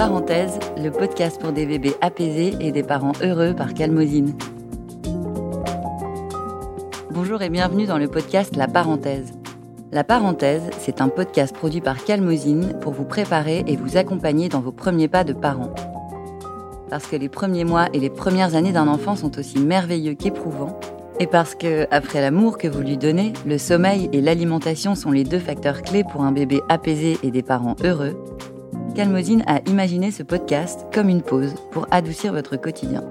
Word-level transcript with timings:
Parenthèse, 0.00 0.58
le 0.82 0.90
podcast 0.90 1.38
pour 1.38 1.52
des 1.52 1.66
bébés 1.66 1.94
apaisés 2.00 2.54
et 2.58 2.72
des 2.72 2.82
parents 2.82 3.12
heureux 3.22 3.54
par 3.54 3.74
Calmosine. 3.74 4.34
Bonjour 7.10 7.42
et 7.42 7.50
bienvenue 7.50 7.84
dans 7.84 7.98
le 7.98 8.08
podcast 8.08 8.56
La 8.56 8.66
Parenthèse. 8.66 9.34
La 9.92 10.02
Parenthèse, 10.02 10.70
c'est 10.78 11.00
un 11.00 11.08
podcast 11.08 11.54
produit 11.54 11.82
par 11.82 12.02
Calmosine 12.02 12.78
pour 12.80 12.92
vous 12.92 13.04
préparer 13.04 13.62
et 13.66 13.76
vous 13.76 13.98
accompagner 13.98 14.48
dans 14.48 14.60
vos 14.60 14.72
premiers 14.72 15.08
pas 15.08 15.22
de 15.22 15.34
parents. 15.34 15.74
Parce 16.90 17.06
que 17.06 17.16
les 17.16 17.28
premiers 17.28 17.64
mois 17.64 17.86
et 17.94 18.00
les 18.00 18.10
premières 18.10 18.56
années 18.56 18.72
d'un 18.72 18.88
enfant 18.88 19.14
sont 19.14 19.38
aussi 19.38 19.60
merveilleux 19.60 20.14
qu'éprouvants, 20.14 20.78
et 21.20 21.26
parce 21.26 21.54
que, 21.54 21.86
après 21.90 22.20
l'amour 22.20 22.58
que 22.58 22.66
vous 22.66 22.80
lui 22.80 22.96
donnez, 22.96 23.32
le 23.46 23.58
sommeil 23.58 24.08
et 24.12 24.20
l'alimentation 24.20 24.94
sont 24.94 25.12
les 25.12 25.22
deux 25.22 25.38
facteurs 25.38 25.82
clés 25.82 26.02
pour 26.02 26.22
un 26.22 26.32
bébé 26.32 26.62
apaisé 26.68 27.18
et 27.22 27.30
des 27.30 27.42
parents 27.42 27.76
heureux, 27.84 28.16
Calmosine 28.94 29.44
a 29.46 29.60
imaginé 29.68 30.10
ce 30.10 30.22
podcast 30.22 30.86
comme 30.92 31.08
une 31.08 31.22
pause 31.22 31.54
pour 31.70 31.86
adoucir 31.90 32.32
votre 32.32 32.56
quotidien. 32.56 33.04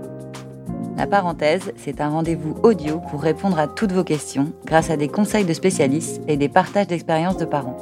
La 0.97 1.07
parenthèse, 1.07 1.71
c'est 1.77 2.01
un 2.01 2.09
rendez-vous 2.09 2.55
audio 2.63 2.99
pour 3.09 3.21
répondre 3.21 3.59
à 3.59 3.67
toutes 3.67 3.93
vos 3.93 4.03
questions 4.03 4.51
grâce 4.65 4.89
à 4.89 4.97
des 4.97 5.07
conseils 5.07 5.45
de 5.45 5.53
spécialistes 5.53 6.19
et 6.27 6.35
des 6.35 6.49
partages 6.49 6.87
d'expériences 6.87 7.37
de 7.37 7.45
parents. 7.45 7.77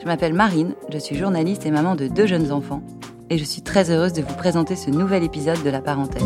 Je 0.00 0.06
m'appelle 0.06 0.34
Marine, 0.34 0.74
je 0.92 0.98
suis 0.98 1.16
journaliste 1.16 1.66
et 1.66 1.70
maman 1.70 1.96
de 1.96 2.06
deux 2.06 2.26
jeunes 2.26 2.52
enfants 2.52 2.82
et 3.30 3.38
je 3.38 3.44
suis 3.44 3.62
très 3.62 3.90
heureuse 3.90 4.12
de 4.12 4.22
vous 4.22 4.34
présenter 4.34 4.74
ce 4.74 4.90
nouvel 4.90 5.22
épisode 5.22 5.62
de 5.62 5.70
la 5.70 5.80
parenthèse. 5.80 6.22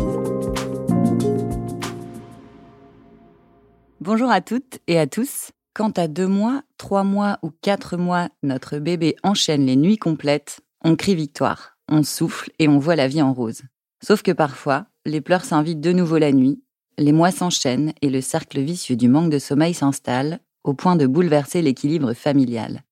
Bonjour 4.01 4.29
à 4.29 4.41
toutes 4.41 4.79
et 4.87 4.99
à 4.99 5.07
tous. 5.07 5.51
Quand 5.73 5.99
à 5.99 6.07
deux 6.07 6.27
mois, 6.27 6.63
trois 6.77 7.03
mois 7.03 7.37
ou 7.43 7.51
quatre 7.61 7.97
mois, 7.97 8.29
notre 8.43 8.79
bébé 8.79 9.15
enchaîne 9.23 9.65
les 9.65 9.75
nuits 9.75 9.97
complètes, 9.97 10.61
on 10.83 10.95
crie 10.95 11.15
victoire, 11.15 11.77
on 11.89 12.01
souffle 12.01 12.51
et 12.59 12.67
on 12.67 12.79
voit 12.79 12.95
la 12.95 13.07
vie 13.07 13.21
en 13.21 13.33
rose. 13.33 13.61
Sauf 14.03 14.21
que 14.21 14.31
parfois, 14.31 14.87
les 15.05 15.21
pleurs 15.21 15.43
s'invitent 15.43 15.81
de 15.81 15.91
nouveau 15.91 16.17
la 16.17 16.31
nuit, 16.31 16.63
les 16.97 17.11
mois 17.11 17.31
s'enchaînent 17.31 17.93
et 18.01 18.09
le 18.09 18.21
cercle 18.21 18.61
vicieux 18.61 18.95
du 18.95 19.09
manque 19.09 19.29
de 19.29 19.39
sommeil 19.39 19.73
s'installe, 19.73 20.39
au 20.63 20.73
point 20.73 20.95
de 20.95 21.05
bouleverser 21.05 21.61
l'équilibre 21.61 22.13
familial. 22.13 22.83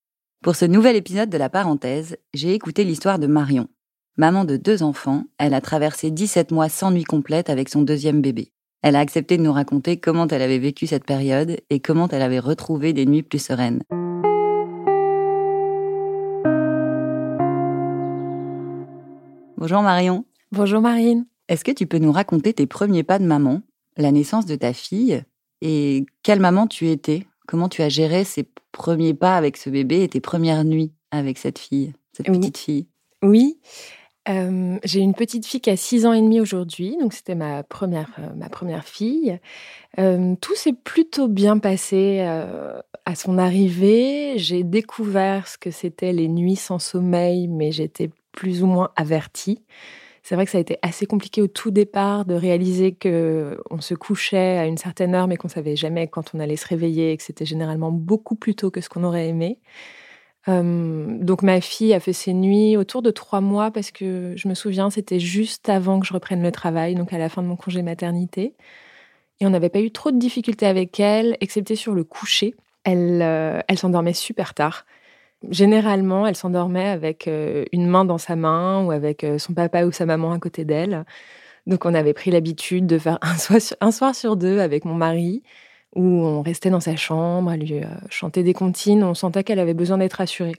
Pour 0.44 0.56
ce 0.56 0.66
nouvel 0.66 0.98
épisode 0.98 1.30
de 1.30 1.38
la 1.38 1.50
parenthèse, 1.50 2.18
j'ai 2.34 2.54
écouté 2.54 2.84
l'histoire 2.84 3.18
de 3.18 3.28
Marion. 3.28 3.70
Maman 4.16 4.46
de 4.46 4.58
deux 4.58 4.84
enfants, 4.84 5.24
elle 5.40 5.56
a 5.56 5.62
traversé 5.62 6.12
17 6.12 6.52
mois 6.52 6.70
sans 6.70 6.92
nuit 6.92 7.04
complète 7.04 7.50
avec 7.50 7.68
son 7.68 7.82
deuxième 7.82 8.22
bébé. 8.22 8.52
Elle 8.84 8.96
a 8.96 9.00
accepté 9.00 9.38
de 9.38 9.42
nous 9.42 9.52
raconter 9.52 9.98
comment 9.98 10.28
elle 10.28 10.44
avait 10.44 10.60
vécu 10.60 10.86
cette 10.86 11.04
période 11.04 11.58
et 11.72 11.80
comment 11.80 12.08
elle 12.10 12.22
avait 12.22 12.38
retrouvé 12.38 12.94
des 12.94 13.08
nuits 13.08 13.24
plus 13.24 13.40
sereines. 13.40 13.82
Bonjour 19.58 19.82
Marion. 19.82 20.26
Bonjour 20.52 20.82
Marine. 20.82 21.26
Est-ce 21.48 21.64
que 21.64 21.72
tu 21.72 21.88
peux 21.88 21.98
nous 21.98 22.12
raconter 22.12 22.54
tes 22.54 22.68
premiers 22.68 23.02
pas 23.02 23.18
de 23.18 23.26
maman, 23.26 23.64
la 23.98 24.12
naissance 24.12 24.46
de 24.46 24.56
ta 24.56 24.74
fille 24.74 25.24
et 25.62 26.06
quelle 26.22 26.40
maman 26.40 26.68
tu 26.68 26.88
étais? 26.90 27.26
Comment 27.48 27.68
tu 27.68 27.82
as 27.82 27.90
géré 27.90 28.26
ces 28.26 28.48
premiers 28.72 29.16
pas 29.16 29.38
avec 29.38 29.58
ce 29.58 29.72
bébé 29.72 30.04
et 30.04 30.10
tes 30.10 30.22
premières 30.22 30.66
nuits 30.66 30.92
avec 31.10 31.40
cette 31.40 31.58
fille, 31.58 31.94
cette 32.12 32.28
petite 32.28 32.60
fille? 32.60 32.86
Oui. 33.24 33.58
Euh, 34.30 34.80
j'ai 34.86 35.02
une 35.02 35.14
petite 35.14 35.46
fille 35.46 35.60
qui 35.60 35.70
a 35.70 35.76
6 35.76 36.06
ans 36.06 36.14
et 36.14 36.22
demi 36.22 36.40
aujourd'hui, 36.40 36.96
donc 37.00 37.14
c'était 37.14 37.36
ma 37.36 37.64
première, 37.64 38.10
euh, 38.20 38.34
ma 38.36 38.48
première 38.48 38.86
fille. 38.86 39.38
Euh, 40.00 40.36
tout 40.40 40.56
s'est 40.56 40.74
plutôt 40.74 41.28
bien 41.28 41.58
passé 41.58 42.22
à 43.06 43.16
son 43.16 43.38
arrivée. 43.38 44.34
J'ai 44.38 44.64
découvert 44.64 45.48
ce 45.48 45.58
que 45.58 45.72
c'était 45.72 46.14
les 46.14 46.28
nuits 46.28 46.56
sans 46.56 46.80
sommeil, 46.80 47.48
mais 47.48 47.72
j'étais 47.72 48.10
plus 48.32 48.64
ou 48.64 48.68
moins 48.68 48.92
averti. 48.96 49.62
C'est 50.24 50.36
vrai 50.36 50.46
que 50.46 50.52
ça 50.52 50.58
a 50.58 50.62
été 50.62 50.78
assez 50.82 51.06
compliqué 51.06 51.42
au 51.42 51.48
tout 51.48 51.70
départ 51.70 52.24
de 52.24 52.34
réaliser 52.34 52.94
que 52.94 53.60
on 53.70 53.82
se 53.82 53.94
couchait 53.94 54.58
à 54.58 54.66
une 54.68 54.78
certaine 54.78 55.16
heure, 55.16 55.28
mais 55.28 55.36
qu'on 55.36 55.50
savait 55.50 55.76
jamais 55.76 56.08
quand 56.08 56.34
on 56.34 56.40
allait 56.40 56.56
se 56.56 56.68
réveiller 56.68 57.12
et 57.12 57.18
que 57.18 57.24
c'était 57.24 57.46
généralement 57.46 57.92
beaucoup 57.92 58.36
plus 58.36 58.56
tôt 58.56 58.72
que 58.72 58.80
ce 58.80 58.88
qu'on 58.88 59.04
aurait 59.04 59.28
aimé. 59.28 59.60
Donc 60.48 61.42
ma 61.42 61.62
fille 61.62 61.94
a 61.94 62.00
fait 62.00 62.14
ses 62.14 62.34
nuits 62.34 62.76
autour 62.76 63.02
de 63.02 63.12
trois 63.12 63.42
mois 63.42 63.72
parce 63.72 63.92
que 63.92 64.34
je 64.36 64.48
me 64.48 64.56
souviens, 64.56 64.90
c'était 64.90 65.20
juste 65.20 65.70
avant 65.70 66.00
que 66.00 66.06
je 66.06 66.14
reprenne 66.14 66.44
le 66.44 66.52
travail, 66.52 66.96
donc 66.96 67.14
à 67.14 67.18
la 67.18 67.30
fin 67.30 67.42
de 67.42 67.48
mon 67.48 67.56
congé 67.56 67.82
maternité. 67.82 68.54
Et 69.40 69.46
on 69.46 69.50
n'avait 69.50 69.70
pas 69.70 69.82
eu 69.82 69.92
trop 69.92 70.12
de 70.12 70.18
difficultés 70.18 70.66
avec 70.66 71.00
elle, 71.00 71.38
excepté 71.42 71.76
sur 71.76 71.94
le 71.94 72.04
coucher. 72.04 72.56
Elle, 72.84 73.22
euh, 73.22 73.62
elle 73.68 73.78
s'endormait 73.78 74.14
super 74.14 74.54
tard. 74.54 74.86
Généralement, 75.50 76.26
elle 76.26 76.36
s'endormait 76.36 76.88
avec 76.88 77.28
euh, 77.28 77.66
une 77.74 77.88
main 77.88 78.06
dans 78.06 78.18
sa 78.18 78.36
main 78.36 78.86
ou 78.86 78.92
avec 78.92 79.24
euh, 79.24 79.38
son 79.38 79.54
papa 79.54 79.84
ou 79.86 79.92
sa 79.92 80.06
maman 80.06 80.32
à 80.32 80.40
côté 80.40 80.64
d'elle. 80.64 81.06
Donc 81.68 81.86
on 81.86 81.94
avait 81.94 82.14
pris 82.14 82.32
l'habitude 82.32 82.86
de 82.88 82.98
faire 82.98 83.20
un 83.22 83.36
soir, 83.38 83.60
un 83.82 83.92
soir, 83.92 84.16
sur, 84.16 84.36
deux 84.38 84.60
avec 84.60 84.86
mon 84.86 84.96
mari, 84.96 85.44
où 85.96 86.02
on 86.02 86.42
restait 86.42 86.70
dans 86.70 86.80
sa 86.80 86.96
chambre, 86.96 87.50
à 87.50 87.58
lui 87.58 87.76
euh, 87.76 87.86
chanter 88.10 88.44
des 88.44 88.54
comptines, 88.54 89.04
on 89.04 89.14
sentait 89.14 89.44
qu'elle 89.44 89.60
avait 89.60 89.74
besoin 89.74 89.98
d'être 89.98 90.14
rassurée. 90.14 90.56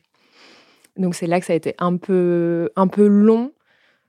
Donc 0.96 1.14
c'est 1.14 1.26
là 1.26 1.40
que 1.40 1.46
ça 1.46 1.52
a 1.52 1.56
été 1.56 1.74
un 1.78 1.96
peu, 1.96 2.70
un 2.76 2.86
peu 2.86 3.06
long. 3.06 3.52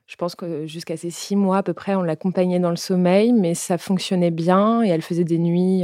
Je 0.06 0.16
pense 0.16 0.36
que 0.36 0.66
jusqu'à 0.66 0.96
ces 0.96 1.10
six 1.10 1.34
mois 1.34 1.58
à 1.58 1.62
peu 1.62 1.72
près, 1.72 1.96
on 1.96 2.02
l'accompagnait 2.02 2.60
dans 2.60 2.70
le 2.70 2.76
sommeil, 2.76 3.32
mais 3.32 3.54
ça 3.54 3.76
fonctionnait 3.76 4.30
bien 4.30 4.84
et 4.84 4.88
elle 4.88 5.02
faisait 5.02 5.24
des 5.24 5.38
nuits 5.38 5.82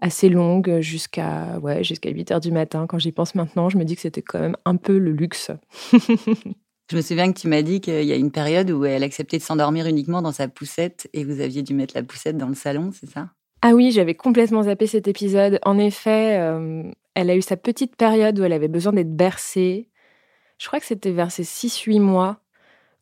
assez 0.00 0.28
longue 0.28 0.80
jusqu'à 0.80 1.58
ouais, 1.58 1.82
jusqu'à 1.84 2.10
8 2.10 2.32
heures 2.32 2.40
du 2.40 2.52
matin. 2.52 2.86
Quand 2.86 2.98
j'y 2.98 3.12
pense 3.12 3.34
maintenant, 3.34 3.68
je 3.68 3.78
me 3.78 3.84
dis 3.84 3.94
que 3.94 4.02
c'était 4.02 4.22
quand 4.22 4.40
même 4.40 4.56
un 4.64 4.76
peu 4.76 4.98
le 4.98 5.12
luxe. 5.12 5.50
je 5.92 6.96
me 6.96 7.02
souviens 7.02 7.32
que 7.32 7.38
tu 7.38 7.48
m'as 7.48 7.62
dit 7.62 7.80
qu'il 7.80 8.04
y 8.04 8.12
a 8.12 8.16
une 8.16 8.30
période 8.30 8.70
où 8.70 8.84
elle 8.84 9.02
acceptait 9.02 9.38
de 9.38 9.42
s'endormir 9.42 9.86
uniquement 9.86 10.22
dans 10.22 10.32
sa 10.32 10.48
poussette 10.48 11.08
et 11.12 11.24
vous 11.24 11.40
aviez 11.40 11.62
dû 11.62 11.74
mettre 11.74 11.94
la 11.94 12.02
poussette 12.02 12.36
dans 12.36 12.48
le 12.48 12.54
salon, 12.54 12.90
c'est 12.92 13.10
ça? 13.10 13.28
Ah 13.62 13.72
oui, 13.72 13.90
j'avais 13.90 14.14
complètement 14.14 14.62
zappé 14.62 14.86
cet 14.86 15.08
épisode. 15.08 15.58
En 15.64 15.78
effet, 15.78 16.38
euh, 16.38 16.84
elle 17.14 17.30
a 17.30 17.36
eu 17.36 17.42
sa 17.42 17.56
petite 17.56 17.96
période 17.96 18.38
où 18.38 18.44
elle 18.44 18.52
avait 18.52 18.68
besoin 18.68 18.92
d'être 18.92 19.14
bercée. 19.14 19.88
Je 20.58 20.66
crois 20.66 20.80
que 20.80 20.86
c'était 20.86 21.10
vers 21.10 21.30
ses 21.30 21.42
6-8 21.42 22.00
mois 22.00 22.40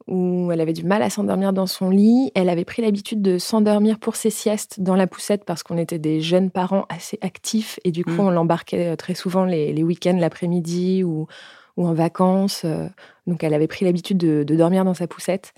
où 0.07 0.51
elle 0.53 0.61
avait 0.61 0.73
du 0.73 0.85
mal 0.85 1.03
à 1.03 1.11
s'endormir 1.11 1.53
dans 1.53 1.67
son 1.67 1.91
lit. 1.91 2.31
Elle 2.35 2.49
avait 2.49 2.65
pris 2.65 2.83
l'habitude 2.83 3.23
de 3.23 3.39
s'endormir 3.39 3.99
pour 3.99 4.17
ses 4.17 4.31
siestes 4.31 4.81
dans 4.81 4.95
la 4.95 5.07
poussette 5.07 5.45
parce 5.45 5.63
qu'on 5.63 5.79
était 5.79 5.99
des 5.99 6.21
jeunes 6.21 6.51
parents 6.51 6.87
assez 6.89 7.19
actifs 7.23 7.81
et 7.85 7.91
du 7.91 8.05
coup, 8.05 8.13
mm. 8.13 8.21
on 8.21 8.31
l'embarquait 8.31 8.93
euh, 8.93 8.97
très 8.97 9.15
souvent 9.15 9.45
les, 9.45 9.83
week-ends, 9.83 10.17
l'après-midi 10.19 11.03
ou, 11.03 11.27
en 11.77 11.93
vacances. 11.93 12.63
Euh. 12.65 12.89
Donc, 13.27 13.43
elle 13.45 13.53
avait 13.53 13.67
pris 13.67 13.85
l'habitude 13.85 14.17
de, 14.17 14.45
dormir 14.55 14.85
dans 14.85 14.95
sa 14.95 15.07
poussette. 15.07 15.53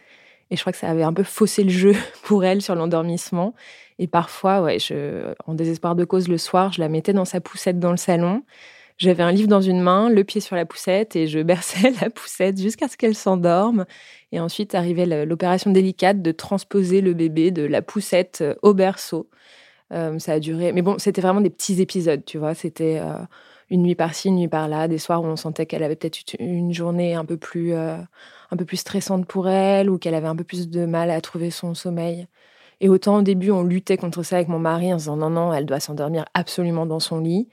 Et 0.51 0.57
je 0.57 0.61
crois 0.61 0.73
que 0.73 0.79
ça 0.79 0.89
avait 0.89 1.03
un 1.03 1.13
peu 1.13 1.23
faussé 1.23 1.63
le 1.63 1.71
jeu 1.71 1.95
pour 2.23 2.45
elle 2.45 2.63
sur 2.63 2.75
l'endormissement. 2.75 3.55
Et 3.99 4.07
parfois, 4.07 4.63
ouais, 4.63 4.79
je, 4.79 5.35
en 5.47 5.55
désespoir 5.55 5.97
de 5.97 6.05
cause, 6.05 6.29
le 6.29 6.39
soir, 6.39 6.73
je 6.73 6.81
la 6.81 6.89
mettais 6.89 7.13
dans 7.13 7.25
sa 7.25 7.41
poussette 7.41 7.79
dans 7.79 7.91
le 7.91 7.97
salon. 7.97 8.43
J'avais 8.97 9.23
un 9.23 9.31
livre 9.31 9.49
dans 9.49 9.61
une 9.61 9.81
main, 9.81 10.11
le 10.11 10.25
pied 10.25 10.41
sur 10.41 10.57
la 10.57 10.67
poussette, 10.67 11.15
et 11.15 11.29
je 11.29 11.39
berçais 11.43 11.93
la 12.01 12.11
poussette 12.11 12.61
jusqu'à 12.61 12.89
ce 12.89 12.97
qu'elle 12.97 13.15
s'endorme. 13.15 13.87
Et 14.33 14.41
ensuite 14.41 14.75
arrivait 14.75 15.25
l'opération 15.25 15.71
délicate 15.71 16.23
de 16.23 16.33
transposer 16.33 17.01
le 17.01 17.15
bébé 17.15 17.51
de 17.51 17.63
la 17.63 17.83
poussette 17.83 18.41
euh, 18.43 18.55
au 18.63 18.75
berceau. 18.75 19.29
Euh, 19.93 20.19
ça 20.19 20.33
a 20.35 20.41
duré, 20.41 20.73
mais 20.73 20.83
bon, 20.83 20.99
c'était 20.99 21.23
vraiment 21.23 21.41
des 21.41 21.51
petits 21.51 21.81
épisodes, 21.81 22.25
tu 22.25 22.39
vois. 22.39 22.55
C'était 22.55 22.99
euh, 23.01 23.15
une 23.71 23.83
nuit 23.83 23.95
par-ci, 23.95 24.29
une 24.29 24.37
nuit 24.37 24.49
par-là, 24.49 24.89
des 24.89 24.99
soirs 24.99 25.23
où 25.23 25.27
on 25.27 25.37
sentait 25.37 25.67
qu'elle 25.67 25.83
avait 25.83 25.97
peut-être 25.97 26.37
une 26.39 26.75
journée 26.75 27.15
un 27.15 27.25
peu 27.25 27.37
plus, 27.37 27.73
un 28.51 28.57
peu 28.57 28.65
plus 28.65 28.79
stressante 28.79 29.27
pour 29.27 29.49
elle, 29.49 29.91
ou 29.91 29.99
qu'elle 29.99 30.15
avait 30.15 30.27
un 30.27 30.37
peu 30.37 30.45
plus 30.45 30.69
de 30.69 30.87
mal 30.87 31.11
à 31.11 31.21
trouver 31.21 31.51
son 31.51 31.75
sommeil. 31.75 32.27
Et 32.81 32.89
autant 32.89 33.19
au 33.19 33.23
début, 33.23 33.51
on 33.51 33.63
luttait 33.63 33.97
contre 33.97 34.23
ça 34.23 34.37
avec 34.37 34.49
mon 34.49 34.59
mari 34.59 34.93
en 34.93 34.99
se 34.99 35.05
disant 35.05 35.17
non, 35.17 35.31
non, 35.31 35.53
elle 35.53 35.67
doit 35.67 35.81
s'endormir 35.81 36.25
absolument 36.35 36.87
dans 36.87 37.01
son 37.01 37.21
lit. 37.21 37.49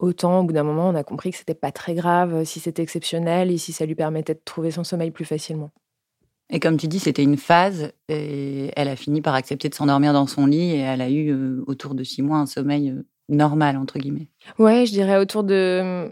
Autant, 0.00 0.40
au 0.40 0.42
bout 0.42 0.52
d'un 0.52 0.64
moment, 0.64 0.88
on 0.88 0.94
a 0.96 1.04
compris 1.04 1.30
que 1.30 1.36
c'était 1.36 1.54
pas 1.54 1.70
très 1.70 1.94
grave 1.94 2.34
euh, 2.34 2.44
si 2.44 2.58
c'était 2.58 2.82
exceptionnel 2.82 3.50
et 3.50 3.58
si 3.58 3.72
ça 3.72 3.86
lui 3.86 3.94
permettait 3.94 4.34
de 4.34 4.40
trouver 4.44 4.72
son 4.72 4.82
sommeil 4.82 5.12
plus 5.12 5.24
facilement. 5.24 5.70
Et 6.50 6.60
comme 6.60 6.76
tu 6.76 6.88
dis, 6.88 6.98
c'était 6.98 7.22
une 7.22 7.36
phase 7.36 7.92
et 8.08 8.70
elle 8.76 8.88
a 8.88 8.96
fini 8.96 9.22
par 9.22 9.34
accepter 9.34 9.68
de 9.68 9.74
s'endormir 9.74 10.12
dans 10.12 10.26
son 10.26 10.46
lit 10.46 10.72
et 10.72 10.78
elle 10.78 11.00
a 11.00 11.08
eu 11.08 11.30
euh, 11.30 11.64
autour 11.66 11.94
de 11.94 12.02
six 12.02 12.22
mois 12.22 12.38
un 12.38 12.46
sommeil 12.46 12.90
euh, 12.90 13.06
normal, 13.28 13.76
entre 13.76 13.98
guillemets. 13.98 14.28
Ouais, 14.58 14.84
je 14.84 14.92
dirais 14.92 15.16
autour 15.16 15.44
de, 15.44 16.10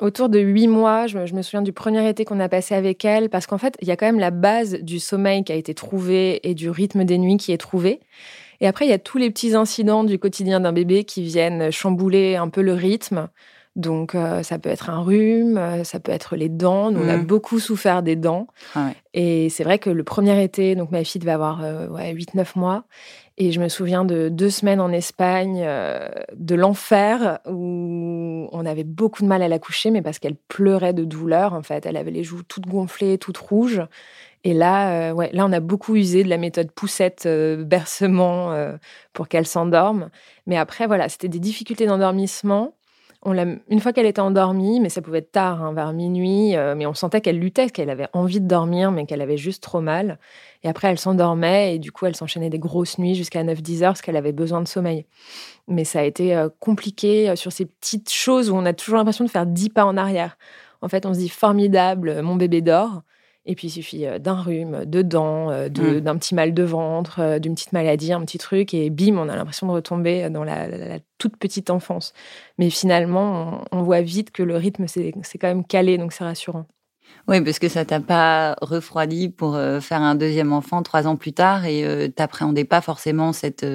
autour 0.00 0.28
de 0.28 0.38
huit 0.38 0.68
mois. 0.68 1.06
Je 1.06 1.18
me, 1.18 1.42
souviens 1.42 1.62
du 1.62 1.72
premier 1.72 2.08
été 2.08 2.24
qu'on 2.24 2.40
a 2.40 2.48
passé 2.48 2.74
avec 2.74 3.04
elle 3.04 3.28
parce 3.28 3.46
qu'en 3.46 3.58
fait, 3.58 3.76
il 3.80 3.88
y 3.88 3.90
a 3.90 3.96
quand 3.96 4.06
même 4.06 4.18
la 4.18 4.30
base 4.30 4.74
du 4.80 4.98
sommeil 4.98 5.44
qui 5.44 5.52
a 5.52 5.56
été 5.56 5.74
trouvée 5.74 6.46
et 6.48 6.54
du 6.54 6.70
rythme 6.70 7.04
des 7.04 7.18
nuits 7.18 7.36
qui 7.36 7.52
est 7.52 7.58
trouvé. 7.58 8.00
Et 8.60 8.66
après, 8.66 8.86
il 8.86 8.88
y 8.88 8.94
a 8.94 8.98
tous 8.98 9.18
les 9.18 9.30
petits 9.30 9.54
incidents 9.54 10.04
du 10.04 10.18
quotidien 10.18 10.60
d'un 10.60 10.72
bébé 10.72 11.04
qui 11.04 11.22
viennent 11.22 11.70
chambouler 11.70 12.36
un 12.36 12.48
peu 12.48 12.62
le 12.62 12.72
rythme. 12.72 13.28
Donc, 13.76 14.14
euh, 14.14 14.42
ça 14.42 14.58
peut 14.58 14.70
être 14.70 14.88
un 14.88 15.02
rhume, 15.02 15.58
euh, 15.58 15.84
ça 15.84 16.00
peut 16.00 16.10
être 16.10 16.34
les 16.34 16.48
dents. 16.48 16.90
Nous, 16.90 17.00
on 17.02 17.08
a 17.08 17.18
mmh. 17.18 17.26
beaucoup 17.26 17.60
souffert 17.60 18.02
des 18.02 18.16
dents. 18.16 18.46
Ah 18.74 18.92
Et 19.12 19.50
c'est 19.50 19.64
vrai 19.64 19.78
que 19.78 19.90
le 19.90 20.02
premier 20.02 20.42
été, 20.42 20.74
donc 20.74 20.90
ma 20.90 21.04
fille 21.04 21.20
devait 21.20 21.32
avoir 21.32 21.62
euh, 21.62 21.86
ouais, 21.88 22.14
8-9 22.14 22.58
mois. 22.58 22.84
Et 23.38 23.52
je 23.52 23.60
me 23.60 23.68
souviens 23.68 24.06
de 24.06 24.30
deux 24.30 24.48
semaines 24.48 24.80
en 24.80 24.90
Espagne, 24.90 25.62
euh, 25.62 26.08
de 26.34 26.54
l'enfer, 26.54 27.40
où 27.46 28.48
on 28.50 28.66
avait 28.66 28.84
beaucoup 28.84 29.22
de 29.22 29.28
mal 29.28 29.42
à 29.42 29.48
la 29.48 29.58
coucher, 29.58 29.90
mais 29.90 30.00
parce 30.00 30.18
qu'elle 30.18 30.36
pleurait 30.36 30.94
de 30.94 31.04
douleur, 31.04 31.52
en 31.52 31.62
fait. 31.62 31.84
Elle 31.84 31.98
avait 31.98 32.10
les 32.10 32.24
joues 32.24 32.42
toutes 32.42 32.66
gonflées, 32.66 33.18
toutes 33.18 33.36
rouges. 33.36 33.82
Et 34.44 34.54
là, 34.54 35.10
euh, 35.10 35.12
ouais, 35.12 35.30
là, 35.32 35.44
on 35.44 35.52
a 35.52 35.60
beaucoup 35.60 35.96
usé 35.96 36.24
de 36.24 36.30
la 36.30 36.38
méthode 36.38 36.70
poussette 36.70 37.24
euh, 37.26 37.62
bercement 37.62 38.54
pour 39.12 39.28
qu'elle 39.28 39.46
s'endorme. 39.46 40.08
Mais 40.46 40.56
après, 40.56 40.86
voilà, 40.86 41.10
c'était 41.10 41.28
des 41.28 41.40
difficultés 41.40 41.86
d'endormissement 41.86 42.72
une 43.24 43.80
fois 43.80 43.92
qu'elle 43.92 44.06
était 44.06 44.20
endormie, 44.20 44.80
mais 44.80 44.88
ça 44.88 45.02
pouvait 45.02 45.18
être 45.18 45.32
tard, 45.32 45.62
hein, 45.62 45.72
vers 45.72 45.92
minuit, 45.92 46.56
euh, 46.56 46.74
mais 46.76 46.86
on 46.86 46.94
sentait 46.94 47.20
qu'elle 47.20 47.38
luttait, 47.38 47.70
qu'elle 47.70 47.90
avait 47.90 48.08
envie 48.12 48.40
de 48.40 48.46
dormir, 48.46 48.92
mais 48.92 49.06
qu'elle 49.06 49.20
avait 49.20 49.36
juste 49.36 49.62
trop 49.62 49.80
mal. 49.80 50.18
Et 50.62 50.68
après, 50.68 50.88
elle 50.88 50.98
s'endormait 50.98 51.74
et 51.74 51.78
du 51.78 51.92
coup, 51.92 52.06
elle 52.06 52.16
s'enchaînait 52.16 52.50
des 52.50 52.58
grosses 52.58 52.98
nuits 52.98 53.14
jusqu'à 53.14 53.42
9-10 53.42 53.82
heures 53.82 53.90
parce 53.90 54.02
qu'elle 54.02 54.16
avait 54.16 54.32
besoin 54.32 54.60
de 54.60 54.68
sommeil. 54.68 55.06
Mais 55.68 55.84
ça 55.84 56.00
a 56.00 56.02
été 56.02 56.36
euh, 56.36 56.48
compliqué 56.60 57.30
euh, 57.30 57.36
sur 57.36 57.52
ces 57.52 57.66
petites 57.66 58.12
choses 58.12 58.50
où 58.50 58.54
on 58.54 58.64
a 58.64 58.72
toujours 58.72 58.98
l'impression 58.98 59.24
de 59.24 59.30
faire 59.30 59.46
10 59.46 59.70
pas 59.70 59.84
en 59.84 59.96
arrière. 59.96 60.36
En 60.82 60.88
fait, 60.88 61.06
on 61.06 61.14
se 61.14 61.18
dit 61.18 61.28
formidable, 61.28 62.22
mon 62.22 62.36
bébé 62.36 62.60
dort. 62.60 63.02
Et 63.48 63.54
puis, 63.54 63.68
il 63.68 63.70
suffit 63.70 64.06
euh, 64.06 64.18
d'un 64.18 64.34
rhume, 64.34 64.84
de 64.84 65.02
dents, 65.02 65.50
euh, 65.50 65.68
mmh. 65.68 66.00
d'un 66.00 66.16
petit 66.16 66.34
mal 66.34 66.52
de 66.52 66.62
ventre, 66.64 67.20
euh, 67.20 67.38
d'une 67.38 67.54
petite 67.54 67.72
maladie, 67.72 68.12
un 68.12 68.20
petit 68.22 68.38
truc, 68.38 68.74
et 68.74 68.90
bim, 68.90 69.16
on 69.16 69.28
a 69.28 69.36
l'impression 69.36 69.68
de 69.68 69.72
retomber 69.72 70.28
dans 70.30 70.42
la, 70.42 70.98
toute 71.18 71.36
petite 71.36 71.70
enfance. 71.70 72.12
Mais 72.58 72.70
finalement, 72.70 73.64
on, 73.70 73.82
voit 73.82 74.02
vite 74.02 74.32
que 74.32 74.42
le 74.42 74.56
rythme, 74.56 74.86
c'est 74.88 75.12
quand 75.12 75.48
même 75.48 75.64
calé, 75.64 75.96
donc 75.96 76.12
c'est 76.12 76.24
rassurant. 76.24 76.66
Oui, 77.28 77.40
parce 77.40 77.60
que 77.60 77.68
ça 77.68 77.84
t'a 77.84 78.00
pas 78.00 78.56
refroidi 78.60 79.28
pour 79.28 79.56
faire 79.80 80.02
un 80.02 80.16
deuxième 80.16 80.52
enfant 80.52 80.82
trois 80.82 81.06
ans 81.06 81.16
plus 81.16 81.32
tard 81.32 81.64
et 81.64 82.12
t'appréhendais 82.14 82.64
pas 82.64 82.80
forcément 82.80 83.32
cette, 83.32 83.66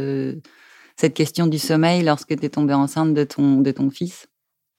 cette 0.97 1.13
question 1.13 1.47
du 1.47 1.57
sommeil 1.57 2.03
lorsque 2.03 2.37
tu 2.37 2.45
es 2.45 2.49
tombée 2.49 2.73
enceinte 2.73 3.13
de 3.13 3.23
ton, 3.23 3.61
de 3.61 3.71
ton 3.71 3.89
fils? 3.89 4.27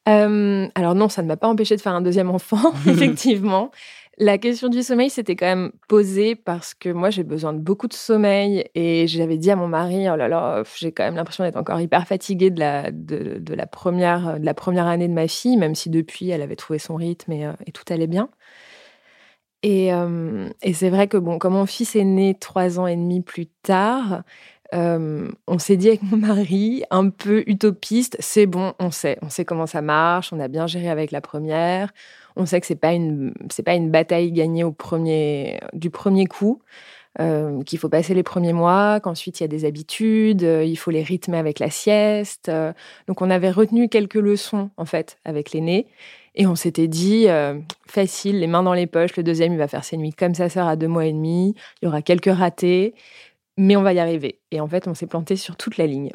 Alors 0.07 0.95
non, 0.95 1.09
ça 1.09 1.23
ne 1.23 1.29
m'a 1.29 1.37
pas 1.37 1.49
empêché 1.49 1.77
de 1.77 1.81
faire 1.81 1.95
un 1.95 2.03
deuxième 2.03 2.31
enfant, 2.31 2.73
effectivement. 2.87 3.71
La 4.19 4.37
question 4.37 4.69
du 4.69 4.83
sommeil 4.83 5.09
s'était 5.09 5.37
quand 5.37 5.47
même 5.47 5.73
posée 5.89 6.35
parce 6.37 6.75
que 6.75 6.91
moi, 6.91 7.09
j'ai 7.09 7.25
besoin 7.25 7.55
de 7.55 7.59
beaucoup 7.59 7.89
de 7.89 7.95
sommeil 7.95 8.69
et 8.75 9.07
j'avais 9.07 9.39
dit 9.39 9.51
à 9.51 9.57
mon 9.57 9.69
mari, 9.69 10.09
oh 10.11 10.17
là 10.17 10.29
là, 10.29 10.63
j'ai 10.77 10.93
quand 10.93 11.05
même 11.05 11.17
l'impression 11.17 11.45
d'être 11.45 11.57
encore 11.57 11.81
hyper 11.81 12.07
fatiguée 12.07 12.51
de 12.51 12.61
la, 12.61 12.91
de, 12.91 13.55
la 13.55 13.67
première, 13.67 14.39
de 14.39 14.45
la 14.45 14.53
première 14.55 14.87
année 14.87 15.09
de 15.09 15.15
ma 15.15 15.29
fille, 15.29 15.57
même 15.57 15.75
si 15.75 15.89
depuis, 15.89 16.29
elle 16.29 16.43
avait 16.43 16.57
trouvé 16.57 16.79
son 16.79 16.95
rythme 16.97 17.33
et, 17.33 17.47
euh, 17.47 17.53
tout 17.73 17.85
allait 17.91 18.07
bien. 18.07 18.29
Et, 19.63 19.95
euh, 19.95 20.49
et 20.61 20.75
c'est 20.75 20.91
vrai 20.91 21.09
que, 21.09 21.17
bon, 21.17 21.39
comme 21.39 21.55
mon 21.55 21.67
fils 21.67 21.95
est 21.97 22.05
né 22.05 22.35
trois 22.39 22.81
ans 22.81 22.87
et 22.87 22.97
demi 22.97 23.21
plus 23.23 23.47
tard, 23.47 24.25
euh, 24.75 25.29
on 25.47 25.59
s'est 25.59 25.77
dit 25.77 25.89
avec 25.89 26.03
mon 26.03 26.17
mari, 26.17 26.85
un 26.91 27.11
peu 27.11 27.45
utopiste, 27.47 28.17
c'est 28.21 28.47
bon, 28.47 28.73
on 28.79 28.91
sait, 28.91 29.19
on 29.23 29.29
sait 29.29 29.45
comment 29.45 29.67
ça 29.67 29.83
marche, 29.83 30.33
on 30.33 30.41
a 30.41 30.49
bien 30.49 30.67
géré 30.67 30.89
avec 30.89 31.11
la 31.11 31.21
première, 31.21 31.93
on 32.37 32.47
sait 32.47 32.61
que 32.61 32.67
c'est 32.67 32.75
pas 32.75 32.93
une 32.93 33.35
pas 33.65 33.75
une 33.75 33.91
bataille 33.91 34.33
gagnée 34.33 34.65
au 34.65 34.73
premier 34.73 35.61
du 35.73 35.91
premier 35.91 36.27
coup. 36.27 36.63
Euh, 37.21 37.63
qu'il 37.65 37.79
faut 37.79 37.91
passer 37.91 38.15
les 38.15 38.23
premiers 38.23 38.55
mois, 38.55 38.99
qu'ensuite 38.99 39.39
il 39.39 39.43
y 39.43 39.45
a 39.45 39.49
des 39.49 39.67
habitudes, 39.67 40.45
euh, 40.45 40.65
il 40.65 40.77
faut 40.77 40.91
les 40.91 41.03
rythmer 41.03 41.37
avec 41.37 41.59
la 41.59 41.69
sieste. 41.69 42.51
Donc 43.07 43.21
on 43.21 43.29
avait 43.29 43.51
retenu 43.51 43.91
quelques 43.91 44.15
leçons 44.15 44.71
en 44.79 44.87
fait 44.87 45.19
avec 45.27 45.53
l'aîné 45.53 45.87
et 46.35 46.47
on 46.47 46.55
s'était 46.55 46.89
dit 46.89 47.27
facile, 47.87 48.41
les 48.41 48.47
mains 48.47 48.63
dans 48.63 48.73
les 48.73 48.87
poches, 48.87 49.15
le 49.19 49.23
deuxième 49.23 49.53
il 49.53 49.59
va 49.59 49.69
faire 49.69 49.85
ses 49.85 49.99
nuits 49.99 50.15
comme 50.15 50.35
sa 50.35 50.49
sœur 50.49 50.67
à 50.67 50.77
deux 50.77 50.89
mois 50.89 51.05
et 51.05 51.13
demi, 51.13 51.55
il 51.83 51.85
y 51.85 51.89
aura 51.89 52.01
quelques 52.01 52.33
ratés, 52.33 52.95
mais 53.57 53.77
on 53.77 53.83
va 53.83 53.93
y 53.93 53.99
arriver. 53.99 54.41
Et 54.51 54.61
en 54.61 54.69
fait 54.69 54.87
on 54.89 54.95
s'est 54.95 55.07
planté 55.07 55.37
sur 55.37 55.57
toute 55.57 55.77
la 55.77 55.87
ligne. 55.87 56.13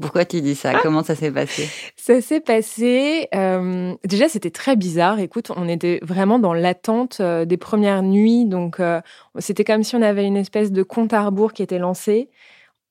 Pourquoi 0.00 0.24
tu 0.24 0.40
dis 0.40 0.54
ça? 0.54 0.74
Comment 0.82 1.02
ça 1.02 1.14
s'est 1.14 1.32
passé? 1.32 1.68
Ça 1.96 2.20
s'est 2.20 2.40
passé. 2.40 3.26
Euh, 3.34 3.94
déjà, 4.04 4.28
c'était 4.28 4.50
très 4.50 4.76
bizarre. 4.76 5.18
Écoute, 5.18 5.50
on 5.56 5.66
était 5.66 5.98
vraiment 6.02 6.38
dans 6.38 6.52
l'attente 6.52 7.18
euh, 7.20 7.44
des 7.44 7.56
premières 7.56 8.02
nuits. 8.02 8.44
Donc, 8.44 8.80
euh, 8.80 9.00
c'était 9.38 9.64
comme 9.64 9.82
si 9.82 9.96
on 9.96 10.02
avait 10.02 10.26
une 10.26 10.36
espèce 10.36 10.72
de 10.72 10.82
compte 10.82 11.14
à 11.14 11.24
rebours 11.24 11.52
qui 11.52 11.62
était 11.62 11.78
lancé. 11.78 12.28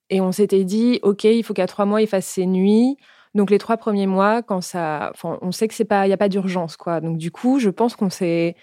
Et 0.09 0.21
on 0.21 0.31
s'était 0.31 0.63
dit, 0.63 0.99
OK, 1.03 1.25
il 1.25 1.43
faut 1.43 1.53
qu'à 1.53 1.67
trois 1.67 1.85
mois, 1.85 2.01
il 2.01 2.07
fasse 2.07 2.25
ses 2.25 2.45
nuits. 2.45 2.97
Donc, 3.35 3.51
les 3.51 3.59
trois 3.59 3.77
premiers 3.77 4.07
mois, 4.07 4.41
quand 4.41 4.61
ça. 4.61 5.11
Enfin, 5.13 5.37
on 5.41 5.51
sait 5.51 5.67
que 5.67 5.75
c'est 5.75 5.85
pas, 5.85 6.05
il 6.05 6.09
n'y 6.09 6.13
a 6.13 6.17
pas 6.17 6.29
d'urgence, 6.29 6.77
quoi. 6.77 6.99
Donc, 6.99 7.17
du 7.17 7.29
coup, 7.31 7.59
je 7.59 7.69
pense 7.69 7.95
qu'on 7.95 8.09
s'est 8.09 8.55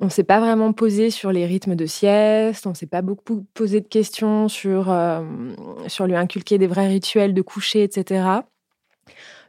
on 0.00 0.08
s'est 0.08 0.24
pas 0.24 0.40
vraiment 0.40 0.72
posé 0.72 1.10
sur 1.10 1.30
les 1.30 1.46
rythmes 1.46 1.76
de 1.76 1.86
sieste, 1.86 2.66
on 2.66 2.74
s'est 2.74 2.86
pas 2.86 3.02
beaucoup 3.02 3.46
posé 3.54 3.80
de 3.80 3.86
questions 3.86 4.48
sur, 4.48 4.90
euh, 4.90 5.22
sur 5.88 6.06
lui 6.06 6.16
inculquer 6.16 6.58
des 6.58 6.66
vrais 6.66 6.88
rituels 6.88 7.34
de 7.34 7.42
coucher, 7.42 7.82
etc. 7.82 8.24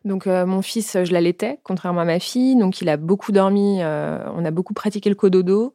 Donc 0.03 0.27
euh, 0.27 0.45
mon 0.45 0.61
fils, 0.61 0.97
je 1.03 1.13
l'allaitais, 1.13 1.59
contrairement 1.63 2.01
à 2.01 2.05
ma 2.05 2.19
fille, 2.19 2.57
donc 2.57 2.81
il 2.81 2.89
a 2.89 2.97
beaucoup 2.97 3.31
dormi, 3.31 3.81
euh, 3.81 4.19
on 4.35 4.43
a 4.43 4.51
beaucoup 4.51 4.73
pratiqué 4.73 5.09
le 5.09 5.15
cododo. 5.15 5.73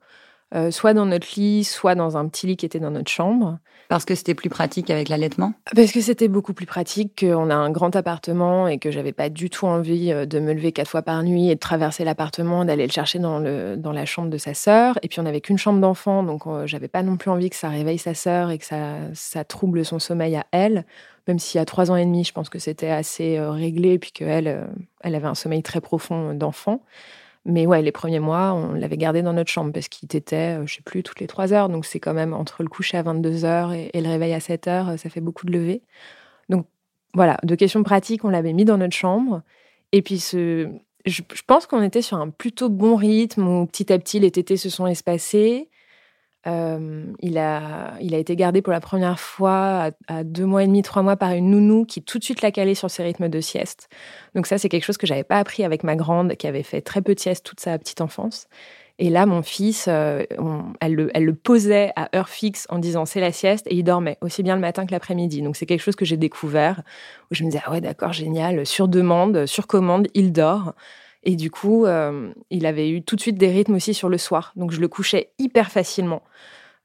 Euh, 0.54 0.70
soit 0.70 0.94
dans 0.94 1.06
notre 1.06 1.26
lit, 1.36 1.64
soit 1.64 1.96
dans 1.96 2.16
un 2.16 2.28
petit 2.28 2.46
lit 2.46 2.56
qui 2.56 2.64
était 2.64 2.78
dans 2.78 2.92
notre 2.92 3.10
chambre. 3.10 3.58
Parce 3.88 4.04
que 4.04 4.14
c'était 4.14 4.34
plus 4.34 4.48
pratique 4.48 4.90
avec 4.90 5.08
l'allaitement? 5.08 5.54
Parce 5.74 5.90
que 5.90 6.00
c'était 6.00 6.28
beaucoup 6.28 6.54
plus 6.54 6.66
pratique, 6.66 7.18
qu'on 7.20 7.50
a 7.50 7.54
un 7.54 7.70
grand 7.70 7.96
appartement 7.96 8.68
et 8.68 8.78
que 8.78 8.92
j'avais 8.92 9.12
pas 9.12 9.28
du 9.28 9.50
tout 9.50 9.66
envie 9.66 10.12
euh, 10.12 10.24
de 10.24 10.38
me 10.38 10.52
lever 10.52 10.70
quatre 10.70 10.88
fois 10.88 11.02
par 11.02 11.24
nuit 11.24 11.50
et 11.50 11.56
de 11.56 11.60
traverser 11.60 12.04
l'appartement, 12.04 12.64
d'aller 12.64 12.86
le 12.86 12.92
chercher 12.92 13.18
dans, 13.18 13.40
le, 13.40 13.76
dans 13.76 13.90
la 13.90 14.04
chambre 14.04 14.30
de 14.30 14.38
sa 14.38 14.54
sœur. 14.54 15.00
Et 15.02 15.08
puis 15.08 15.18
on 15.18 15.24
n'avait 15.24 15.40
qu'une 15.40 15.58
chambre 15.58 15.80
d'enfant, 15.80 16.22
donc 16.22 16.46
euh, 16.46 16.64
j'avais 16.64 16.88
pas 16.88 17.02
non 17.02 17.16
plus 17.16 17.30
envie 17.30 17.50
que 17.50 17.56
ça 17.56 17.68
réveille 17.68 17.98
sa 17.98 18.14
sœur 18.14 18.50
et 18.50 18.58
que 18.58 18.64
ça, 18.64 18.94
ça 19.14 19.42
trouble 19.42 19.84
son 19.84 19.98
sommeil 19.98 20.36
à 20.36 20.46
elle. 20.52 20.84
Même 21.26 21.40
si 21.40 21.58
à 21.58 21.64
trois 21.64 21.90
ans 21.90 21.96
et 21.96 22.04
demi, 22.04 22.22
je 22.22 22.32
pense 22.32 22.48
que 22.48 22.60
c'était 22.60 22.90
assez 22.90 23.40
réglé 23.40 23.94
et 23.94 23.98
puis 23.98 24.12
qu'elle 24.12 24.68
elle 25.00 25.14
avait 25.16 25.26
un 25.26 25.34
sommeil 25.34 25.64
très 25.64 25.80
profond 25.80 26.34
d'enfant. 26.34 26.82
Mais 27.48 27.64
ouais, 27.64 27.80
les 27.80 27.92
premiers 27.92 28.18
mois, 28.18 28.52
on 28.54 28.72
l'avait 28.72 28.96
gardé 28.96 29.22
dans 29.22 29.32
notre 29.32 29.50
chambre 29.52 29.72
parce 29.72 29.86
qu'il 29.86 30.08
était, 30.16 30.58
euh, 30.58 30.66
je 30.66 30.74
sais 30.74 30.82
plus, 30.82 31.04
toutes 31.04 31.20
les 31.20 31.28
trois 31.28 31.52
heures. 31.52 31.68
Donc 31.68 31.86
c'est 31.86 32.00
quand 32.00 32.12
même 32.12 32.34
entre 32.34 32.64
le 32.64 32.68
coucher 32.68 32.98
à 32.98 33.02
22 33.02 33.44
heures 33.44 33.72
et, 33.72 33.90
le 33.94 34.08
réveil 34.08 34.34
à 34.34 34.40
7 34.40 34.66
heures, 34.66 34.88
euh, 34.90 34.96
ça 34.96 35.08
fait 35.10 35.20
beaucoup 35.20 35.46
de 35.46 35.52
lever. 35.52 35.82
Donc 36.48 36.66
voilà, 37.14 37.38
de 37.44 37.54
questions 37.54 37.84
pratiques, 37.84 38.24
on 38.24 38.30
l'avait 38.30 38.52
mis 38.52 38.64
dans 38.64 38.78
notre 38.78 38.96
chambre. 38.96 39.42
Et 39.92 40.02
puis 40.02 40.18
ce, 40.18 40.68
je, 41.06 41.22
pense 41.46 41.66
qu'on 41.66 41.82
était 41.82 42.02
sur 42.02 42.16
un 42.16 42.30
plutôt 42.30 42.68
bon 42.68 42.96
rythme 42.96 43.46
où 43.46 43.66
petit 43.66 43.92
à 43.92 43.98
petit 44.00 44.18
les 44.18 44.32
tétés 44.32 44.56
se 44.56 44.68
sont 44.68 44.88
espacés. 44.88 45.68
Euh, 46.46 47.04
il, 47.20 47.38
a, 47.38 47.98
été 48.00 48.36
gardé 48.36 48.62
pour 48.62 48.72
la 48.72 48.80
première 48.80 49.18
fois 49.18 49.90
à, 50.06 50.24
deux 50.24 50.46
mois 50.46 50.62
et 50.62 50.66
demi, 50.66 50.82
trois 50.82 51.02
mois 51.02 51.16
par 51.16 51.32
une 51.32 51.50
nounou 51.50 51.84
qui 51.84 52.02
tout 52.02 52.18
de 52.18 52.24
suite 52.24 52.42
l'a 52.42 52.52
calé 52.52 52.74
sur 52.74 52.90
ses 52.90 53.02
rythmes 53.02 53.28
de 53.28 53.40
sieste. 53.40 53.88
Donc 54.34 54.46
ça, 54.46 54.58
c'est 54.58 54.68
quelque 54.68 54.84
chose 54.84 54.98
que 54.98 55.06
j'avais 55.06 55.24
pas 55.24 55.38
appris 55.38 55.64
avec 55.64 55.82
ma 55.82 55.96
grande 55.96 56.36
qui 56.36 56.46
avait 56.46 56.62
fait 56.62 56.80
très 56.80 57.02
peu 57.02 57.14
de 57.14 57.20
sieste 57.20 57.44
toute 57.44 57.60
sa 57.60 57.76
petite 57.78 58.00
enfance. 58.00 58.48
Et 58.98 59.10
là, 59.10 59.26
mon 59.26 59.42
fils, 59.42 59.86
euh, 59.88 60.24
elle, 60.80 60.94
le, 60.94 61.10
elle, 61.14 61.24
le, 61.24 61.34
posait 61.34 61.92
à 61.96 62.16
heure 62.16 62.30
fixe 62.30 62.66
en 62.70 62.78
disant 62.78 63.04
c'est 63.04 63.20
la 63.20 63.32
sieste 63.32 63.66
et 63.68 63.74
il 63.74 63.82
dormait 63.82 64.16
aussi 64.22 64.42
bien 64.42 64.54
le 64.54 64.60
matin 64.60 64.86
que 64.86 64.92
l'après-midi. 64.92 65.42
Donc 65.42 65.56
c'est 65.56 65.66
quelque 65.66 65.82
chose 65.82 65.96
que 65.96 66.06
j'ai 66.06 66.16
découvert 66.16 66.82
où 67.30 67.34
je 67.34 67.44
me 67.44 67.50
disais 67.50 67.62
ah 67.66 67.72
ouais 67.72 67.82
d'accord 67.82 68.14
génial 68.14 68.64
sur 68.64 68.88
demande, 68.88 69.44
sur 69.46 69.66
commande, 69.66 70.08
il 70.14 70.32
dort. 70.32 70.74
Et 71.26 71.34
du 71.34 71.50
coup, 71.50 71.86
euh, 71.86 72.32
il 72.50 72.66
avait 72.66 72.88
eu 72.88 73.02
tout 73.02 73.16
de 73.16 73.20
suite 73.20 73.36
des 73.36 73.48
rythmes 73.48 73.74
aussi 73.74 73.94
sur 73.94 74.08
le 74.08 74.16
soir. 74.16 74.52
Donc 74.54 74.70
je 74.70 74.80
le 74.80 74.86
couchais 74.86 75.32
hyper 75.40 75.72
facilement. 75.72 76.22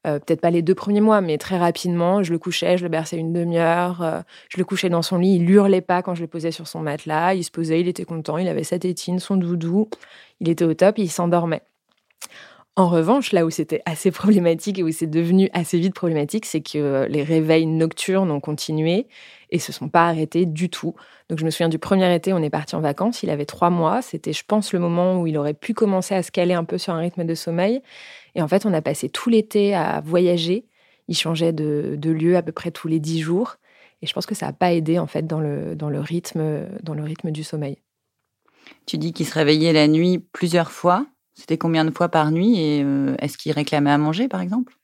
Euh, 0.07 0.17
peut-être 0.17 0.41
pas 0.41 0.50
les 0.50 0.63
deux 0.63 0.74
premiers 0.74 1.00
mois, 1.00 1.21
mais 1.21 1.38
très 1.38 1.60
rapidement, 1.60 2.24
je 2.24 2.31
le 2.31 2.39
couchais, 2.39 2.75
je 2.75 2.81
le 2.81 2.89
berçais 2.89 3.17
une 3.17 3.33
demi-heure, 3.33 4.01
euh, 4.01 4.21
je 4.50 4.57
le 4.57 4.65
couchais 4.65 4.89
dans 4.89 5.03
son 5.03 5.19
lit, 5.19 5.36
il 5.36 5.48
hurlait 5.48 5.81
pas 5.81 6.01
quand 6.01 6.15
je 6.15 6.21
le 6.21 6.27
posais 6.27 6.50
sur 6.50 6.67
son 6.67 6.79
matelas, 6.79 7.36
il 7.36 7.43
se 7.43 7.51
posait, 7.51 7.81
il 7.81 7.88
était 7.88 8.03
content, 8.03 8.39
il 8.39 8.48
avait 8.48 8.63
sa 8.63 8.79
tétine, 8.79 9.19
son 9.19 9.36
doudou, 9.36 9.89
il 10.39 10.50
était 10.50 10.65
au 10.65 10.74
top, 10.74 10.98
il 10.98 11.12
s'endormait. 11.12 11.62
En 12.78 12.88
revanche, 12.88 13.34
là 13.34 13.46
où 13.46 13.50
c'était 13.50 13.82
assez 13.86 14.12
problématique 14.12 14.80
et 14.80 14.84
où 14.84 14.92
c'est 14.92 15.08
devenu 15.08 15.50
assez 15.54 15.78
vite 15.80 15.94
problématique, 15.94 16.46
c'est 16.46 16.62
que 16.62 17.06
les 17.10 17.24
réveils 17.24 17.66
nocturnes 17.66 18.32
ont 18.32 18.40
continué 18.40 19.08
et 19.50 19.60
se 19.60 19.74
sont 19.74 19.90
pas 19.90 20.08
arrêtés 20.08 20.46
du 20.46 20.70
tout. 20.70 20.96
Donc 21.30 21.40
je 21.40 21.46
me 21.46 21.50
souviens 21.50 21.68
du 21.68 21.80
premier 21.80 22.13
été, 22.16 22.32
on 22.32 22.42
est 22.42 22.50
parti 22.50 22.75
en 22.75 22.82
vacances, 22.82 23.24
il 23.24 23.30
avait 23.30 23.46
trois 23.46 23.70
mois, 23.70 24.01
c'était 24.01 24.32
je 24.32 24.44
pense 24.48 24.72
le 24.72 24.80
moment 24.80 25.20
où 25.20 25.28
il 25.28 25.38
aurait 25.38 25.54
pu 25.54 25.74
commencer 25.74 26.16
à 26.16 26.24
se 26.24 26.32
caler 26.32 26.54
un 26.54 26.63
peu 26.63 26.78
sur 26.78 26.94
un 26.94 27.00
rythme 27.00 27.25
de 27.25 27.36
sommeil. 27.36 27.82
Et 28.36 28.42
en 28.42 28.48
fait, 28.48 28.66
on 28.66 28.74
a 28.74 28.82
passé 28.82 29.10
tout 29.10 29.30
l'été 29.30 29.75
à 29.75 30.01
voyager. 30.01 30.66
Il 31.10 31.18
changeait 31.18 31.51
de, 31.51 31.98
lieu 32.01 32.38
à 32.38 32.42
peu 32.42 32.54
près 32.54 32.72
tous 32.72 32.88
les 32.88 33.00
dix 33.00 33.20
jours. 33.20 33.58
Et 34.01 34.08
je 34.08 34.13
pense 34.13 34.25
que 34.25 34.34
ça 34.34 34.46
n'a 34.46 34.54
pas 34.54 34.72
aidé 34.72 34.98
en 34.98 35.08
fait 35.08 35.28
dans 35.28 35.42
le, 35.42 35.75
dans 35.75 35.90
le, 35.90 36.00
rythme, 36.00 36.66
dans 36.82 36.94
le 36.94 37.04
rythme 37.04 37.32
du 37.32 37.44
sommeil. 37.44 37.78
Tu 38.86 38.98
dis 38.98 39.12
qu'il 39.12 39.25
se 39.25 39.34
réveillait 39.34 39.74
la 39.74 39.90
nuit 39.90 40.20
plusieurs 40.32 40.72
fois. 40.72 41.06
C'était 41.33 41.57
combien 41.57 41.85
de 41.85 41.91
fois 41.91 42.09
par 42.09 42.31
nuit 42.31 42.59
Et 42.59 42.83
euh, 42.83 43.15
est-ce 43.19 43.38
qu'il 43.38 43.51
réclamait 43.51 43.91
à 43.91 43.97
manger, 43.97 44.27
par 44.27 44.41
exemple? 44.41 44.77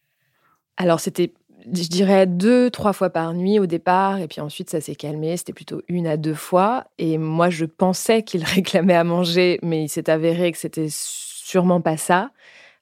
Alors, 0.78 1.00
c'était 1.00 1.34
je 1.74 1.88
dirais 1.90 2.28
deux, 2.28 2.70
trois 2.70 2.94
fois 2.94 3.10
par 3.10 3.34
nuit 3.34 3.60
au 3.60 3.66
départ, 3.66 4.20
et 4.20 4.28
puis 4.28 4.42
ensuite 4.42 4.70
ça 4.70 4.80
s'est 4.80 4.96
calmé, 4.96 5.36
c'était 5.38 5.54
plutôt 5.54 5.82
une 5.88 6.08
à 6.08 6.18
deux 6.18 6.34
fois. 6.34 6.86
Et 6.98 7.18
moi, 7.18 7.50
je 7.50 7.66
pensais 7.66 8.24
qu'il 8.24 8.44
réclamait 8.46 8.96
à 8.96 9.04
manger, 9.04 9.60
mais 9.64 9.84
il 9.84 9.90
s'est 9.90 10.10
avéré 10.10 10.52
que 10.52 10.58
c'était 10.58 10.88
sûrement 10.90 11.82
pas 11.82 11.98
ça. 11.98 12.32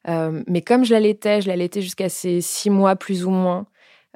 Euh, 0.08 0.44
mais 0.48 0.62
comme 0.62 0.86
je 0.86 0.94
l'allaitais, 0.94 1.42
je 1.42 1.48
l'allaitais 1.48 1.82
jusqu'à 1.82 2.10
ces 2.10 2.42
six 2.42 2.70
mois 2.70 2.96
plus 2.96 3.26
ou 3.26 3.32
moins, 3.32 3.66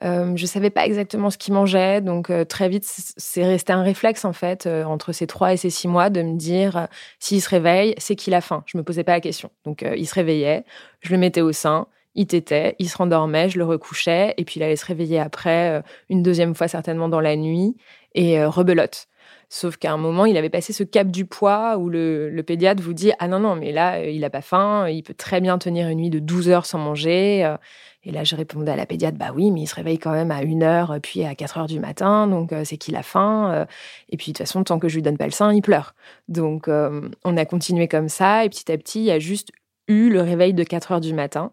Euh, 0.03 0.33
je 0.35 0.45
savais 0.45 0.69
pas 0.69 0.85
exactement 0.85 1.29
ce 1.29 1.37
qu'il 1.37 1.53
mangeait, 1.53 2.01
donc 2.01 2.29
euh, 2.29 2.45
très 2.45 2.69
vite, 2.69 2.85
c'est 2.85 3.45
resté 3.45 3.73
un 3.73 3.83
réflexe 3.83 4.23
en 4.23 4.31
fait 4.31 4.65
euh, 4.65 4.83
entre 4.85 5.11
ces 5.11 5.27
trois 5.27 5.53
et 5.53 5.57
ces 5.57 5.69
six 5.69 5.87
mois 5.87 6.09
de 6.09 6.21
me 6.21 6.37
dire 6.37 6.87
s'il 7.19 7.41
se 7.41 7.49
réveille, 7.49 7.95
c'est 7.97 8.15
qu'il 8.15 8.33
a 8.33 8.41
faim. 8.41 8.63
Je 8.65 8.77
me 8.77 8.83
posais 8.83 9.03
pas 9.03 9.11
la 9.11 9.19
question. 9.19 9.51
Donc 9.65 9.85
il 9.95 10.07
se 10.07 10.15
réveillait, 10.15 10.63
je 11.01 11.11
le 11.11 11.17
mettais 11.17 11.41
au 11.41 11.51
sein, 11.51 11.87
il 12.15 12.27
tétait, 12.27 12.75
il 12.79 12.89
se 12.89 12.97
rendormait, 12.97 13.49
je 13.49 13.57
le 13.57 13.65
recouchais, 13.65 14.33
et 14.37 14.45
puis 14.45 14.59
il 14.59 14.63
allait 14.63 14.75
se 14.77 14.85
réveiller 14.85 15.19
après 15.19 15.83
une 16.09 16.23
deuxième 16.23 16.55
fois 16.55 16.67
certainement 16.67 17.09
dans 17.09 17.21
la 17.21 17.35
nuit 17.35 17.75
et 18.15 18.43
rebelote. 18.43 19.08
Sauf 19.49 19.77
qu'à 19.77 19.91
un 19.91 19.97
moment, 19.97 20.25
il 20.25 20.37
avait 20.37 20.49
passé 20.49 20.73
ce 20.73 20.83
cap 20.83 21.09
du 21.09 21.25
poids 21.25 21.77
où 21.77 21.89
le, 21.89 22.41
pédiatre 22.45 22.83
vous 22.83 22.93
dit 22.93 23.11
Ah 23.19 23.27
non, 23.27 23.39
non, 23.39 23.55
mais 23.55 23.71
là, 23.71 24.05
il 24.05 24.21
n'a 24.21 24.29
pas 24.29 24.41
faim, 24.41 24.87
il 24.87 25.01
peut 25.03 25.15
très 25.15 25.41
bien 25.41 25.57
tenir 25.57 25.89
une 25.89 25.97
nuit 25.99 26.09
de 26.11 26.19
12 26.19 26.49
heures 26.49 26.65
sans 26.65 26.77
manger. 26.77 27.55
Et 28.03 28.11
là, 28.11 28.23
je 28.23 28.35
répondais 28.35 28.71
à 28.71 28.75
la 28.77 28.85
pédiatre, 28.85 29.17
bah 29.17 29.31
oui, 29.35 29.51
mais 29.51 29.61
il 29.61 29.67
se 29.67 29.75
réveille 29.75 29.99
quand 29.99 30.11
même 30.11 30.31
à 30.31 30.37
1 30.37 30.61
heure, 30.61 30.97
puis 31.03 31.25
à 31.25 31.35
4 31.35 31.57
heures 31.57 31.67
du 31.67 31.79
matin, 31.79 32.27
donc 32.27 32.53
euh, 32.53 32.63
c'est 32.63 32.77
qu'il 32.77 32.95
a 32.95 33.03
faim. 33.03 33.51
Euh. 33.53 33.65
et 34.09 34.15
puis 34.15 34.31
de 34.31 34.37
toute 34.37 34.45
façon, 34.47 34.63
tant 34.63 34.79
que 34.79 34.87
je 34.87 34.95
lui 34.95 35.01
donne 35.01 35.17
pas 35.17 35.25
le 35.25 35.31
sein, 35.31 35.53
il 35.53 35.61
pleure. 35.61 35.93
Donc 36.29 36.69
euh, 36.69 37.09
on 37.25 37.35
a 37.35 37.45
continué 37.45 37.89
comme 37.89 38.07
ça, 38.07 38.45
et 38.45 38.49
petit 38.49 38.71
à 38.71 38.77
petit, 38.77 38.99
il 38.99 39.05
y 39.05 39.11
a 39.11 39.19
juste 39.19 39.51
eu 39.87 40.09
le 40.09 40.21
réveil 40.21 40.53
de 40.53 40.63
4 40.63 40.93
heures 40.93 41.01
du 41.01 41.13
matin, 41.13 41.51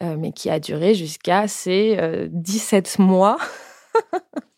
mais 0.00 0.32
qui 0.32 0.50
a 0.50 0.60
duré 0.60 0.94
jusqu'à 0.94 1.48
ces 1.48 2.28
17 2.30 2.98
mois. 2.98 3.38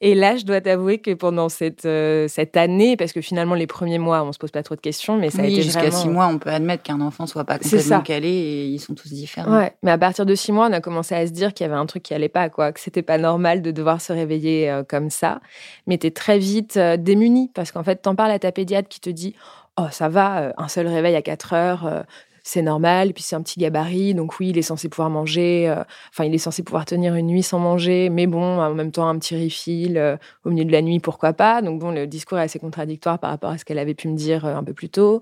Et 0.00 0.14
là, 0.14 0.36
je 0.36 0.44
dois 0.44 0.60
t'avouer 0.60 0.98
que 0.98 1.12
pendant 1.12 1.48
cette, 1.48 1.84
euh, 1.84 2.28
cette 2.28 2.56
année, 2.56 2.96
parce 2.96 3.12
que 3.12 3.20
finalement, 3.20 3.56
les 3.56 3.66
premiers 3.66 3.98
mois, 3.98 4.22
on 4.22 4.32
se 4.32 4.38
pose 4.38 4.52
pas 4.52 4.62
trop 4.62 4.76
de 4.76 4.80
questions, 4.80 5.16
mais 5.16 5.30
ça 5.30 5.42
a 5.42 5.46
été 5.46 5.60
jusqu'à 5.60 5.90
six 5.90 6.08
mois, 6.08 6.28
on 6.28 6.38
peut 6.38 6.50
admettre 6.50 6.84
qu'un 6.84 7.00
enfant 7.00 7.26
soit 7.26 7.44
pas 7.44 7.58
complètement 7.58 8.00
calé 8.02 8.28
et 8.28 8.64
ils 8.66 8.78
sont 8.78 8.94
tous 8.94 9.08
différents. 9.08 9.58
Ouais, 9.58 9.72
mais 9.82 9.90
à 9.90 9.98
partir 9.98 10.24
de 10.24 10.36
six 10.36 10.52
mois, 10.52 10.68
on 10.68 10.72
a 10.72 10.80
commencé 10.80 11.16
à 11.16 11.26
se 11.26 11.32
dire 11.32 11.52
qu'il 11.52 11.66
y 11.66 11.68
avait 11.68 11.78
un 11.78 11.86
truc 11.86 12.04
qui 12.04 12.14
allait 12.14 12.28
pas, 12.28 12.48
quoi, 12.48 12.70
que 12.70 12.78
c'était 12.78 13.02
pas 13.02 13.18
normal 13.18 13.60
de 13.60 13.72
devoir 13.72 14.00
se 14.00 14.12
réveiller 14.12 14.70
euh, 14.70 14.84
comme 14.84 15.10
ça. 15.10 15.40
Mais 15.88 15.98
t'es 15.98 16.12
très 16.12 16.38
vite 16.38 16.76
euh, 16.76 16.96
démuni 16.96 17.50
parce 17.52 17.72
qu'en 17.72 17.82
fait, 17.82 17.96
t'en 17.96 18.14
parles 18.14 18.30
à 18.30 18.38
ta 18.38 18.52
pédiatre 18.52 18.88
qui 18.88 19.00
te 19.00 19.10
dit 19.10 19.34
Oh, 19.80 19.86
ça 19.92 20.08
va, 20.08 20.52
un 20.56 20.66
seul 20.66 20.88
réveil 20.88 21.14
à 21.14 21.22
4 21.22 21.52
heures, 21.52 22.04
c'est 22.48 22.62
normal. 22.62 23.12
Puis 23.12 23.22
c'est 23.22 23.36
un 23.36 23.42
petit 23.42 23.60
gabarit, 23.60 24.14
donc 24.14 24.38
oui, 24.40 24.48
il 24.48 24.58
est 24.58 24.62
censé 24.62 24.88
pouvoir 24.88 25.10
manger. 25.10 25.68
Euh, 25.68 25.84
enfin, 26.10 26.24
il 26.24 26.34
est 26.34 26.38
censé 26.38 26.62
pouvoir 26.62 26.86
tenir 26.86 27.14
une 27.14 27.26
nuit 27.26 27.42
sans 27.42 27.58
manger, 27.58 28.08
mais 28.08 28.26
bon, 28.26 28.58
en 28.60 28.74
même 28.74 28.90
temps, 28.90 29.06
un 29.06 29.18
petit 29.18 29.42
refill 29.42 29.98
euh, 29.98 30.16
au 30.44 30.50
milieu 30.50 30.64
de 30.64 30.72
la 30.72 30.80
nuit, 30.80 30.98
pourquoi 30.98 31.34
pas? 31.34 31.60
Donc 31.60 31.78
bon, 31.78 31.90
le 31.90 32.06
discours 32.06 32.38
est 32.38 32.42
assez 32.42 32.58
contradictoire 32.58 33.18
par 33.18 33.30
rapport 33.30 33.50
à 33.50 33.58
ce 33.58 33.66
qu'elle 33.66 33.78
avait 33.78 33.94
pu 33.94 34.08
me 34.08 34.16
dire 34.16 34.46
euh, 34.46 34.56
un 34.56 34.64
peu 34.64 34.72
plus 34.72 34.88
tôt. 34.88 35.20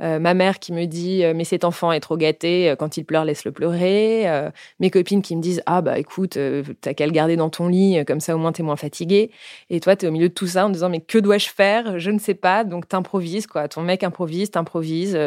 Euh, 0.00 0.18
ma 0.18 0.34
mère 0.34 0.58
qui 0.58 0.72
me 0.72 0.86
dit 0.86 1.24
euh, 1.24 1.34
mais 1.36 1.44
cet 1.44 1.64
enfant 1.64 1.92
est 1.92 2.00
trop 2.00 2.16
gâté, 2.16 2.68
euh, 2.70 2.76
quand 2.76 2.96
il 2.96 3.04
pleure 3.04 3.24
laisse-le 3.24 3.52
pleurer. 3.52 4.26
mes 4.80 4.90
copines 4.90 5.22
qui 5.22 5.36
me 5.36 5.42
disent 5.42 5.62
ah 5.66 5.82
bah 5.82 5.98
écoute 5.98 6.38
t'as 6.80 6.94
qu'à 6.94 7.06
le 7.06 7.12
garder 7.12 7.36
dans 7.36 7.50
ton 7.50 7.68
lit 7.68 8.04
comme 8.06 8.20
ça 8.20 8.34
au 8.34 8.38
moins 8.38 8.52
t'es 8.52 8.62
moins 8.62 8.76
fatigué. 8.76 9.30
Et 9.70 9.80
toi 9.80 9.96
t'es 9.96 10.06
au 10.06 10.10
milieu 10.10 10.28
de 10.28 10.34
tout 10.34 10.46
ça 10.46 10.66
en 10.66 10.70
disant 10.70 10.88
mais 10.88 11.00
que 11.00 11.18
dois-je 11.18 11.48
faire? 11.48 11.98
Je 11.98 12.10
ne 12.10 12.18
sais 12.18 12.34
pas. 12.34 12.64
Donc 12.64 12.88
t'improvises 12.88 13.46
quoi. 13.46 13.68
Ton 13.68 13.82
mec 13.82 14.02
improvise, 14.02 14.50
t'improvises. 14.50 15.18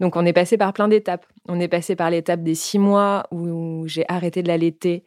donc 0.00 0.16
on 0.16 0.26
est 0.26 0.32
passé 0.32 0.56
par 0.58 0.72
plein 0.72 0.88
d'étapes. 0.88 1.26
On 1.48 1.60
est 1.60 1.68
passé 1.68 1.96
par 1.96 2.10
l'étape 2.10 2.42
des 2.42 2.54
six 2.54 2.78
mois 2.78 3.24
où 3.30 3.84
j'ai 3.86 4.04
arrêté 4.08 4.42
de 4.42 4.48
l'allaiter 4.48 5.04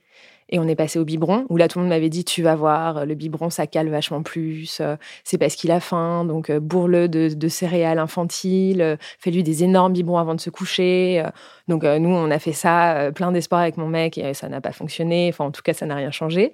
et 0.50 0.60
on 0.60 0.68
est 0.68 0.76
passé 0.76 0.98
au 0.98 1.06
biberon, 1.06 1.46
où 1.50 1.58
là, 1.58 1.68
tout 1.68 1.80
le 1.80 1.84
monde 1.84 1.90
m'avait 1.90 2.10
dit, 2.10 2.24
tu 2.24 2.42
vas 2.42 2.56
voir, 2.56 3.06
le 3.06 3.16
biberon, 3.16 3.50
ça 3.50 3.68
cale 3.68 3.90
vachement 3.90 4.24
plus. 4.24 4.80
Euh, 4.80 4.96
c'est 5.24 5.38
parce 5.38 5.56
qu'il 5.56 5.72
a 5.72 5.80
faim. 5.80 6.24
Donc, 6.26 6.50
euh, 6.50 6.60
bourre-le 6.60 7.10
de, 7.10 7.48
céréales 7.48 8.00
infantiles. 8.00 8.82
Euh, 8.82 8.96
fais-lui 9.20 9.44
des 9.44 9.64
énormes 9.64 9.94
biberons 9.94 10.18
avant 10.20 10.36
de 10.36 10.42
se 10.42 10.50
coucher. 10.50 11.24
Donc, 11.68 11.84
nous, 11.84 12.10
on 12.10 12.32
a 12.32 12.40
fait 12.40 12.54
ça, 12.54 13.12
plein 13.14 13.32
d'espoir 13.32 13.62
avec 13.62 13.78
mon 13.78 13.88
mec, 13.88 14.18
et 14.18 14.34
ça 14.34 14.48
n'a 14.48 14.62
pas 14.62 14.72
fonctionné. 14.72 15.30
Enfin, 15.30 15.46
en 15.46 15.52
tout 15.52 15.62
cas, 15.62 15.74
ça 15.74 15.86
n'a 15.86 15.96
rien 15.96 16.12
changé. 16.12 16.54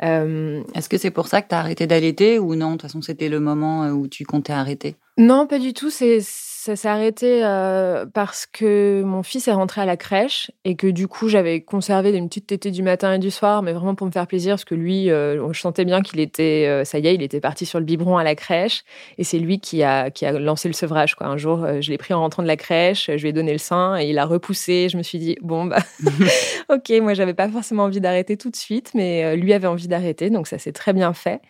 Est-ce 0.00 0.88
que 0.88 0.98
c'est 0.98 1.10
pour 1.10 1.28
ça 1.28 1.42
que 1.42 1.48
tu 1.48 1.54
as 1.54 1.58
arrêté 1.58 1.86
d'allaiter 1.86 2.38
ou 2.38 2.54
non? 2.54 2.68
De 2.68 2.72
toute 2.72 2.82
façon, 2.82 3.02
c'était 3.02 3.28
le 3.28 3.40
moment 3.40 3.88
où 3.88 4.08
tu 4.08 4.24
comptais 4.24 4.52
arrêter? 4.52 4.96
Non, 5.16 5.46
pas 5.46 5.58
du 5.58 5.72
tout. 5.72 5.90
C'est 5.90 6.20
ça 6.62 6.76
s'est 6.76 6.86
arrêté 6.86 7.44
euh, 7.44 8.06
parce 8.06 8.46
que 8.46 9.02
mon 9.04 9.24
fils 9.24 9.48
est 9.48 9.52
rentré 9.52 9.80
à 9.80 9.84
la 9.84 9.96
crèche 9.96 10.52
et 10.64 10.76
que 10.76 10.86
du 10.86 11.08
coup 11.08 11.28
j'avais 11.28 11.60
conservé 11.60 12.12
des 12.12 12.22
petites 12.22 12.46
tétées 12.46 12.70
du 12.70 12.84
matin 12.84 13.14
et 13.14 13.18
du 13.18 13.32
soir, 13.32 13.62
mais 13.62 13.72
vraiment 13.72 13.96
pour 13.96 14.06
me 14.06 14.12
faire 14.12 14.28
plaisir 14.28 14.52
parce 14.52 14.64
que 14.64 14.76
lui, 14.76 15.10
euh, 15.10 15.52
je 15.52 15.60
sentais 15.60 15.84
bien 15.84 16.02
qu'il 16.02 16.20
était, 16.20 16.68
euh, 16.68 16.84
ça 16.84 17.00
y 17.00 17.08
est, 17.08 17.16
il 17.16 17.22
était 17.22 17.40
parti 17.40 17.66
sur 17.66 17.80
le 17.80 17.84
biberon 17.84 18.16
à 18.16 18.22
la 18.22 18.36
crèche 18.36 18.84
et 19.18 19.24
c'est 19.24 19.40
lui 19.40 19.58
qui 19.58 19.82
a 19.82 20.10
qui 20.12 20.24
a 20.24 20.38
lancé 20.38 20.68
le 20.68 20.74
sevrage 20.74 21.16
quoi. 21.16 21.26
Un 21.26 21.36
jour, 21.36 21.66
je 21.80 21.90
l'ai 21.90 21.98
pris 21.98 22.14
en 22.14 22.20
rentrant 22.20 22.44
de 22.44 22.48
la 22.48 22.56
crèche, 22.56 23.10
je 23.12 23.20
lui 23.20 23.30
ai 23.30 23.32
donné 23.32 23.50
le 23.50 23.58
sein 23.58 23.98
et 23.98 24.08
il 24.08 24.18
a 24.20 24.24
repoussé. 24.24 24.88
Je 24.88 24.96
me 24.96 25.02
suis 25.02 25.18
dit 25.18 25.36
bon 25.42 25.64
bah 25.64 25.78
ok, 26.68 26.92
moi 27.02 27.14
j'avais 27.14 27.34
pas 27.34 27.48
forcément 27.48 27.82
envie 27.82 28.00
d'arrêter 28.00 28.36
tout 28.36 28.50
de 28.50 28.56
suite, 28.56 28.92
mais 28.94 29.36
lui 29.36 29.52
avait 29.52 29.66
envie 29.66 29.88
d'arrêter, 29.88 30.30
donc 30.30 30.46
ça 30.46 30.58
s'est 30.58 30.70
très 30.70 30.92
bien 30.92 31.12
fait. 31.12 31.40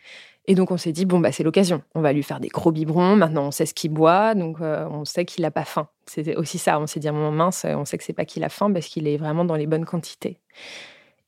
Et 0.47 0.55
donc 0.57 0.73
on 0.73 0.77
s'est 0.77 0.93
dit 0.93 1.05
bon 1.05 1.21
bah 1.21 1.31
c'est 1.31 1.45
l'occasion, 1.45 1.83
on 1.95 2.01
va 2.01 2.13
lui 2.13 2.23
faire 2.23 2.41
des 2.41 2.49
gros 2.49 2.73
biberons. 2.73 3.15
Maintenant 3.15 3.47
on 3.47 3.51
sait 3.53 3.67
ce 3.67 3.75
qu'il 3.75 3.93
boit, 3.93 4.35
donc 4.35 4.61
euh, 4.61 4.87
on 4.91 5.05
sait 5.05 5.25
qu'il 5.25 5.43
n'a 5.43 5.53
pas 5.53 5.65
faim. 5.65 5.89
C'était 6.07 6.35
aussi 6.35 6.59
ça. 6.59 6.81
On 6.81 6.87
s'est 6.87 6.99
dit 6.99 7.09
à 7.09 7.13
mon 7.13 7.31
mince, 7.31 7.65
on 7.69 7.85
sait 7.85 7.97
que 7.97 8.05
c'est 8.05 8.13
pas 8.13 8.25
qu'il 8.25 8.43
a 8.43 8.49
faim 8.49 8.73
parce 8.73 8.87
qu'il 8.87 9.07
est 9.07 9.17
vraiment 9.17 9.45
dans 9.45 9.55
les 9.55 9.67
bonnes 9.67 9.85
quantités. 9.85 10.41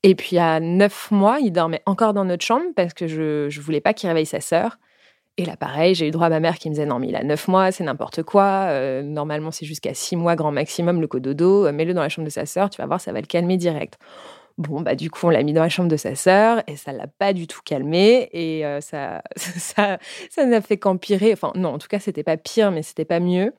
Et 0.03 0.15
puis 0.15 0.37
à 0.37 0.59
neuf 0.59 1.11
mois, 1.11 1.39
il 1.39 1.51
dormait 1.51 1.81
encore 1.85 2.13
dans 2.13 2.25
notre 2.25 2.43
chambre 2.43 2.65
parce 2.75 2.93
que 2.93 3.07
je 3.07 3.47
je 3.49 3.61
voulais 3.61 3.81
pas 3.81 3.93
qu'il 3.93 4.09
réveille 4.09 4.25
sa 4.25 4.41
sœur. 4.41 4.77
Et 5.37 5.45
là 5.45 5.55
pareil, 5.55 5.95
j'ai 5.95 6.07
eu 6.07 6.11
droit 6.11 6.27
à 6.27 6.29
ma 6.29 6.41
mère 6.41 6.57
qui 6.57 6.69
me 6.69 6.73
disait 6.73 6.85
non 6.85 6.99
mais 6.99 7.07
il 7.07 7.15
a 7.15 7.23
neuf 7.23 7.47
mois, 7.47 7.71
c'est 7.71 7.85
n'importe 7.85 8.23
quoi. 8.23 8.67
Euh, 8.69 9.01
normalement 9.01 9.51
c'est 9.51 9.65
jusqu'à 9.65 9.93
six 9.93 10.17
mois 10.17 10.35
grand 10.35 10.51
maximum 10.51 10.99
le 10.99 11.07
cododo. 11.07 11.71
Mets-le 11.71 11.93
dans 11.93 12.01
la 12.01 12.09
chambre 12.09 12.25
de 12.25 12.31
sa 12.31 12.45
sœur, 12.45 12.69
tu 12.69 12.81
vas 12.81 12.87
voir 12.87 12.99
ça 12.99 13.13
va 13.13 13.21
le 13.21 13.27
calmer 13.27 13.55
direct. 13.55 13.97
Bon, 14.57 14.79
bah, 14.81 14.95
du 14.95 15.09
coup, 15.11 15.27
on 15.27 15.29
l'a 15.29 15.43
mis 15.43 15.51
dans 15.51 15.61
la 15.63 15.67
chambre 15.69 15.89
de 15.89 15.97
sa 15.97 16.15
sœur 16.15 16.63
et 16.67 16.77
ça 16.77 16.93
l'a 16.93 17.07
pas 17.07 17.33
du 17.33 17.45
tout 17.45 17.59
calmé 17.65 18.29
et 18.31 18.65
euh, 18.65 18.79
ça, 18.79 19.21
ça, 19.35 19.97
ça 20.29 20.45
n'a 20.45 20.61
fait 20.61 20.77
qu'empirer. 20.77 21.33
Enfin, 21.33 21.51
non, 21.55 21.69
en 21.73 21.77
tout 21.77 21.89
cas, 21.89 21.99
c'était 21.99 22.23
pas 22.23 22.37
pire, 22.37 22.71
mais 22.71 22.81
c'était 22.81 23.03
pas 23.05 23.19
mieux. 23.19 23.53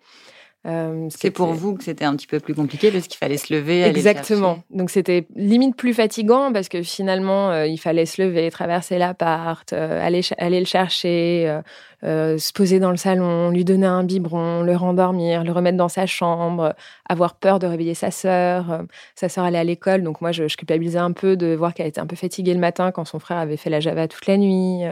Euh, 0.66 1.06
c'est 1.10 1.30
pour 1.30 1.52
vous 1.52 1.74
que 1.74 1.84
c'était 1.84 2.04
un 2.04 2.16
petit 2.16 2.26
peu 2.26 2.40
plus 2.40 2.54
compliqué 2.54 2.90
parce 2.90 3.06
qu'il 3.06 3.18
fallait 3.18 3.36
se 3.36 3.54
lever. 3.54 3.84
Exactement. 3.84 4.64
Donc 4.70 4.90
c'était 4.90 5.26
limite 5.36 5.76
plus 5.76 5.94
fatigant 5.94 6.52
parce 6.52 6.68
que 6.68 6.82
finalement 6.82 7.50
euh, 7.50 7.66
il 7.66 7.78
fallait 7.78 8.06
se 8.06 8.20
lever, 8.20 8.50
traverser 8.50 8.98
l'appart, 8.98 9.72
euh, 9.72 10.04
aller 10.04 10.22
aller 10.38 10.58
le 10.58 10.66
chercher, 10.66 11.60
se 12.02 12.52
poser 12.52 12.80
dans 12.80 12.90
le 12.90 12.96
salon, 12.96 13.50
lui 13.50 13.64
donner 13.64 13.86
un 13.86 14.02
biberon, 14.02 14.62
le 14.62 14.74
rendormir, 14.74 15.44
le 15.44 15.52
remettre 15.52 15.76
dans 15.76 15.88
sa 15.88 16.06
chambre, 16.06 16.74
avoir 17.08 17.36
peur 17.36 17.58
de 17.58 17.66
réveiller 17.66 17.94
sa 17.94 18.10
sœur. 18.10 18.82
sa 19.14 19.28
sœur 19.28 19.44
allait 19.44 19.58
à 19.58 19.64
l'école, 19.64 20.02
donc 20.02 20.20
moi 20.20 20.32
je, 20.32 20.48
je, 20.48 20.56
culpabilisais 20.56 20.98
un 20.98 21.12
peu 21.12 21.36
de 21.36 21.54
voir 21.54 21.74
qu'elle 21.74 21.86
était 21.86 22.00
un 22.00 22.06
peu 22.06 22.16
fatiguée 22.16 22.54
le 22.54 22.60
matin 22.60 22.90
quand 22.90 23.04
son 23.04 23.18
frère 23.18 23.38
avait 23.38 23.56
fait 23.56 23.70
la 23.70 23.80
Java 23.80 24.08
toute 24.08 24.26
la 24.26 24.36
nuit. 24.36 24.82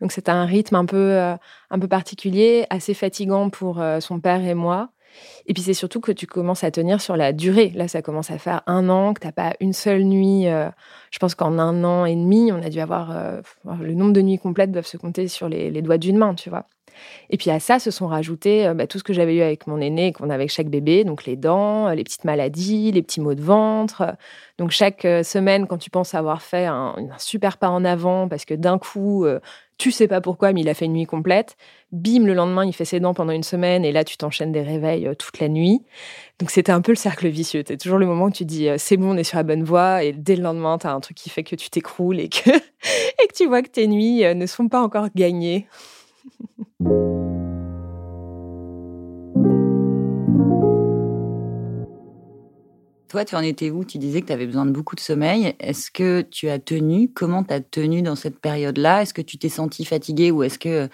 Donc 0.00 0.12
c'était 0.12 0.30
un 0.30 0.44
rythme 0.44 0.76
un 0.76 0.86
peu 0.86 1.18
un 1.70 1.78
peu 1.78 1.88
particulier, 1.88 2.66
assez 2.70 2.94
fatigant 2.94 3.50
pour 3.50 3.82
son 4.00 4.20
père 4.20 4.42
et 4.42 4.54
moi. 4.54 4.90
Et 5.46 5.54
puis 5.54 5.62
c'est 5.62 5.74
surtout 5.74 6.00
que 6.00 6.12
tu 6.12 6.26
commences 6.26 6.64
à 6.64 6.70
tenir 6.70 7.00
sur 7.00 7.16
la 7.16 7.32
durée. 7.32 7.72
Là, 7.74 7.88
ça 7.88 8.02
commence 8.02 8.30
à 8.30 8.38
faire 8.38 8.62
un 8.66 8.88
an, 8.88 9.14
que 9.14 9.20
tu 9.20 9.26
n'as 9.26 9.32
pas 9.32 9.54
une 9.60 9.72
seule 9.72 10.04
nuit. 10.04 10.46
Euh, 10.46 10.68
je 11.10 11.18
pense 11.18 11.34
qu'en 11.34 11.58
un 11.58 11.84
an 11.84 12.04
et 12.04 12.14
demi, 12.14 12.52
on 12.52 12.62
a 12.62 12.68
dû 12.68 12.80
avoir... 12.80 13.16
Euh, 13.16 13.40
le 13.80 13.94
nombre 13.94 14.12
de 14.12 14.20
nuits 14.20 14.38
complètes 14.38 14.72
doivent 14.72 14.86
se 14.86 14.96
compter 14.96 15.26
sur 15.28 15.48
les, 15.48 15.82
doigts 15.82 15.98
d'une 15.98 16.18
main, 16.18 16.34
tu 16.34 16.50
vois. 16.50 16.66
Et 17.30 17.36
puis 17.36 17.50
à 17.50 17.60
ça 17.60 17.78
se 17.78 17.92
sont 17.92 18.08
rajoutés 18.08 18.66
euh, 18.66 18.74
bah, 18.74 18.88
tout 18.88 18.98
ce 18.98 19.04
que 19.04 19.12
j'avais 19.12 19.36
eu 19.36 19.40
avec 19.40 19.68
mon 19.68 19.80
aîné 19.80 20.12
qu'on 20.12 20.24
avait 20.24 20.34
avec 20.34 20.50
chaque 20.50 20.68
bébé, 20.68 21.04
donc 21.04 21.26
les 21.26 21.36
dents, 21.36 21.88
les 21.90 22.02
petites 22.02 22.24
maladies, 22.24 22.90
les 22.90 23.02
petits 23.02 23.20
maux 23.20 23.34
de 23.34 23.42
ventre. 23.42 24.16
Donc 24.58 24.72
chaque 24.72 25.02
semaine, 25.22 25.66
quand 25.66 25.78
tu 25.78 25.90
penses 25.90 26.14
avoir 26.14 26.42
fait 26.42 26.66
un 26.66 26.96
super 27.18 27.56
pas 27.56 27.70
en 27.70 27.84
avant, 27.84 28.28
parce 28.28 28.44
que 28.44 28.54
d'un 28.54 28.78
coup, 28.78 29.26
tu 29.78 29.92
sais 29.92 30.08
pas 30.08 30.20
pourquoi, 30.20 30.52
mais 30.52 30.62
il 30.62 30.68
a 30.68 30.74
fait 30.74 30.86
une 30.86 30.92
nuit 30.92 31.06
complète. 31.06 31.56
Bim, 31.92 32.24
le 32.24 32.34
lendemain, 32.34 32.66
il 32.66 32.72
fait 32.72 32.84
ses 32.84 32.98
dents 32.98 33.14
pendant 33.14 33.32
une 33.32 33.44
semaine 33.44 33.84
et 33.84 33.92
là, 33.92 34.04
tu 34.04 34.16
t'enchaînes 34.16 34.50
des 34.50 34.60
réveils 34.60 35.06
euh, 35.06 35.14
toute 35.14 35.38
la 35.38 35.48
nuit. 35.48 35.82
Donc, 36.40 36.50
c'était 36.50 36.72
un 36.72 36.80
peu 36.80 36.92
le 36.92 36.96
cercle 36.96 37.28
vicieux. 37.28 37.62
C'est 37.66 37.76
toujours 37.76 37.98
le 37.98 38.06
moment 38.06 38.26
où 38.26 38.30
tu 38.30 38.44
dis, 38.44 38.68
euh, 38.68 38.74
c'est 38.76 38.96
bon, 38.96 39.14
on 39.14 39.16
est 39.16 39.24
sur 39.24 39.38
la 39.38 39.44
bonne 39.44 39.62
voie 39.62 40.02
et 40.02 40.12
dès 40.12 40.34
le 40.34 40.42
lendemain, 40.42 40.78
tu 40.78 40.88
as 40.88 40.92
un 40.92 41.00
truc 41.00 41.16
qui 41.16 41.30
fait 41.30 41.44
que 41.44 41.54
tu 41.54 41.70
t'écroules 41.70 42.18
et 42.18 42.28
que, 42.28 42.50
et 42.50 43.26
que 43.28 43.34
tu 43.34 43.46
vois 43.46 43.62
que 43.62 43.68
tes 43.68 43.86
nuits 43.86 44.24
euh, 44.24 44.34
ne 44.34 44.46
sont 44.46 44.68
pas 44.68 44.82
encore 44.82 45.06
gagnées. 45.14 45.68
Toi, 53.08 53.24
tu 53.24 53.34
en 53.36 53.40
étais 53.40 53.70
où? 53.70 53.84
Tu 53.84 53.96
disais 53.96 54.20
que 54.20 54.26
tu 54.26 54.32
avais 54.34 54.44
besoin 54.44 54.66
de 54.66 54.70
beaucoup 54.70 54.94
de 54.94 55.00
sommeil. 55.00 55.54
Est-ce 55.60 55.90
que 55.90 56.20
tu 56.20 56.50
as 56.50 56.58
tenu? 56.58 57.10
Comment 57.10 57.42
tu 57.42 57.54
as 57.54 57.60
tenu 57.60 58.02
dans 58.02 58.16
cette 58.16 58.38
période-là? 58.38 59.00
Est-ce 59.02 59.14
que 59.14 59.22
tu 59.22 59.38
t'es 59.38 59.48
senti 59.48 59.86
fatiguée 59.86 60.30
ou 60.30 60.42
est-ce 60.42 60.58
que, 60.58 60.90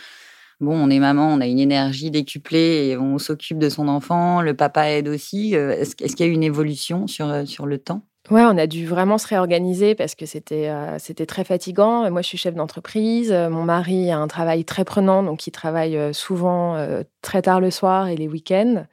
bon, 0.60 0.76
on 0.76 0.90
est 0.90 1.00
maman, 1.00 1.26
on 1.34 1.40
a 1.40 1.46
une 1.46 1.58
énergie 1.58 2.12
décuplée 2.12 2.86
et 2.86 2.96
on 2.96 3.18
s'occupe 3.18 3.58
de 3.58 3.68
son 3.68 3.88
enfant, 3.88 4.42
le 4.42 4.54
papa 4.54 4.90
aide 4.90 5.08
aussi 5.08 5.56
euh, 5.56 5.72
Est-ce 5.72 5.96
qu'il 5.96 6.20
y 6.20 6.22
a 6.22 6.26
eu 6.30 6.34
une 6.34 6.44
évolution 6.44 7.08
sur, 7.08 7.28
euh, 7.28 7.44
sur 7.46 7.66
le 7.66 7.78
temps? 7.78 8.02
Ouais, 8.30 8.44
on 8.44 8.56
a 8.56 8.68
dû 8.68 8.86
vraiment 8.86 9.18
se 9.18 9.26
réorganiser 9.26 9.96
parce 9.96 10.14
que 10.14 10.24
c'était 10.24 10.68
euh, 10.68 10.98
c'était 11.00 11.26
très 11.26 11.42
fatigant. 11.42 12.08
Moi, 12.12 12.22
je 12.22 12.28
suis 12.28 12.38
chef 12.38 12.54
d'entreprise. 12.54 13.32
Mon 13.32 13.64
mari 13.64 14.10
a 14.12 14.18
un 14.18 14.28
travail 14.28 14.64
très 14.64 14.84
prenant, 14.84 15.24
donc 15.24 15.46
il 15.46 15.50
travaille 15.50 16.14
souvent 16.14 16.74
très 17.20 17.42
tard 17.42 17.60
le 17.60 17.70
soir 17.70 18.08
et 18.08 18.16
les 18.16 18.26
week-ends. 18.26 18.86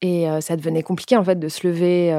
Et 0.00 0.26
ça 0.40 0.56
devenait 0.56 0.82
compliqué 0.84 1.16
en 1.16 1.24
fait 1.24 1.38
de 1.38 1.48
se 1.48 1.66
lever 1.66 2.16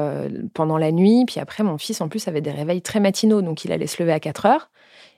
pendant 0.52 0.76
la 0.76 0.92
nuit. 0.92 1.24
Puis 1.26 1.40
après, 1.40 1.62
mon 1.62 1.78
fils 1.78 2.00
en 2.00 2.08
plus 2.08 2.28
avait 2.28 2.42
des 2.42 2.50
réveils 2.50 2.82
très 2.82 3.00
matinaux, 3.00 3.40
donc 3.40 3.64
il 3.64 3.72
allait 3.72 3.86
se 3.86 4.02
lever 4.02 4.12
à 4.12 4.20
4 4.20 4.46
heures. 4.46 4.70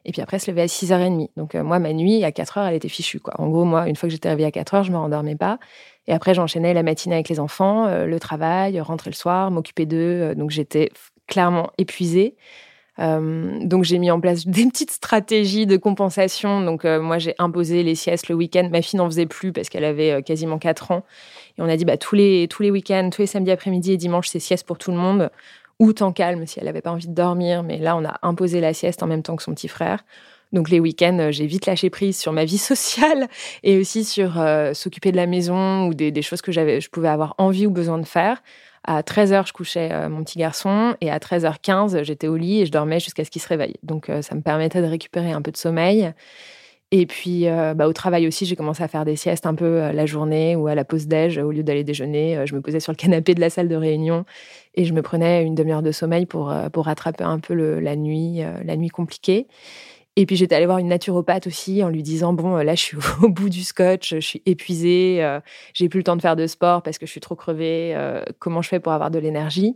Et 0.04 0.12
puis 0.12 0.22
après, 0.22 0.38
se 0.38 0.50
lever 0.50 0.62
à 0.62 0.66
6h30. 0.66 1.30
Donc 1.36 1.54
moi, 1.54 1.78
ma 1.78 1.92
nuit, 1.92 2.24
à 2.24 2.30
4 2.32 2.58
heures, 2.58 2.66
elle 2.66 2.74
était 2.74 2.88
fichue. 2.88 3.20
Quoi. 3.20 3.34
En 3.38 3.48
gros, 3.48 3.64
moi, 3.64 3.88
une 3.88 3.96
fois 3.96 4.08
que 4.08 4.12
j'étais 4.12 4.28
réveillée 4.28 4.48
à 4.48 4.52
4 4.52 4.74
heures, 4.74 4.84
je 4.84 4.92
me 4.92 4.96
rendormais 4.96 5.36
pas. 5.36 5.58
Et 6.06 6.12
après, 6.12 6.34
j'enchaînais 6.34 6.72
la 6.72 6.82
matinée 6.82 7.16
avec 7.16 7.28
les 7.28 7.40
enfants, 7.40 7.88
le 8.04 8.20
travail, 8.20 8.80
rentrer 8.80 9.10
le 9.10 9.16
soir, 9.16 9.50
m'occuper 9.50 9.86
d'eux. 9.86 10.34
donc 10.36 10.50
j'étais 10.50 10.90
clairement 11.26 11.70
épuisée. 11.78 12.36
Euh, 12.98 13.58
donc 13.64 13.84
j'ai 13.84 13.98
mis 13.98 14.10
en 14.10 14.20
place 14.20 14.46
des 14.46 14.66
petites 14.66 14.90
stratégies 14.90 15.66
de 15.66 15.76
compensation. 15.76 16.60
Donc 16.62 16.84
euh, 16.84 17.00
moi 17.00 17.18
j'ai 17.18 17.34
imposé 17.38 17.82
les 17.82 17.94
siestes 17.94 18.28
le 18.28 18.34
week-end. 18.34 18.68
Ma 18.70 18.82
fille 18.82 18.98
n'en 18.98 19.06
faisait 19.06 19.26
plus 19.26 19.52
parce 19.52 19.68
qu'elle 19.68 19.84
avait 19.84 20.12
euh, 20.12 20.20
quasiment 20.20 20.58
4 20.58 20.90
ans. 20.90 21.04
Et 21.58 21.62
on 21.62 21.68
a 21.68 21.76
dit 21.76 21.84
bah, 21.84 21.96
tous 21.96 22.14
les 22.14 22.48
tous 22.48 22.62
les 22.62 22.70
week-ends, 22.70 23.08
tous 23.10 23.22
les 23.22 23.26
samedis 23.26 23.50
après-midi 23.50 23.92
et 23.92 23.96
dimanches 23.96 24.28
c'est 24.28 24.40
sieste 24.40 24.66
pour 24.66 24.78
tout 24.78 24.90
le 24.90 24.98
monde 24.98 25.30
ou 25.78 25.92
temps 25.92 26.12
calme 26.12 26.46
si 26.46 26.58
elle 26.58 26.66
n'avait 26.66 26.82
pas 26.82 26.92
envie 26.92 27.08
de 27.08 27.14
dormir. 27.14 27.62
Mais 27.62 27.78
là 27.78 27.96
on 27.96 28.04
a 28.04 28.18
imposé 28.22 28.60
la 28.60 28.74
sieste 28.74 29.02
en 29.02 29.06
même 29.06 29.22
temps 29.22 29.36
que 29.36 29.42
son 29.42 29.54
petit 29.54 29.68
frère. 29.68 30.04
Donc 30.52 30.68
les 30.68 30.80
week-ends, 30.80 31.28
j'ai 31.30 31.46
vite 31.46 31.66
lâché 31.66 31.90
prise 31.90 32.18
sur 32.18 32.32
ma 32.32 32.44
vie 32.44 32.58
sociale 32.72 33.28
et 33.62 33.78
aussi 33.78 34.04
sur 34.04 34.32
s'occuper 34.74 35.12
de 35.12 35.16
la 35.16 35.26
maison 35.26 35.86
ou 35.86 35.94
des, 35.94 36.22
choses 36.22 36.42
que 36.42 36.52
j'avais, 36.52 36.80
je 36.80 36.90
pouvais 36.90 37.08
avoir 37.08 37.34
envie 37.38 37.66
ou 37.66 37.70
besoin 37.70 37.98
de 37.98 38.06
faire. 38.06 38.42
À 38.84 39.02
13h, 39.02 39.46
je 39.46 39.52
couchais 39.52 39.90
euh, 39.92 40.08
mon 40.08 40.24
petit 40.24 40.38
garçon 40.38 40.96
et 41.00 41.10
à 41.10 41.18
13h15, 41.18 42.02
j'étais 42.02 42.26
au 42.26 42.36
lit 42.36 42.62
et 42.62 42.66
je 42.66 42.72
dormais 42.72 42.98
jusqu'à 42.98 43.24
ce 43.24 43.30
qu'il 43.30 43.40
se 43.40 43.46
réveille. 43.46 43.76
Donc 43.84 44.08
euh, 44.08 44.22
ça 44.22 44.34
me 44.34 44.40
permettait 44.40 44.82
de 44.82 44.86
récupérer 44.86 45.30
un 45.30 45.40
peu 45.40 45.52
de 45.52 45.56
sommeil. 45.56 46.12
Et 46.90 47.06
puis 47.06 47.48
euh, 47.48 47.74
bah, 47.74 47.86
au 47.86 47.92
travail 47.92 48.26
aussi, 48.26 48.44
j'ai 48.44 48.56
commencé 48.56 48.82
à 48.82 48.88
faire 48.88 49.04
des 49.04 49.14
siestes 49.14 49.46
un 49.46 49.54
peu 49.54 49.92
la 49.92 50.04
journée 50.04 50.56
ou 50.56 50.66
à 50.66 50.74
la 50.74 50.84
pause 50.84 51.06
déj. 51.06 51.38
Au 51.38 51.52
lieu 51.52 51.62
d'aller 51.62 51.84
déjeuner, 51.84 52.44
je 52.44 52.54
me 52.56 52.60
posais 52.60 52.80
sur 52.80 52.92
le 52.92 52.96
canapé 52.96 53.34
de 53.34 53.40
la 53.40 53.50
salle 53.50 53.68
de 53.68 53.76
réunion 53.76 54.24
et 54.74 54.84
je 54.84 54.92
me 54.92 55.00
prenais 55.00 55.44
une 55.44 55.54
demi-heure 55.54 55.82
de 55.82 55.92
sommeil 55.92 56.26
pour, 56.26 56.52
pour 56.72 56.86
rattraper 56.86 57.24
un 57.24 57.38
peu 57.38 57.54
la 57.54 57.96
nuit, 57.96 58.42
la 58.64 58.76
nuit 58.76 58.90
compliquée. 58.90 59.46
Et 60.16 60.26
puis 60.26 60.36
j'étais 60.36 60.54
allée 60.54 60.66
voir 60.66 60.76
une 60.76 60.88
naturopathe 60.88 61.46
aussi 61.46 61.82
en 61.82 61.88
lui 61.88 62.02
disant 62.02 62.34
bon 62.34 62.56
là 62.56 62.74
je 62.74 62.82
suis 62.82 62.96
au 63.22 63.28
bout 63.28 63.48
du 63.48 63.62
scotch, 63.62 64.14
je 64.14 64.20
suis 64.20 64.42
épuisée, 64.44 65.24
euh, 65.24 65.40
j'ai 65.72 65.88
plus 65.88 66.00
le 66.00 66.04
temps 66.04 66.16
de 66.16 66.20
faire 66.20 66.36
de 66.36 66.46
sport 66.46 66.82
parce 66.82 66.98
que 66.98 67.06
je 67.06 67.10
suis 67.10 67.20
trop 67.20 67.34
crevée. 67.34 67.94
Euh, 67.96 68.22
comment 68.38 68.60
je 68.60 68.68
fais 68.68 68.80
pour 68.80 68.92
avoir 68.92 69.10
de 69.10 69.18
l'énergie? 69.18 69.74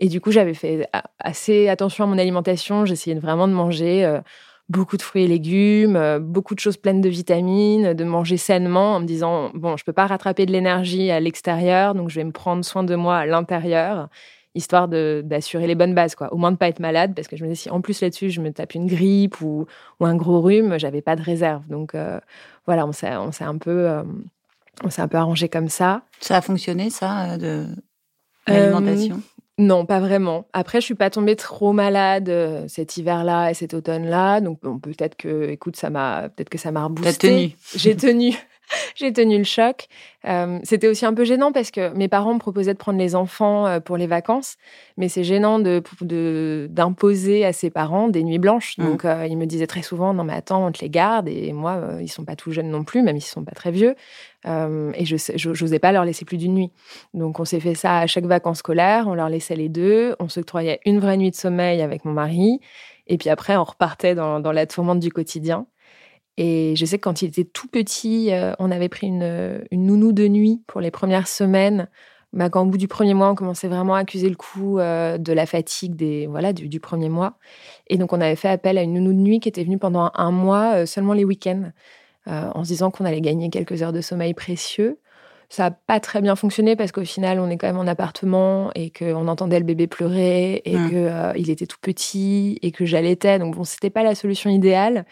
Et 0.00 0.08
du 0.08 0.20
coup 0.20 0.32
j'avais 0.32 0.54
fait 0.54 0.88
assez 1.20 1.68
attention 1.68 2.04
à 2.04 2.06
mon 2.08 2.18
alimentation. 2.18 2.84
J'essayais 2.84 3.16
vraiment 3.18 3.46
de 3.46 3.52
manger 3.52 4.04
euh, 4.04 4.20
beaucoup 4.68 4.96
de 4.96 5.02
fruits 5.02 5.22
et 5.22 5.28
légumes, 5.28 6.18
beaucoup 6.20 6.56
de 6.56 6.60
choses 6.60 6.76
pleines 6.76 7.00
de 7.00 7.08
vitamines, 7.08 7.94
de 7.94 8.04
manger 8.04 8.38
sainement 8.38 8.96
en 8.96 9.00
me 9.00 9.06
disant 9.06 9.52
bon 9.54 9.76
je 9.76 9.84
peux 9.84 9.92
pas 9.92 10.08
rattraper 10.08 10.46
de 10.46 10.52
l'énergie 10.52 11.12
à 11.12 11.20
l'extérieur 11.20 11.94
donc 11.94 12.10
je 12.10 12.16
vais 12.16 12.24
me 12.24 12.32
prendre 12.32 12.64
soin 12.64 12.82
de 12.82 12.94
moi 12.96 13.18
à 13.18 13.26
l'intérieur 13.26 14.08
histoire 14.56 14.88
d'assurer 14.88 15.66
les 15.66 15.74
bonnes 15.74 15.94
bases, 15.94 16.14
quoi. 16.14 16.32
Au 16.32 16.36
moins 16.36 16.50
de 16.50 16.56
pas 16.56 16.68
être 16.68 16.80
malade, 16.80 17.12
parce 17.14 17.28
que 17.28 17.36
je 17.36 17.44
me 17.44 17.48
disais, 17.50 17.64
si 17.64 17.70
en 17.70 17.80
plus 17.80 18.00
là-dessus, 18.00 18.30
je 18.30 18.40
me 18.40 18.50
tape 18.50 18.74
une 18.74 18.86
grippe 18.86 19.40
ou, 19.40 19.66
ou 20.00 20.06
un 20.06 20.16
gros 20.16 20.40
rhume, 20.40 20.78
j'avais 20.78 21.02
pas 21.02 21.14
de 21.14 21.22
réserve. 21.22 21.66
Donc 21.68 21.94
euh, 21.94 22.18
voilà, 22.66 22.86
on 22.86 22.92
s'est 22.92 23.06
un 23.06 23.58
peu, 23.58 23.88
euh, 23.88 24.02
on 24.82 24.90
s'est 24.90 25.02
un 25.02 25.08
peu 25.08 25.18
arrangé 25.18 25.48
comme 25.48 25.68
ça. 25.68 26.02
Ça 26.20 26.38
a 26.38 26.40
fonctionné, 26.40 26.90
ça, 26.90 27.34
euh, 27.34 27.36
de 27.36 27.66
l'alimentation? 28.46 29.20
Non, 29.58 29.86
pas 29.86 30.00
vraiment. 30.00 30.46
Après, 30.52 30.80
je 30.80 30.86
suis 30.86 30.94
pas 30.94 31.08
tombée 31.08 31.36
trop 31.36 31.72
malade 31.72 32.30
cet 32.68 32.96
hiver-là 32.96 33.50
et 33.50 33.54
cet 33.54 33.72
automne-là, 33.72 34.40
donc 34.40 34.60
bon, 34.62 34.78
peut-être 34.78 35.16
que, 35.16 35.48
écoute, 35.50 35.76
ça 35.76 35.90
m'a, 35.90 36.28
peut-être 36.28 36.50
que 36.50 36.58
ça 36.58 36.72
m'a 36.72 36.84
reboosté. 36.84 37.12
T'as 37.12 37.28
tenu. 37.28 37.56
J'ai 37.74 37.96
tenu. 37.96 38.36
J'ai 38.94 39.12
tenu 39.12 39.38
le 39.38 39.44
choc. 39.44 39.88
Euh, 40.26 40.58
c'était 40.64 40.88
aussi 40.88 41.06
un 41.06 41.14
peu 41.14 41.24
gênant 41.24 41.52
parce 41.52 41.70
que 41.70 41.92
mes 41.94 42.08
parents 42.08 42.34
me 42.34 42.38
proposaient 42.38 42.72
de 42.72 42.78
prendre 42.78 42.98
les 42.98 43.14
enfants 43.14 43.66
euh, 43.66 43.80
pour 43.80 43.96
les 43.96 44.06
vacances, 44.06 44.56
mais 44.96 45.08
c'est 45.08 45.22
gênant 45.22 45.58
de, 45.58 46.68
d'imposer 46.70 47.44
à 47.44 47.52
ses 47.52 47.70
parents 47.70 48.08
des 48.08 48.24
nuits 48.24 48.38
blanches. 48.38 48.76
Mmh. 48.78 48.84
Donc 48.84 49.04
euh, 49.04 49.26
ils 49.28 49.36
me 49.36 49.46
disaient 49.46 49.68
très 49.68 49.82
souvent 49.82 50.14
non 50.14 50.24
mais 50.24 50.32
attends 50.34 50.66
on 50.66 50.72
te 50.72 50.80
les 50.80 50.90
garde 50.90 51.28
et 51.28 51.52
moi 51.52 51.80
ils 52.00 52.08
sont 52.08 52.24
pas 52.24 52.34
tout 52.34 52.50
jeunes 52.50 52.70
non 52.70 52.82
plus, 52.82 53.02
même 53.02 53.20
s'ils 53.20 53.30
sont 53.30 53.44
pas 53.44 53.54
très 53.54 53.70
vieux. 53.70 53.94
et 54.44 55.04
je 55.04 55.48
n'osais 55.48 55.78
pas 55.78 55.92
leur 55.92 56.04
laisser 56.04 56.24
plus 56.24 56.38
d'une 56.38 56.54
nuit. 56.54 56.72
Donc 57.14 57.38
on 57.38 57.44
s'est 57.44 57.60
fait 57.60 57.74
ça 57.74 57.98
à 57.98 58.06
chaque 58.06 58.26
vacances 58.26 58.58
scolaires, 58.58 59.06
on 59.06 59.14
leur 59.14 59.28
laissait 59.28 59.56
les 59.56 59.68
deux, 59.68 60.16
on 60.18 60.28
se 60.28 60.40
s'octroyait 60.40 60.80
une 60.84 60.98
vraie 60.98 61.16
nuit 61.16 61.30
de 61.30 61.36
sommeil 61.36 61.82
avec 61.82 62.04
mon 62.04 62.12
mari. 62.12 62.60
Et 63.08 63.18
puis 63.18 63.30
après, 63.30 63.56
on 63.56 63.62
repartait 63.62 64.16
dans 64.16 64.52
la 64.52 64.66
tourmente 64.66 64.98
du 64.98 65.12
quotidien. 65.12 65.66
Et 66.38 66.74
je 66.76 66.84
sais 66.84 66.98
que 66.98 67.02
quand 67.02 67.22
il 67.22 67.28
était 67.28 67.44
tout 67.44 67.68
petit, 67.68 68.32
euh, 68.32 68.52
on 68.58 68.70
avait 68.70 68.88
pris 68.88 69.06
une, 69.06 69.64
une, 69.70 69.86
nounou 69.86 70.12
de 70.12 70.28
nuit 70.28 70.62
pour 70.66 70.80
les 70.80 70.90
premières 70.90 71.28
semaines. 71.28 71.88
Bah, 72.32 72.50
quand 72.50 72.62
au 72.62 72.66
bout 72.66 72.76
du 72.76 72.88
premier 72.88 73.14
mois, 73.14 73.30
on 73.30 73.34
commençait 73.34 73.68
vraiment 73.68 73.94
à 73.94 74.00
accuser 74.00 74.28
le 74.28 74.36
coup 74.36 74.78
euh, 74.78 75.16
de 75.16 75.32
la 75.32 75.46
fatigue 75.46 75.96
des, 75.96 76.26
voilà, 76.26 76.52
du, 76.52 76.68
du, 76.68 76.78
premier 76.78 77.08
mois. 77.08 77.38
Et 77.88 77.96
donc, 77.96 78.12
on 78.12 78.20
avait 78.20 78.36
fait 78.36 78.48
appel 78.48 78.76
à 78.76 78.82
une 78.82 78.92
nounou 78.92 79.12
de 79.12 79.18
nuit 79.18 79.40
qui 79.40 79.48
était 79.48 79.64
venue 79.64 79.78
pendant 79.78 80.10
un 80.14 80.30
mois, 80.30 80.74
euh, 80.74 80.86
seulement 80.86 81.14
les 81.14 81.24
week-ends, 81.24 81.70
en 82.28 82.64
se 82.64 82.68
disant 82.68 82.90
qu'on 82.90 83.04
allait 83.04 83.20
gagner 83.20 83.50
quelques 83.50 83.82
heures 83.82 83.92
de 83.92 84.00
sommeil 84.00 84.34
précieux. 84.34 84.98
Ça 85.48 85.62
n'a 85.62 85.70
pas 85.70 86.00
très 86.00 86.20
bien 86.20 86.34
fonctionné 86.34 86.74
parce 86.74 86.90
qu'au 86.90 87.04
final, 87.04 87.38
on 87.38 87.48
est 87.50 87.56
quand 87.56 87.68
même 87.68 87.78
en 87.78 87.86
appartement 87.86 88.72
et 88.74 88.90
qu'on 88.90 89.28
entendait 89.28 89.60
le 89.60 89.64
bébé 89.64 89.86
pleurer 89.86 90.60
et 90.64 90.76
mmh. 90.76 91.34
qu'il 91.34 91.50
était 91.50 91.66
tout 91.66 91.78
petit 91.80 92.58
et 92.62 92.72
que 92.72 92.84
j'allaitais. 92.84 93.38
Donc, 93.38 93.54
bon, 93.54 93.62
c'était 93.62 93.90
pas 93.90 94.02
la 94.02 94.16
solution 94.16 94.50
idéale. 94.50 95.06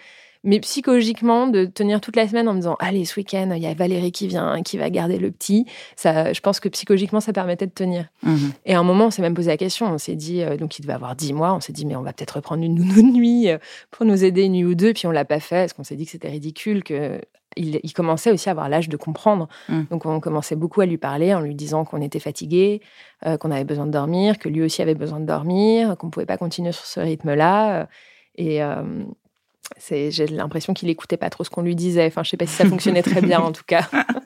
Mais 0.45 0.61
psychologiquement, 0.61 1.47
de 1.47 1.65
tenir 1.65 2.01
toute 2.01 2.17
la 2.17 2.29
semaine 2.29 2.49
en 2.49 2.53
me 2.53 2.59
disant 2.59 2.77
Allez, 2.79 3.05
ce 3.07 3.19
week-end, 3.19 3.51
il 3.57 3.63
y 3.63 3.67
a 3.67 3.73
Valérie 3.75 4.13
qui 4.13 4.29
vient, 4.29 4.63
qui 4.63 4.77
va 4.77 4.91
garder 4.91 5.19
le 5.19 5.31
petit, 5.31 5.67
ça, 5.97 6.33
je 6.33 6.41
pense 6.41 6.61
que 6.61 6.69
psychologiquement, 6.69 7.21
ça 7.21 7.33
permettait 7.33 7.67
de 7.67 7.73
tenir. 7.73 8.07
Mhm. 8.23 8.53
Et 8.67 8.75
à 8.75 8.79
un 8.79 8.83
moment, 8.83 9.07
on 9.07 9.11
s'est 9.11 9.23
même 9.23 9.35
posé 9.35 9.51
la 9.51 9.57
question. 9.57 9.87
On 9.87 9.99
s'est 9.99 10.17
dit, 10.17 10.43
euh, 10.43 10.57
donc 10.57 10.79
il 10.79 10.83
devait 10.83 10.93
avoir 10.93 11.17
10 11.17 11.33
mois, 11.33 11.55
on 11.55 11.61
s'est 11.61 11.73
dit 11.73 11.87
Mais 11.87 11.97
on 11.97 12.03
va 12.03 12.13
peut-être 12.13 12.33
reprendre 12.33 12.63
une 12.63 12.75
nounou 12.75 13.03
de 13.03 13.13
nuit 13.13 13.49
euh, 13.49 13.59
pour 13.91 14.05
nous 14.05 14.23
aider 14.23 14.43
une 14.43 14.53
nuit 14.53 14.65
ou 14.65 14.75
deux. 14.75 14.93
Puis 14.93 15.07
on 15.07 15.11
l'a 15.11 15.25
pas 15.25 15.41
fait 15.41 15.63
parce 15.63 15.73
qu'on 15.73 15.85
s'est 15.85 15.97
dit 15.97 16.05
que 16.05 16.11
c'était 16.11 16.29
ridicule, 16.29 16.85
que 16.85 17.21
il, 17.57 17.93
commençait 17.93 18.33
aussi 18.33 18.49
à 18.49 18.53
avoir 18.53 18.69
l'âge 18.69 18.89
de 18.89 18.97
comprendre. 18.97 19.49
Mhm. 19.69 19.87
Donc 19.91 20.05
on 20.07 20.21
commençait 20.21 20.57
beaucoup 20.57 20.81
à 20.81 20.87
lui 20.87 20.99
parler 20.99 21.33
en 21.33 21.41
lui 21.41 21.55
disant 21.55 21.85
qu'on 21.85 22.03
était 22.03 22.19
fatigué, 22.19 22.83
euh, 23.25 23.39
qu'on 23.39 23.51
avait 23.51 23.65
besoin 23.65 23.87
de 23.87 23.93
dormir, 23.93 24.39
que 24.39 24.49
lui 24.49 24.63
aussi 24.63 24.83
avait 24.83 24.95
besoin 24.95 25.21
de 25.21 25.27
dormir, 25.27 25.97
qu'on 25.97 26.11
pouvait 26.11 26.27
pas 26.27 26.37
continuer 26.37 26.73
sur 26.73 26.85
ce 26.85 27.01
rythme-là. 27.01 27.89
Et, 28.37 28.61
j'ai 29.89 30.27
l'impression 30.27 30.75
qu'il 30.75 30.89
écoutait 30.89 31.17
pas 31.17 31.31
trop 31.31 31.45
ce 31.45 31.51
qu'on 31.51 31.63
lui 31.63 31.77
disait. 31.77 32.07
Enfin, 32.07 32.23
je 32.23 32.31
sais 32.31 32.37
pas 32.37 32.47
si 32.47 32.55
ça 32.55 32.67
fonctionnait 32.67 33.03
très 33.03 33.21
bien 33.21 33.41
en 33.41 33.53
tout 33.53 33.65
cas. 33.67 33.89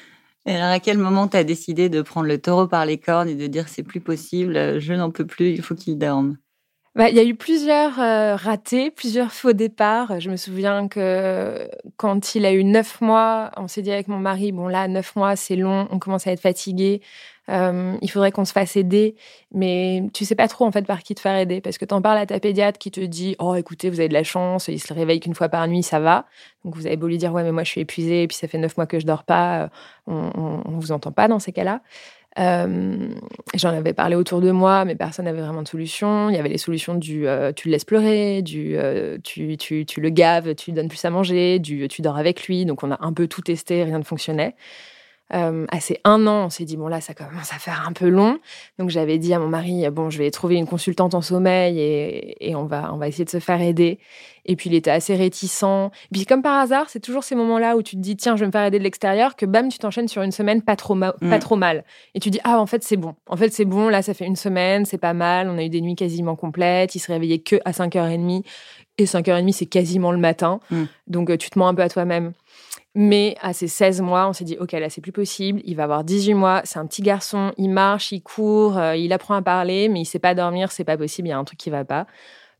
Et 0.46 0.54
alors, 0.54 0.70
à 0.70 0.80
quel 0.80 0.98
moment 0.98 1.28
tu 1.28 1.36
as 1.36 1.44
décidé 1.44 1.88
de 1.88 2.02
prendre 2.02 2.26
le 2.26 2.40
taureau 2.40 2.66
par 2.66 2.84
les 2.84 2.98
cornes 2.98 3.28
et 3.28 3.34
de 3.34 3.46
dire 3.46 3.68
c'est 3.68 3.82
plus 3.82 4.00
possible, 4.00 4.80
je 4.80 4.92
n'en 4.92 5.10
peux 5.10 5.26
plus, 5.26 5.50
il 5.50 5.62
faut 5.62 5.74
qu'il 5.74 5.98
dorme? 5.98 6.36
Bah, 6.94 7.08
il 7.08 7.16
y 7.16 7.20
a 7.20 7.24
eu 7.24 7.34
plusieurs 7.34 7.98
euh, 8.00 8.36
ratés, 8.36 8.90
plusieurs 8.90 9.32
faux 9.32 9.54
départs. 9.54 10.20
Je 10.20 10.30
me 10.30 10.36
souviens 10.36 10.88
que 10.88 11.68
quand 11.96 12.34
il 12.34 12.44
a 12.44 12.52
eu 12.52 12.64
neuf 12.64 13.00
mois, 13.00 13.50
on 13.56 13.66
s'est 13.66 13.80
dit 13.80 13.90
avec 13.90 14.08
mon 14.08 14.18
mari, 14.18 14.52
bon 14.52 14.68
là, 14.68 14.88
neuf 14.88 15.16
mois, 15.16 15.34
c'est 15.36 15.56
long, 15.56 15.88
on 15.90 15.98
commence 15.98 16.26
à 16.26 16.32
être 16.32 16.40
fatigué, 16.40 17.00
euh, 17.48 17.96
il 18.00 18.10
faudrait 18.10 18.30
qu'on 18.30 18.44
se 18.44 18.52
fasse 18.52 18.76
aider, 18.76 19.16
mais 19.52 20.04
tu 20.14 20.24
sais 20.24 20.36
pas 20.36 20.46
trop 20.48 20.64
en 20.64 20.70
fait 20.70 20.86
par 20.86 21.02
qui 21.02 21.14
te 21.14 21.20
faire 21.20 21.36
aider, 21.36 21.60
parce 21.60 21.76
que 21.76 21.84
tu 21.84 21.94
en 21.94 22.00
parles 22.00 22.18
à 22.18 22.26
ta 22.26 22.38
pédiatre 22.38 22.78
qui 22.78 22.90
te 22.90 23.00
dit, 23.00 23.36
oh 23.40 23.54
écoutez, 23.56 23.90
vous 23.90 23.98
avez 23.98 24.08
de 24.08 24.14
la 24.14 24.22
chance, 24.22 24.68
il 24.68 24.78
se 24.78 24.92
réveille 24.92 25.18
qu'une 25.20 25.34
fois 25.34 25.48
par 25.48 25.66
nuit, 25.66 25.82
ça 25.82 25.98
va. 25.98 26.26
Donc 26.64 26.76
vous 26.76 26.86
avez 26.86 26.96
beau 26.96 27.08
lui 27.08 27.18
dire, 27.18 27.32
ouais 27.32 27.42
mais 27.42 27.52
moi 27.52 27.64
je 27.64 27.70
suis 27.70 27.80
épuisée, 27.80 28.22
et 28.24 28.28
puis 28.28 28.36
ça 28.36 28.48
fait 28.48 28.58
neuf 28.58 28.76
mois 28.76 28.86
que 28.86 29.00
je 29.00 29.06
dors 29.06 29.24
pas, 29.24 29.62
euh, 29.62 29.68
on, 30.06 30.62
on, 30.66 30.78
vous 30.78 30.92
entend 30.92 31.10
pas 31.10 31.26
dans 31.26 31.38
ces 31.40 31.52
cas-là. 31.52 31.80
Euh, 32.38 33.08
J'en 33.54 33.68
avais 33.70 33.92
parlé 33.92 34.16
autour 34.16 34.40
de 34.40 34.50
moi, 34.50 34.84
mais 34.84 34.94
personne 34.94 35.26
n'avait 35.26 35.42
vraiment 35.42 35.62
de 35.62 35.68
solution. 35.68 36.30
Il 36.30 36.36
y 36.36 36.38
avait 36.38 36.48
les 36.48 36.58
solutions 36.58 36.94
du 36.94 37.26
euh, 37.26 37.52
tu 37.52 37.68
le 37.68 37.72
laisses 37.72 37.84
pleurer, 37.84 38.42
du 38.42 38.76
euh, 38.76 39.18
tu, 39.22 39.56
tu, 39.58 39.84
tu, 39.84 40.00
le 40.00 40.08
gaves, 40.08 40.54
tu 40.54 40.70
lui 40.70 40.76
donnes 40.76 40.88
plus 40.88 41.04
à 41.04 41.10
manger, 41.10 41.58
du 41.58 41.86
tu 41.88 42.00
dors 42.02 42.16
avec 42.16 42.46
lui. 42.46 42.64
Donc 42.64 42.82
on 42.82 42.90
a 42.90 42.98
un 43.00 43.12
peu 43.12 43.26
tout 43.28 43.42
testé, 43.42 43.84
rien 43.84 43.98
ne 43.98 44.04
fonctionnait. 44.04 44.54
Euh, 45.34 45.66
assez 45.70 45.98
un 46.04 46.26
an, 46.26 46.46
on 46.46 46.50
s'est 46.50 46.64
dit 46.64 46.76
bon 46.76 46.88
là 46.88 47.00
ça 47.00 47.14
commence 47.14 47.52
à 47.52 47.58
faire 47.58 47.84
un 47.88 47.92
peu 47.92 48.08
long, 48.08 48.38
donc 48.78 48.90
j'avais 48.90 49.16
dit 49.16 49.32
à 49.32 49.38
mon 49.38 49.48
mari 49.48 49.88
bon 49.90 50.10
je 50.10 50.18
vais 50.18 50.30
trouver 50.30 50.56
une 50.56 50.66
consultante 50.66 51.14
en 51.14 51.22
sommeil 51.22 51.80
et, 51.80 52.50
et 52.50 52.54
on 52.54 52.66
va 52.66 52.92
on 52.92 52.98
va 52.98 53.08
essayer 53.08 53.24
de 53.24 53.30
se 53.30 53.38
faire 53.38 53.60
aider. 53.60 53.98
Et 54.44 54.56
puis 54.56 54.70
il 54.70 54.74
était 54.74 54.90
assez 54.90 55.14
réticent. 55.14 55.62
Et 55.62 56.12
puis 56.12 56.26
comme 56.26 56.42
par 56.42 56.58
hasard, 56.60 56.90
c'est 56.90 56.98
toujours 56.98 57.22
ces 57.22 57.36
moments-là 57.36 57.76
où 57.76 57.82
tu 57.82 57.96
te 57.96 58.00
dis 58.00 58.16
tiens 58.16 58.36
je 58.36 58.40
vais 58.40 58.46
me 58.46 58.52
faire 58.52 58.64
aider 58.64 58.78
de 58.78 58.84
l'extérieur 58.84 59.36
que 59.36 59.46
bam 59.46 59.68
tu 59.68 59.78
t'enchaînes 59.78 60.08
sur 60.08 60.22
une 60.22 60.32
semaine 60.32 60.62
pas 60.62 60.76
trop 60.76 60.96
pas 60.96 61.14
mm. 61.20 61.38
trop 61.38 61.56
mal 61.56 61.84
et 62.14 62.20
tu 62.20 62.30
dis 62.30 62.40
ah 62.44 62.60
en 62.60 62.66
fait 62.66 62.82
c'est 62.82 62.96
bon, 62.96 63.14
en 63.26 63.36
fait 63.36 63.50
c'est 63.52 63.64
bon 63.64 63.88
là 63.88 64.02
ça 64.02 64.14
fait 64.14 64.26
une 64.26 64.36
semaine 64.36 64.84
c'est 64.84 64.98
pas 64.98 65.14
mal, 65.14 65.48
on 65.48 65.58
a 65.58 65.62
eu 65.62 65.68
des 65.68 65.80
nuits 65.80 65.94
quasiment 65.94 66.36
complètes, 66.36 66.94
il 66.94 66.98
se 66.98 67.10
réveillait 67.10 67.38
que 67.38 67.56
à 67.64 67.72
5h30 67.72 68.44
et 68.98 69.04
5h30 69.04 69.52
c'est 69.52 69.66
quasiment 69.66 70.12
le 70.12 70.18
matin, 70.18 70.60
mm. 70.70 70.84
donc 71.06 71.30
euh, 71.30 71.36
tu 71.36 71.50
te 71.50 71.58
mens 71.58 71.68
un 71.68 71.74
peu 71.74 71.82
à 71.82 71.88
toi-même. 71.88 72.32
Mais 72.94 73.36
à 73.40 73.52
ses 73.52 73.68
16 73.68 74.02
mois, 74.02 74.28
on 74.28 74.32
s'est 74.32 74.44
dit, 74.44 74.56
OK, 74.60 74.72
là, 74.72 74.90
c'est 74.90 75.00
plus 75.00 75.12
possible. 75.12 75.60
Il 75.64 75.76
va 75.76 75.84
avoir 75.84 76.04
18 76.04 76.34
mois. 76.34 76.60
C'est 76.64 76.78
un 76.78 76.86
petit 76.86 77.02
garçon. 77.02 77.52
Il 77.56 77.70
marche, 77.70 78.12
il 78.12 78.20
court, 78.20 78.76
euh, 78.76 78.96
il 78.96 79.12
apprend 79.12 79.34
à 79.34 79.42
parler, 79.42 79.88
mais 79.88 80.00
il 80.00 80.04
sait 80.04 80.18
pas 80.18 80.34
dormir. 80.34 80.70
C'est 80.72 80.84
pas 80.84 80.98
possible. 80.98 81.28
Il 81.28 81.30
y 81.30 81.34
a 81.34 81.38
un 81.38 81.44
truc 81.44 81.58
qui 81.58 81.70
va 81.70 81.84
pas. 81.84 82.06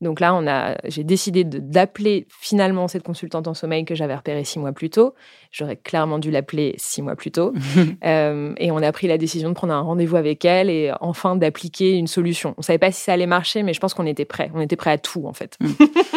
Donc 0.03 0.19
là, 0.19 0.35
on 0.35 0.47
a, 0.49 0.77
j'ai 0.85 1.05
décidé 1.05 1.45
d'appeler 1.45 2.27
finalement 2.29 2.89
cette 2.89 3.05
consultante 3.05 3.47
en 3.47 3.55
sommeil 3.55 3.85
que 3.85 3.95
j'avais 3.95 4.17
repérée 4.17 4.43
six 4.43 4.59
mois 4.59 4.73
plus 4.73 4.91
tôt. 4.91 5.15
J'aurais 5.53 5.77
clairement 5.77 6.19
dû 6.19 6.33
l'appeler 6.33 6.75
six 6.77 7.03
mois 7.03 7.15
plus 7.15 7.31
tôt. 7.31 7.53
euh, 8.05 8.53
et 8.57 8.73
on 8.73 8.79
a 8.79 8.91
pris 8.91 9.07
la 9.07 9.17
décision 9.17 9.49
de 9.51 9.55
prendre 9.55 9.73
un 9.73 9.81
rendez-vous 9.81 10.17
avec 10.17 10.45
elle 10.45 10.71
et 10.71 10.93
enfin 11.01 11.37
d'appliquer 11.37 11.93
une 11.93 12.09
solution. 12.09 12.55
On 12.59 12.63
savait 12.63 12.81
pas 12.81 12.91
si 12.91 13.01
ça 13.01 13.13
allait 13.13 13.27
marcher, 13.27 13.63
mais 13.63 13.75
je 13.75 13.81
pense 13.81 13.95
qu'on 13.95 14.07
était 14.07 14.25
prêts. 14.25 14.51
On 14.55 14.61
était 14.61 14.77
prêts 14.77 14.91
à 14.91 14.99
tout 14.99 15.25
en 15.27 15.33
fait. 15.33 15.57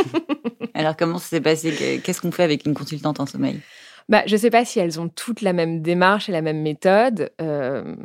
Alors 0.73 0.97
comment 0.97 1.19
ça 1.19 1.27
s'est 1.27 1.41
passé? 1.41 2.01
Qu'est-ce 2.03 2.21
qu'on 2.21 2.31
fait 2.31 2.43
avec 2.43 2.65
une 2.65 2.73
consultante 2.73 3.19
en 3.19 3.27
sommeil? 3.27 3.61
Bah, 4.07 4.21
je 4.27 4.33
ne 4.33 4.37
sais 4.37 4.51
pas 4.51 4.63
si 4.65 4.79
elles 4.79 4.99
ont 4.99 5.09
toutes 5.09 5.41
la 5.41 5.51
même 5.51 5.81
démarche 5.81 6.29
et 6.29 6.31
la 6.31 6.43
même 6.43 6.61
méthode. 6.61 7.31
Euh, 7.41 7.95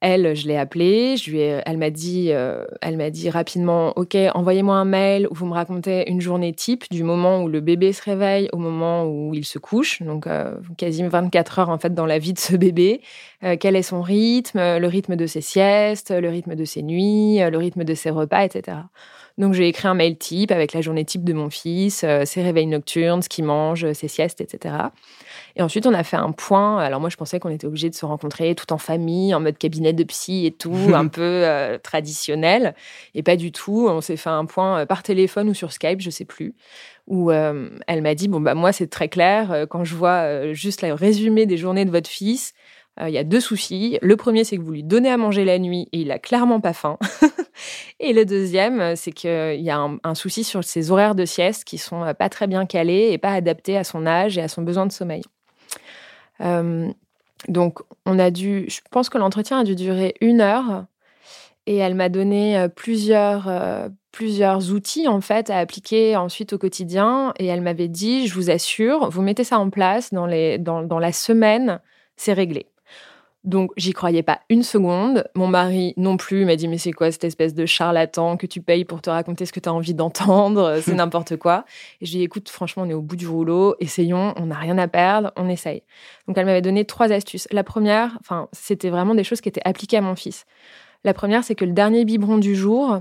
elle, 0.00 0.34
je 0.34 0.48
l'ai 0.48 0.56
appelée, 0.56 1.18
je 1.18 1.30
lui 1.30 1.40
ai, 1.40 1.60
elle 1.66 1.76
m'a 1.76 1.90
dit, 1.90 2.28
euh, 2.32 2.64
dit 3.10 3.28
rapidement, 3.28 3.92
ok, 3.96 4.16
envoyez-moi 4.34 4.76
un 4.76 4.86
mail 4.86 5.28
où 5.30 5.34
vous 5.34 5.44
me 5.44 5.52
racontez 5.52 6.10
une 6.10 6.22
journée 6.22 6.54
type 6.54 6.84
du 6.90 7.02
moment 7.02 7.42
où 7.42 7.48
le 7.48 7.60
bébé 7.60 7.92
se 7.92 8.02
réveille 8.02 8.48
au 8.54 8.56
moment 8.56 9.04
où 9.04 9.34
il 9.34 9.44
se 9.44 9.58
couche, 9.58 10.00
donc 10.00 10.26
euh, 10.26 10.54
quasiment 10.78 11.10
24 11.10 11.58
heures 11.58 11.68
en 11.68 11.78
fait 11.78 11.92
dans 11.94 12.06
la 12.06 12.18
vie 12.18 12.32
de 12.32 12.38
ce 12.38 12.56
bébé. 12.56 13.02
Euh, 13.44 13.56
quel 13.60 13.76
est 13.76 13.82
son 13.82 14.00
rythme, 14.00 14.58
le 14.78 14.86
rythme 14.86 15.16
de 15.16 15.26
ses 15.26 15.42
siestes, 15.42 16.10
le 16.10 16.30
rythme 16.30 16.54
de 16.54 16.64
ses 16.64 16.82
nuits, 16.82 17.38
le 17.38 17.58
rythme 17.58 17.84
de 17.84 17.94
ses 17.94 18.08
repas, 18.08 18.44
etc. 18.44 18.78
Donc 19.38 19.54
j'ai 19.54 19.68
écrit 19.68 19.88
un 19.88 19.94
mail 19.94 20.18
type 20.18 20.50
avec 20.50 20.72
la 20.72 20.80
journée 20.80 21.04
type 21.04 21.24
de 21.24 21.32
mon 21.32 21.50
fils, 21.50 22.04
ses 22.24 22.42
réveils 22.42 22.66
nocturnes, 22.66 23.22
ce 23.22 23.28
qu'il 23.28 23.44
mange, 23.44 23.90
ses 23.92 24.08
siestes, 24.08 24.40
etc. 24.40 24.90
Et 25.56 25.62
ensuite, 25.62 25.86
on 25.86 25.94
a 25.94 26.02
fait 26.04 26.16
un 26.16 26.32
point. 26.32 26.78
Alors 26.78 27.00
moi, 27.00 27.10
je 27.10 27.16
pensais 27.16 27.40
qu'on 27.40 27.50
était 27.50 27.66
obligé 27.66 27.90
de 27.90 27.94
se 27.94 28.06
rencontrer 28.06 28.54
tout 28.54 28.72
en 28.72 28.78
famille, 28.78 29.34
en 29.34 29.40
mode 29.40 29.58
cabinet 29.58 29.92
de 29.92 30.04
psy 30.04 30.46
et 30.46 30.52
tout, 30.52 30.74
un 30.94 31.08
peu 31.08 31.22
euh, 31.22 31.78
traditionnel. 31.78 32.74
Et 33.14 33.22
pas 33.22 33.36
du 33.36 33.52
tout. 33.52 33.86
On 33.88 34.00
s'est 34.00 34.16
fait 34.16 34.30
un 34.30 34.44
point 34.44 34.80
euh, 34.80 34.86
par 34.86 35.02
téléphone 35.02 35.48
ou 35.48 35.54
sur 35.54 35.72
Skype, 35.72 36.00
je 36.00 36.10
sais 36.10 36.24
plus. 36.24 36.54
Où 37.06 37.30
euh, 37.30 37.70
elle 37.88 38.02
m'a 38.02 38.14
dit 38.14 38.28
bon 38.28 38.40
bah 38.40 38.54
moi 38.54 38.72
c'est 38.72 38.86
très 38.86 39.08
clair. 39.08 39.66
Quand 39.68 39.84
je 39.84 39.96
vois 39.96 40.52
juste 40.52 40.82
le 40.82 40.92
résumé 40.92 41.44
des 41.44 41.56
journées 41.56 41.84
de 41.84 41.90
votre 41.90 42.08
fils, 42.08 42.52
il 43.00 43.10
y 43.10 43.18
a 43.18 43.24
deux 43.24 43.40
soucis. 43.40 43.98
Le 44.00 44.16
premier, 44.16 44.44
c'est 44.44 44.56
que 44.56 44.62
vous 44.62 44.72
lui 44.72 44.84
donnez 44.84 45.10
à 45.10 45.16
manger 45.16 45.44
la 45.44 45.58
nuit 45.58 45.88
et 45.92 46.00
il 46.00 46.12
a 46.12 46.18
clairement 46.18 46.60
pas 46.60 46.72
faim. 46.72 46.98
et 48.00 48.12
le 48.12 48.24
deuxième, 48.24 48.96
c'est 48.96 49.12
qu'il 49.12 49.60
y 49.60 49.70
a 49.70 49.88
un, 50.02 50.14
souci 50.14 50.44
sur 50.44 50.64
ses 50.64 50.90
horaires 50.90 51.14
de 51.14 51.24
sieste 51.24 51.64
qui 51.64 51.78
sont 51.78 52.14
pas 52.18 52.28
très 52.28 52.46
bien 52.46 52.66
calés 52.66 53.10
et 53.12 53.18
pas 53.18 53.32
adaptés 53.32 53.76
à 53.76 53.84
son 53.84 54.06
âge 54.06 54.38
et 54.38 54.42
à 54.42 54.48
son 54.48 54.62
besoin 54.62 54.86
de 54.86 54.92
sommeil. 54.92 55.22
Euh, 56.40 56.90
donc, 57.48 57.80
on 58.06 58.18
a 58.18 58.30
dû, 58.30 58.66
je 58.68 58.80
pense 58.90 59.08
que 59.08 59.18
l'entretien 59.18 59.60
a 59.60 59.64
dû 59.64 59.74
durer 59.74 60.14
une 60.20 60.40
heure 60.40 60.84
et 61.66 61.76
elle 61.76 61.94
m'a 61.94 62.08
donné 62.08 62.58
euh, 62.58 62.68
plusieurs, 62.68 63.48
euh, 63.48 63.88
plusieurs 64.12 64.72
outils 64.72 65.08
en 65.08 65.20
fait 65.20 65.50
à 65.50 65.58
appliquer 65.58 66.16
ensuite 66.16 66.52
au 66.52 66.58
quotidien 66.58 67.32
et 67.38 67.46
elle 67.46 67.60
m'avait 67.60 67.88
dit, 67.88 68.26
je 68.26 68.34
vous 68.34 68.50
assure, 68.50 69.08
vous 69.10 69.22
mettez 69.22 69.44
ça 69.44 69.58
en 69.58 69.70
place 69.70 70.12
dans, 70.12 70.26
les, 70.26 70.58
dans, 70.58 70.82
dans 70.82 70.98
la 70.98 71.12
semaine, 71.12 71.80
c'est 72.16 72.32
réglé. 72.32 72.66
Donc, 73.44 73.70
j'y 73.78 73.92
croyais 73.92 74.22
pas 74.22 74.40
une 74.50 74.62
seconde. 74.62 75.24
Mon 75.34 75.46
mari 75.46 75.94
non 75.96 76.18
plus 76.18 76.44
m'a 76.44 76.56
dit 76.56 76.68
Mais 76.68 76.76
c'est 76.76 76.92
quoi 76.92 77.10
cette 77.10 77.24
espèce 77.24 77.54
de 77.54 77.64
charlatan 77.64 78.36
que 78.36 78.46
tu 78.46 78.60
payes 78.60 78.84
pour 78.84 79.00
te 79.00 79.08
raconter 79.08 79.46
ce 79.46 79.52
que 79.52 79.60
tu 79.60 79.68
as 79.68 79.72
envie 79.72 79.94
d'entendre? 79.94 80.78
C'est 80.82 80.94
n'importe 80.94 81.36
quoi. 81.36 81.64
Et 82.00 82.06
je 82.06 82.10
lui 82.10 82.18
ai 82.18 82.20
dit 82.20 82.24
Écoute, 82.24 82.50
franchement, 82.50 82.82
on 82.82 82.90
est 82.90 82.94
au 82.94 83.00
bout 83.00 83.16
du 83.16 83.26
rouleau, 83.26 83.76
essayons, 83.80 84.34
on 84.36 84.46
n'a 84.46 84.58
rien 84.58 84.76
à 84.76 84.88
perdre, 84.88 85.32
on 85.36 85.48
essaye. 85.48 85.82
Donc, 86.28 86.36
elle 86.36 86.44
m'avait 86.44 86.60
donné 86.60 86.84
trois 86.84 87.12
astuces. 87.12 87.48
La 87.50 87.64
première, 87.64 88.18
enfin, 88.20 88.48
c'était 88.52 88.90
vraiment 88.90 89.14
des 89.14 89.24
choses 89.24 89.40
qui 89.40 89.48
étaient 89.48 89.62
appliquées 89.64 89.96
à 89.96 90.02
mon 90.02 90.16
fils. 90.16 90.44
La 91.04 91.14
première, 91.14 91.42
c'est 91.42 91.54
que 91.54 91.64
le 91.64 91.72
dernier 91.72 92.04
biberon 92.04 92.36
du 92.36 92.54
jour, 92.54 93.00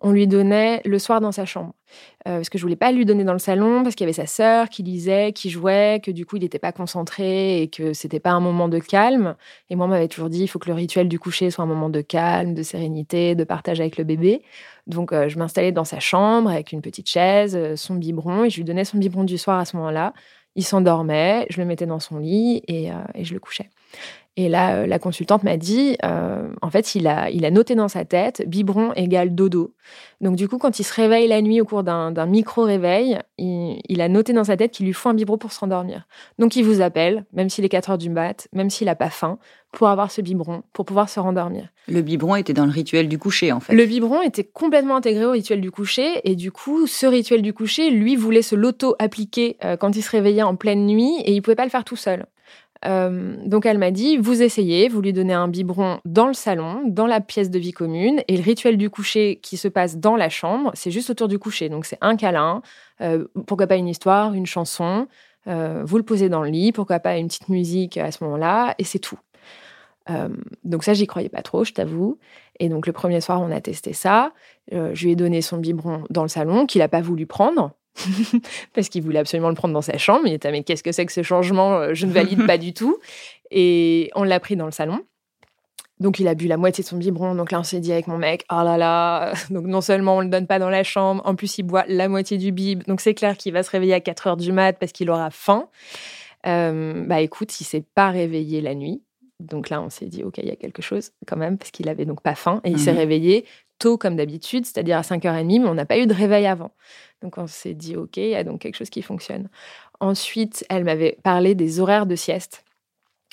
on 0.00 0.12
lui 0.12 0.26
donnait 0.26 0.82
le 0.84 0.98
soir 0.98 1.20
dans 1.20 1.32
sa 1.32 1.44
chambre. 1.44 1.72
Euh, 2.28 2.36
parce 2.36 2.50
que 2.50 2.58
je 2.58 2.62
voulais 2.62 2.76
pas 2.76 2.92
lui 2.92 3.04
donner 3.04 3.24
dans 3.24 3.32
le 3.32 3.38
salon, 3.38 3.82
parce 3.82 3.94
qu'il 3.94 4.04
y 4.04 4.08
avait 4.08 4.12
sa 4.12 4.26
sœur 4.26 4.68
qui 4.68 4.82
lisait, 4.82 5.32
qui 5.32 5.50
jouait, 5.50 6.00
que 6.04 6.10
du 6.10 6.26
coup 6.26 6.36
il 6.36 6.42
n'était 6.42 6.58
pas 6.58 6.72
concentré 6.72 7.62
et 7.62 7.68
que 7.68 7.92
c'était 7.92 8.20
pas 8.20 8.32
un 8.32 8.40
moment 8.40 8.68
de 8.68 8.78
calme. 8.78 9.36
Et 9.70 9.76
moi, 9.76 9.86
on 9.86 9.88
m'avait 9.88 10.08
toujours 10.08 10.28
dit, 10.28 10.42
il 10.42 10.48
faut 10.48 10.58
que 10.58 10.68
le 10.68 10.74
rituel 10.74 11.08
du 11.08 11.18
coucher 11.18 11.50
soit 11.50 11.64
un 11.64 11.68
moment 11.68 11.88
de 11.88 12.00
calme, 12.00 12.54
de 12.54 12.62
sérénité, 12.62 13.34
de 13.34 13.44
partage 13.44 13.80
avec 13.80 13.96
le 13.96 14.04
bébé. 14.04 14.42
Donc 14.86 15.12
euh, 15.12 15.28
je 15.28 15.38
m'installais 15.38 15.72
dans 15.72 15.84
sa 15.84 16.00
chambre 16.00 16.50
avec 16.50 16.72
une 16.72 16.82
petite 16.82 17.08
chaise, 17.08 17.56
euh, 17.56 17.76
son 17.76 17.94
biberon, 17.94 18.44
et 18.44 18.50
je 18.50 18.56
lui 18.56 18.64
donnais 18.64 18.84
son 18.84 18.98
biberon 18.98 19.24
du 19.24 19.38
soir 19.38 19.58
à 19.58 19.64
ce 19.64 19.76
moment-là. 19.76 20.12
Il 20.56 20.64
s'endormait, 20.64 21.46
je 21.50 21.60
le 21.60 21.66
mettais 21.66 21.86
dans 21.86 22.00
son 22.00 22.18
lit 22.18 22.62
et, 22.66 22.88
et 23.14 23.24
je 23.24 23.34
le 23.34 23.40
couchais. 23.40 23.68
Et 24.38 24.50
là, 24.50 24.76
euh, 24.76 24.86
la 24.86 24.98
consultante 24.98 25.44
m'a 25.44 25.56
dit, 25.56 25.96
euh, 26.04 26.48
en 26.60 26.70
fait, 26.70 26.94
il 26.94 27.06
a, 27.06 27.30
il 27.30 27.46
a 27.46 27.50
noté 27.50 27.74
dans 27.74 27.88
sa 27.88 28.04
tête, 28.04 28.44
biberon 28.46 28.92
égale 28.92 29.34
dodo. 29.34 29.74
Donc 30.20 30.36
du 30.36 30.46
coup, 30.46 30.58
quand 30.58 30.78
il 30.78 30.84
se 30.84 30.92
réveille 30.92 31.26
la 31.26 31.40
nuit 31.40 31.60
au 31.60 31.64
cours 31.64 31.82
d'un 31.82 32.26
micro-réveil, 32.26 33.18
il, 33.38 34.00
a 34.00 34.08
noté 34.08 34.34
dans 34.34 34.44
sa 34.44 34.56
tête 34.56 34.72
qu'il 34.72 34.86
lui 34.86 34.92
faut 34.92 35.08
un 35.08 35.14
biberon 35.14 35.38
pour 35.38 35.52
s'endormir. 35.52 36.06
Donc 36.38 36.54
il 36.54 36.64
vous 36.64 36.82
appelle, 36.82 37.24
même 37.32 37.48
s'il 37.48 37.64
est 37.64 37.70
4 37.70 37.90
heures 37.90 37.98
du 37.98 38.10
mat, 38.10 38.48
même 38.52 38.68
s'il 38.68 38.86
n'a 38.86 38.94
pas 38.94 39.10
faim, 39.10 39.38
pour 39.72 39.88
avoir 39.88 40.10
ce 40.10 40.20
biberon, 40.20 40.62
pour 40.72 40.84
pouvoir 40.84 41.08
se 41.08 41.18
rendormir. 41.18 41.68
Le 41.88 42.02
biberon 42.02 42.36
était 42.36 42.52
dans 42.52 42.66
le 42.66 42.72
rituel 42.72 43.08
du 43.08 43.18
coucher, 43.18 43.52
en 43.52 43.60
fait. 43.60 43.74
Le 43.74 43.86
biberon 43.86 44.22
était 44.22 44.44
complètement 44.44 44.96
intégré 44.96 45.24
au 45.24 45.32
rituel 45.32 45.60
du 45.60 45.70
coucher, 45.70 46.20
et 46.24 46.34
du 46.34 46.50
coup, 46.50 46.86
ce 46.86 47.06
rituel 47.06 47.42
du 47.42 47.52
coucher, 47.52 47.90
lui, 47.90 48.16
voulait 48.16 48.42
se 48.42 48.54
l'auto-appliquer 48.54 49.56
euh, 49.64 49.76
quand 49.76 49.94
il 49.96 50.02
se 50.02 50.10
réveillait 50.10 50.42
en 50.42 50.56
pleine 50.56 50.86
nuit, 50.86 51.20
et 51.24 51.32
il 51.32 51.42
pouvait 51.42 51.56
pas 51.56 51.64
le 51.64 51.70
faire 51.70 51.84
tout 51.84 51.96
seul. 51.96 52.26
Euh, 52.86 53.36
donc 53.44 53.66
elle 53.66 53.78
m'a 53.78 53.90
dit, 53.90 54.16
vous 54.16 54.42
essayez, 54.42 54.88
vous 54.88 55.00
lui 55.00 55.12
donnez 55.12 55.32
un 55.32 55.48
biberon 55.48 56.00
dans 56.04 56.26
le 56.26 56.34
salon, 56.34 56.82
dans 56.86 57.06
la 57.06 57.20
pièce 57.20 57.50
de 57.50 57.58
vie 57.58 57.72
commune, 57.72 58.22
et 58.28 58.36
le 58.36 58.42
rituel 58.42 58.76
du 58.76 58.90
coucher 58.90 59.40
qui 59.42 59.56
se 59.56 59.68
passe 59.68 59.96
dans 59.98 60.16
la 60.16 60.28
chambre, 60.28 60.70
c'est 60.74 60.90
juste 60.90 61.10
autour 61.10 61.28
du 61.28 61.38
coucher. 61.38 61.68
Donc 61.68 61.84
c'est 61.84 61.98
un 62.00 62.16
câlin, 62.16 62.62
euh, 63.00 63.26
pourquoi 63.46 63.66
pas 63.66 63.76
une 63.76 63.88
histoire, 63.88 64.34
une 64.34 64.46
chanson, 64.46 65.08
euh, 65.48 65.82
vous 65.84 65.96
le 65.96 66.04
posez 66.04 66.28
dans 66.28 66.42
le 66.42 66.50
lit, 66.50 66.72
pourquoi 66.72 67.00
pas 67.00 67.16
une 67.16 67.28
petite 67.28 67.48
musique 67.48 67.96
à 67.96 68.10
ce 68.12 68.22
moment-là, 68.24 68.74
et 68.78 68.84
c'est 68.84 68.98
tout. 68.98 69.18
donc 70.64 70.84
ça, 70.84 70.94
j'y 70.94 71.08
croyais 71.08 71.28
pas 71.28 71.42
trop, 71.42 71.64
je 71.64 71.72
t'avoue. 71.72 72.18
Et 72.60 72.68
donc 72.68 72.86
le 72.86 72.92
premier 72.92 73.20
soir, 73.20 73.40
on 73.40 73.50
a 73.50 73.60
testé 73.60 73.92
ça. 73.92 74.32
je 74.70 75.04
lui 75.04 75.12
ai 75.12 75.16
donné 75.16 75.42
son 75.42 75.58
biberon 75.58 76.04
dans 76.10 76.22
le 76.22 76.28
salon, 76.28 76.66
qu'il 76.66 76.78
n'a 76.80 76.88
pas 76.88 77.00
voulu 77.00 77.26
prendre. 77.26 77.72
parce 78.74 78.88
qu'il 78.88 79.02
voulait 79.02 79.18
absolument 79.18 79.48
le 79.48 79.54
prendre 79.54 79.74
dans 79.74 79.82
sa 79.82 79.98
chambre. 79.98 80.26
Il 80.26 80.32
était, 80.32 80.50
mais 80.50 80.62
qu'est-ce 80.62 80.82
que 80.82 80.92
c'est 80.92 81.06
que 81.06 81.12
ce 81.12 81.22
changement 81.22 81.76
euh, 81.76 81.94
Je 81.94 82.06
ne 82.06 82.12
valide 82.12 82.46
pas 82.46 82.58
du 82.58 82.72
tout. 82.72 82.98
Et 83.50 84.10
on 84.14 84.24
l'a 84.24 84.40
pris 84.40 84.56
dans 84.56 84.66
le 84.66 84.72
salon. 84.72 85.00
Donc 85.98 86.18
il 86.18 86.28
a 86.28 86.34
bu 86.34 86.46
la 86.46 86.58
moitié 86.58 86.84
de 86.84 86.88
son 86.88 86.98
biberon. 86.98 87.34
Donc 87.34 87.50
là, 87.50 87.60
on 87.60 87.64
s'est 87.64 87.80
dit 87.80 87.92
avec 87.92 88.06
mon 88.06 88.18
mec, 88.18 88.44
oh 88.50 88.62
là 88.62 88.76
là. 88.76 89.32
Donc 89.50 89.66
non 89.66 89.80
seulement 89.80 90.18
on 90.18 90.20
le 90.20 90.28
donne 90.28 90.46
pas 90.46 90.58
dans 90.58 90.70
la 90.70 90.84
chambre, 90.84 91.22
en 91.24 91.34
plus 91.34 91.58
il 91.58 91.62
boit 91.62 91.84
la 91.88 92.08
moitié 92.08 92.36
du 92.38 92.52
bib. 92.52 92.84
Donc 92.84 93.00
c'est 93.00 93.14
clair 93.14 93.36
qu'il 93.36 93.52
va 93.52 93.62
se 93.62 93.70
réveiller 93.70 93.94
à 93.94 94.00
4 94.00 94.26
heures 94.26 94.36
du 94.36 94.52
mat 94.52 94.78
parce 94.78 94.92
qu'il 94.92 95.10
aura 95.10 95.30
faim. 95.30 95.68
Euh, 96.46 97.04
bah 97.06 97.20
écoute, 97.20 97.60
il 97.60 97.64
s'est 97.64 97.84
pas 97.94 98.10
réveillé 98.10 98.60
la 98.60 98.74
nuit. 98.74 99.02
Donc 99.40 99.68
là, 99.68 99.82
on 99.82 99.90
s'est 99.90 100.06
dit, 100.06 100.22
OK, 100.22 100.38
il 100.38 100.46
y 100.46 100.50
a 100.50 100.56
quelque 100.56 100.80
chose 100.80 101.10
quand 101.26 101.36
même, 101.36 101.58
parce 101.58 101.70
qu'il 101.70 101.88
avait 101.88 102.06
donc 102.06 102.22
pas 102.22 102.34
faim. 102.34 102.60
Et 102.64 102.70
il 102.70 102.78
s'est 102.78 102.92
mhm. 102.92 102.98
réveillé 102.98 103.44
tôt 103.78 103.98
comme 103.98 104.16
d'habitude, 104.16 104.66
c'est-à-dire 104.66 104.98
à 104.98 105.02
5h30, 105.02 105.62
mais 105.62 105.68
on 105.68 105.74
n'a 105.74 105.86
pas 105.86 105.98
eu 105.98 106.06
de 106.06 106.14
réveil 106.14 106.46
avant. 106.46 106.72
Donc 107.22 107.38
on 107.38 107.46
s'est 107.46 107.74
dit, 107.74 107.96
OK, 107.96 108.16
il 108.16 108.30
y 108.30 108.34
a 108.34 108.44
donc 108.44 108.60
quelque 108.60 108.76
chose 108.76 108.90
qui 108.90 109.02
fonctionne. 109.02 109.48
Ensuite, 110.00 110.64
elle 110.68 110.84
m'avait 110.84 111.18
parlé 111.22 111.54
des 111.54 111.80
horaires 111.80 112.06
de 112.06 112.16
sieste. 112.16 112.64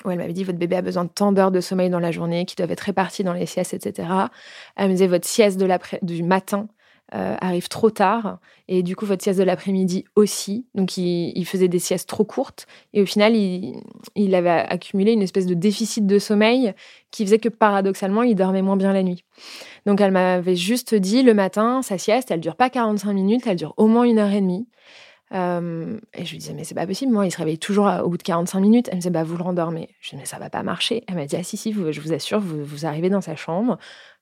Où 0.06 0.10
elle 0.10 0.18
m'avait 0.18 0.34
dit, 0.34 0.44
votre 0.44 0.58
bébé 0.58 0.76
a 0.78 0.82
besoin 0.82 1.06
de 1.06 1.10
tant 1.10 1.32
d'heures 1.32 1.52
de 1.52 1.62
sommeil 1.62 1.90
dans 1.90 2.00
la 2.00 2.12
journée 2.12 2.46
qui 2.46 2.56
doivent 2.56 2.72
être 2.72 2.82
réparties 2.82 3.24
dans 3.24 3.34
les 3.34 3.46
siestes, 3.46 3.74
etc. 3.74 4.10
Elle 4.76 4.88
me 4.88 4.94
disait, 4.94 5.08
votre 5.08 5.28
sieste 5.28 5.64
du 6.02 6.24
matin 6.24 6.68
euh, 7.14 7.36
arrive 7.42 7.68
trop 7.68 7.92
tard 7.92 8.40
et 8.68 8.82
du 8.82 8.96
coup 8.96 9.06
votre 9.06 9.22
sieste 9.22 9.38
de 9.38 9.44
l'après-midi 9.44 10.06
aussi. 10.16 10.66
Donc 10.74 10.98
il, 10.98 11.46
faisait 11.46 11.68
des 11.68 11.78
siestes 11.78 12.10
trop 12.10 12.24
courtes 12.24 12.66
et 12.92 13.04
au 13.04 13.06
final 13.06 13.36
il, 13.36 14.36
avait 14.36 14.50
accumulé 14.50 15.12
une 15.12 15.22
espèce 15.22 15.46
de 15.46 15.54
déficit 15.54 16.08
de 16.08 16.18
sommeil 16.18 16.74
qui 17.12 17.24
faisait 17.24 17.38
que 17.38 17.50
paradoxalement 17.50 18.24
il 18.24 18.34
dormait 18.34 18.64
moins 18.64 18.78
bien 18.78 18.94
la 18.94 19.04
nuit. 19.04 19.26
Donc 19.86 20.02
elle 20.02 20.12
m'avait 20.12 20.56
juste 20.56 20.96
dit 20.96 21.24
le 21.24 21.34
matin 21.34 21.82
sa 21.82 21.98
sieste 21.98 22.32
elle 22.32 22.40
dure 22.40 22.56
pas 22.56 22.70
45 22.70 23.14
minutes, 23.14 23.48
elle 23.48 23.58
dure 23.58 23.74
au 23.78 23.88
moins 23.88 24.04
une 24.04 24.20
heure 24.20 24.32
et 24.32 24.42
demie. 24.42 24.68
Euh, 25.34 26.00
et 26.14 26.26
je 26.26 26.32
lui 26.32 26.38
disais, 26.38 26.54
mais 26.54 26.64
c'est 26.64 26.76
pas 26.76 26.86
possible, 26.86 27.12
moi, 27.12 27.26
il 27.26 27.32
se 27.32 27.38
réveille 27.38 27.58
toujours 27.58 27.92
au 28.04 28.10
bout 28.10 28.18
de 28.18 28.24
45 28.24 28.60
minutes. 28.60 28.88
Elle 28.90 28.96
me 28.96 29.00
disait, 29.00 29.10
bah, 29.10 29.24
vous 29.24 29.36
le 29.36 29.44
rendormez. 29.44 29.90
Je 30.00 30.12
lui 30.12 30.12
disais, 30.12 30.18
mais 30.18 30.26
ça 30.26 30.38
va 30.38 30.50
pas 30.50 30.64
marcher. 30.64 31.04
Elle 31.08 31.16
m'a 31.16 31.26
dit, 31.26 31.36
ah, 31.36 31.44
si, 31.44 31.58
si, 31.58 31.74
je 31.74 32.02
vous 32.02 32.14
assure, 32.14 32.40
vous, 32.40 32.64
vous 32.64 32.86
arrivez 32.86 33.10
dans 33.10 33.22
sa 33.22 33.36
chambre, 33.36 33.78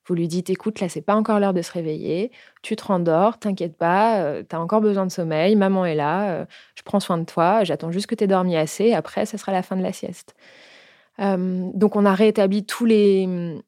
vous 0.06 0.14
lui 0.14 0.26
dites, 0.26 0.48
écoute, 0.50 0.80
là, 0.80 0.88
c'est 0.88 1.02
pas 1.02 1.14
encore 1.14 1.38
l'heure 1.38 1.52
de 1.52 1.62
se 1.62 1.72
réveiller. 1.72 2.32
Tu 2.62 2.76
te 2.76 2.84
rendors, 2.84 3.38
t'inquiète 3.38 3.76
pas, 3.76 4.20
euh, 4.22 4.42
tu 4.48 4.56
as 4.56 4.60
encore 4.60 4.80
besoin 4.80 5.06
de 5.06 5.12
sommeil. 5.12 5.54
Maman 5.54 5.84
est 5.84 5.94
là, 5.94 6.30
euh, 6.30 6.44
je 6.76 6.82
prends 6.82 7.00
soin 7.00 7.18
de 7.18 7.24
toi. 7.24 7.62
J'attends 7.64 7.90
juste 7.90 8.06
que 8.06 8.14
tu 8.14 8.24
aies 8.24 8.28
dormi 8.28 8.56
assez. 8.56 8.94
Après, 8.94 9.26
ça 9.26 9.36
sera 9.36 9.52
la 9.52 9.62
fin 9.62 9.76
de 9.76 9.82
la 9.82 9.92
sieste. 9.92 10.34
Donc, 11.18 11.94
on 11.94 12.04
a 12.04 12.14
réétabli 12.14 12.64
tous 12.64 12.84
les, 12.84 13.62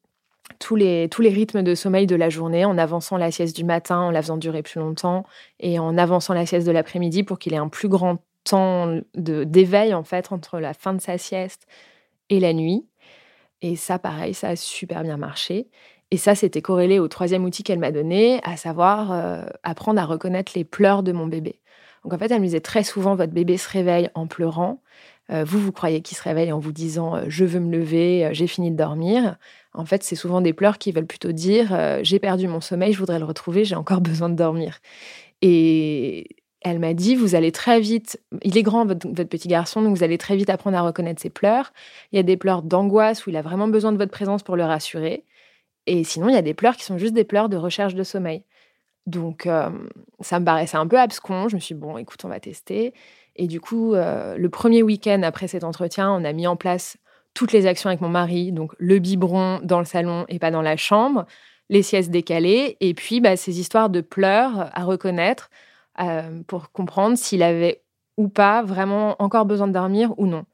tous 0.59 0.75
les, 0.75 1.09
tous 1.09 1.21
les 1.21 1.29
rythmes 1.29 1.63
de 1.63 1.75
sommeil 1.75 2.07
de 2.07 2.15
la 2.15 2.29
journée 2.29 2.65
en 2.65 2.77
avançant 2.77 3.17
la 3.17 3.31
sieste 3.31 3.55
du 3.55 3.63
matin, 3.63 3.99
en 3.99 4.11
la 4.11 4.21
faisant 4.21 4.37
durer 4.37 4.61
plus 4.61 4.79
longtemps 4.79 5.25
et 5.59 5.79
en 5.79 5.97
avançant 5.97 6.33
la 6.33 6.45
sieste 6.45 6.67
de 6.67 6.71
l'après-midi 6.71 7.23
pour 7.23 7.39
qu'il 7.39 7.53
ait 7.53 7.57
un 7.57 7.69
plus 7.69 7.87
grand 7.87 8.17
temps 8.43 8.99
d'éveil 9.15 9.93
en 9.93 10.03
fait 10.03 10.31
entre 10.31 10.59
la 10.59 10.73
fin 10.73 10.93
de 10.93 11.01
sa 11.01 11.17
sieste 11.17 11.67
et 12.29 12.39
la 12.39 12.53
nuit. 12.53 12.85
Et 13.61 13.75
ça, 13.75 13.99
pareil, 13.99 14.33
ça 14.33 14.49
a 14.49 14.55
super 14.55 15.03
bien 15.03 15.17
marché. 15.17 15.67
Et 16.11 16.17
ça, 16.17 16.35
c'était 16.35 16.61
corrélé 16.61 16.99
au 16.99 17.07
troisième 17.07 17.45
outil 17.45 17.63
qu'elle 17.63 17.79
m'a 17.79 17.91
donné, 17.91 18.39
à 18.43 18.57
savoir 18.57 19.11
euh, 19.11 19.45
apprendre 19.63 19.99
à 19.99 20.05
reconnaître 20.05 20.51
les 20.55 20.63
pleurs 20.63 21.01
de 21.03 21.11
mon 21.11 21.25
bébé. 21.25 21.59
Donc 22.03 22.13
en 22.13 22.17
fait, 22.19 22.31
elle 22.31 22.39
me 22.39 22.45
disait 22.45 22.61
très 22.61 22.83
souvent, 22.83 23.15
votre 23.15 23.33
bébé 23.33 23.57
se 23.57 23.67
réveille 23.67 24.09
en 24.13 24.27
pleurant. 24.27 24.81
Euh, 25.31 25.43
vous, 25.43 25.59
vous 25.59 25.71
croyez 25.71 26.01
qu'il 26.01 26.17
se 26.17 26.23
réveille 26.23 26.51
en 26.51 26.59
vous 26.59 26.71
disant, 26.71 27.19
je 27.27 27.45
veux 27.45 27.59
me 27.59 27.75
lever, 27.75 28.29
j'ai 28.33 28.47
fini 28.47 28.71
de 28.71 28.75
dormir. 28.75 29.37
En 29.73 29.85
fait, 29.85 30.03
c'est 30.03 30.15
souvent 30.15 30.41
des 30.41 30.53
pleurs 30.53 30.77
qui 30.77 30.91
veulent 30.91 31.07
plutôt 31.07 31.31
dire, 31.31 31.99
j'ai 32.03 32.19
perdu 32.19 32.47
mon 32.47 32.61
sommeil, 32.61 32.93
je 32.93 32.99
voudrais 32.99 33.19
le 33.19 33.25
retrouver, 33.25 33.65
j'ai 33.65 33.75
encore 33.75 34.01
besoin 34.01 34.29
de 34.29 34.35
dormir. 34.35 34.79
Et 35.41 36.27
elle 36.65 36.79
m'a 36.79 36.95
dit, 36.95 37.15
vous 37.15 37.35
allez 37.35 37.51
très 37.51 37.79
vite, 37.79 38.19
il 38.41 38.57
est 38.57 38.63
grand, 38.63 38.87
votre, 38.87 39.23
petit 39.25 39.47
garçon, 39.47 39.83
donc 39.83 39.95
vous 39.95 40.03
allez 40.03 40.17
très 40.17 40.35
vite 40.35 40.49
apprendre 40.49 40.75
à 40.75 40.81
reconnaître 40.81 41.21
ses 41.21 41.29
pleurs. 41.29 41.71
Il 42.11 42.15
y 42.15 42.19
a 42.19 42.23
des 42.23 42.37
pleurs 42.37 42.63
d'angoisse 42.63 43.27
où 43.27 43.29
il 43.29 43.37
a 43.37 43.43
vraiment 43.43 43.67
besoin 43.67 43.91
de 43.91 43.97
votre 43.97 44.11
présence 44.11 44.41
pour 44.41 44.55
le 44.55 44.63
rassurer. 44.63 45.25
Et 45.85 46.03
sinon, 46.03 46.27
il 46.27 46.33
y 46.33 46.37
a 46.37 46.41
des 46.41 46.55
pleurs 46.55 46.75
qui 46.75 46.83
sont 46.83 46.97
juste 46.97 47.13
des 47.13 47.23
pleurs 47.23 47.49
de 47.49 47.57
recherche 47.57 47.93
de 47.93 48.03
sommeil. 48.03 48.43
Donc, 49.05 49.45
euh, 49.45 49.69
ça 50.21 50.39
me 50.39 50.45
paraissait 50.45 50.77
un 50.77 50.87
peu 50.87 50.99
abscon. 50.99 51.49
Je 51.49 51.55
me 51.55 51.59
suis 51.61 51.75
dit, 51.75 51.81
bon, 51.81 51.99
écoute, 51.99 52.25
on 52.25 52.29
va 52.29 52.39
tester. 52.39 52.95
Et 53.35 53.47
du 53.47 53.59
coup, 53.59 53.93
euh, 53.93 54.37
le 54.37 54.49
premier 54.49 54.83
week-end 54.83 55.21
après 55.23 55.47
cet 55.47 55.63
entretien, 55.63 56.11
on 56.11 56.23
a 56.23 56.33
mis 56.33 56.47
en 56.47 56.55
place 56.55 56.97
toutes 57.33 57.51
les 57.51 57.67
actions 57.67 57.89
avec 57.89 58.01
mon 58.01 58.09
mari. 58.09 58.51
Donc, 58.51 58.73
le 58.77 58.99
biberon 58.99 59.59
dans 59.63 59.79
le 59.79 59.85
salon 59.85 60.25
et 60.29 60.39
pas 60.39 60.51
dans 60.51 60.61
la 60.61 60.77
chambre, 60.77 61.25
les 61.69 61.83
siestes 61.83 62.11
décalées, 62.11 62.77
et 62.79 62.93
puis 62.93 63.19
bah, 63.19 63.35
ces 63.35 63.59
histoires 63.59 63.89
de 63.89 64.01
pleurs 64.01 64.69
à 64.73 64.83
reconnaître 64.83 65.49
euh, 65.99 66.41
pour 66.47 66.71
comprendre 66.71 67.17
s'il 67.17 67.43
avait 67.43 67.81
ou 68.17 68.29
pas 68.29 68.63
vraiment 68.63 69.15
encore 69.21 69.45
besoin 69.45 69.67
de 69.67 69.73
dormir 69.73 70.13
ou 70.17 70.27
non. 70.27 70.45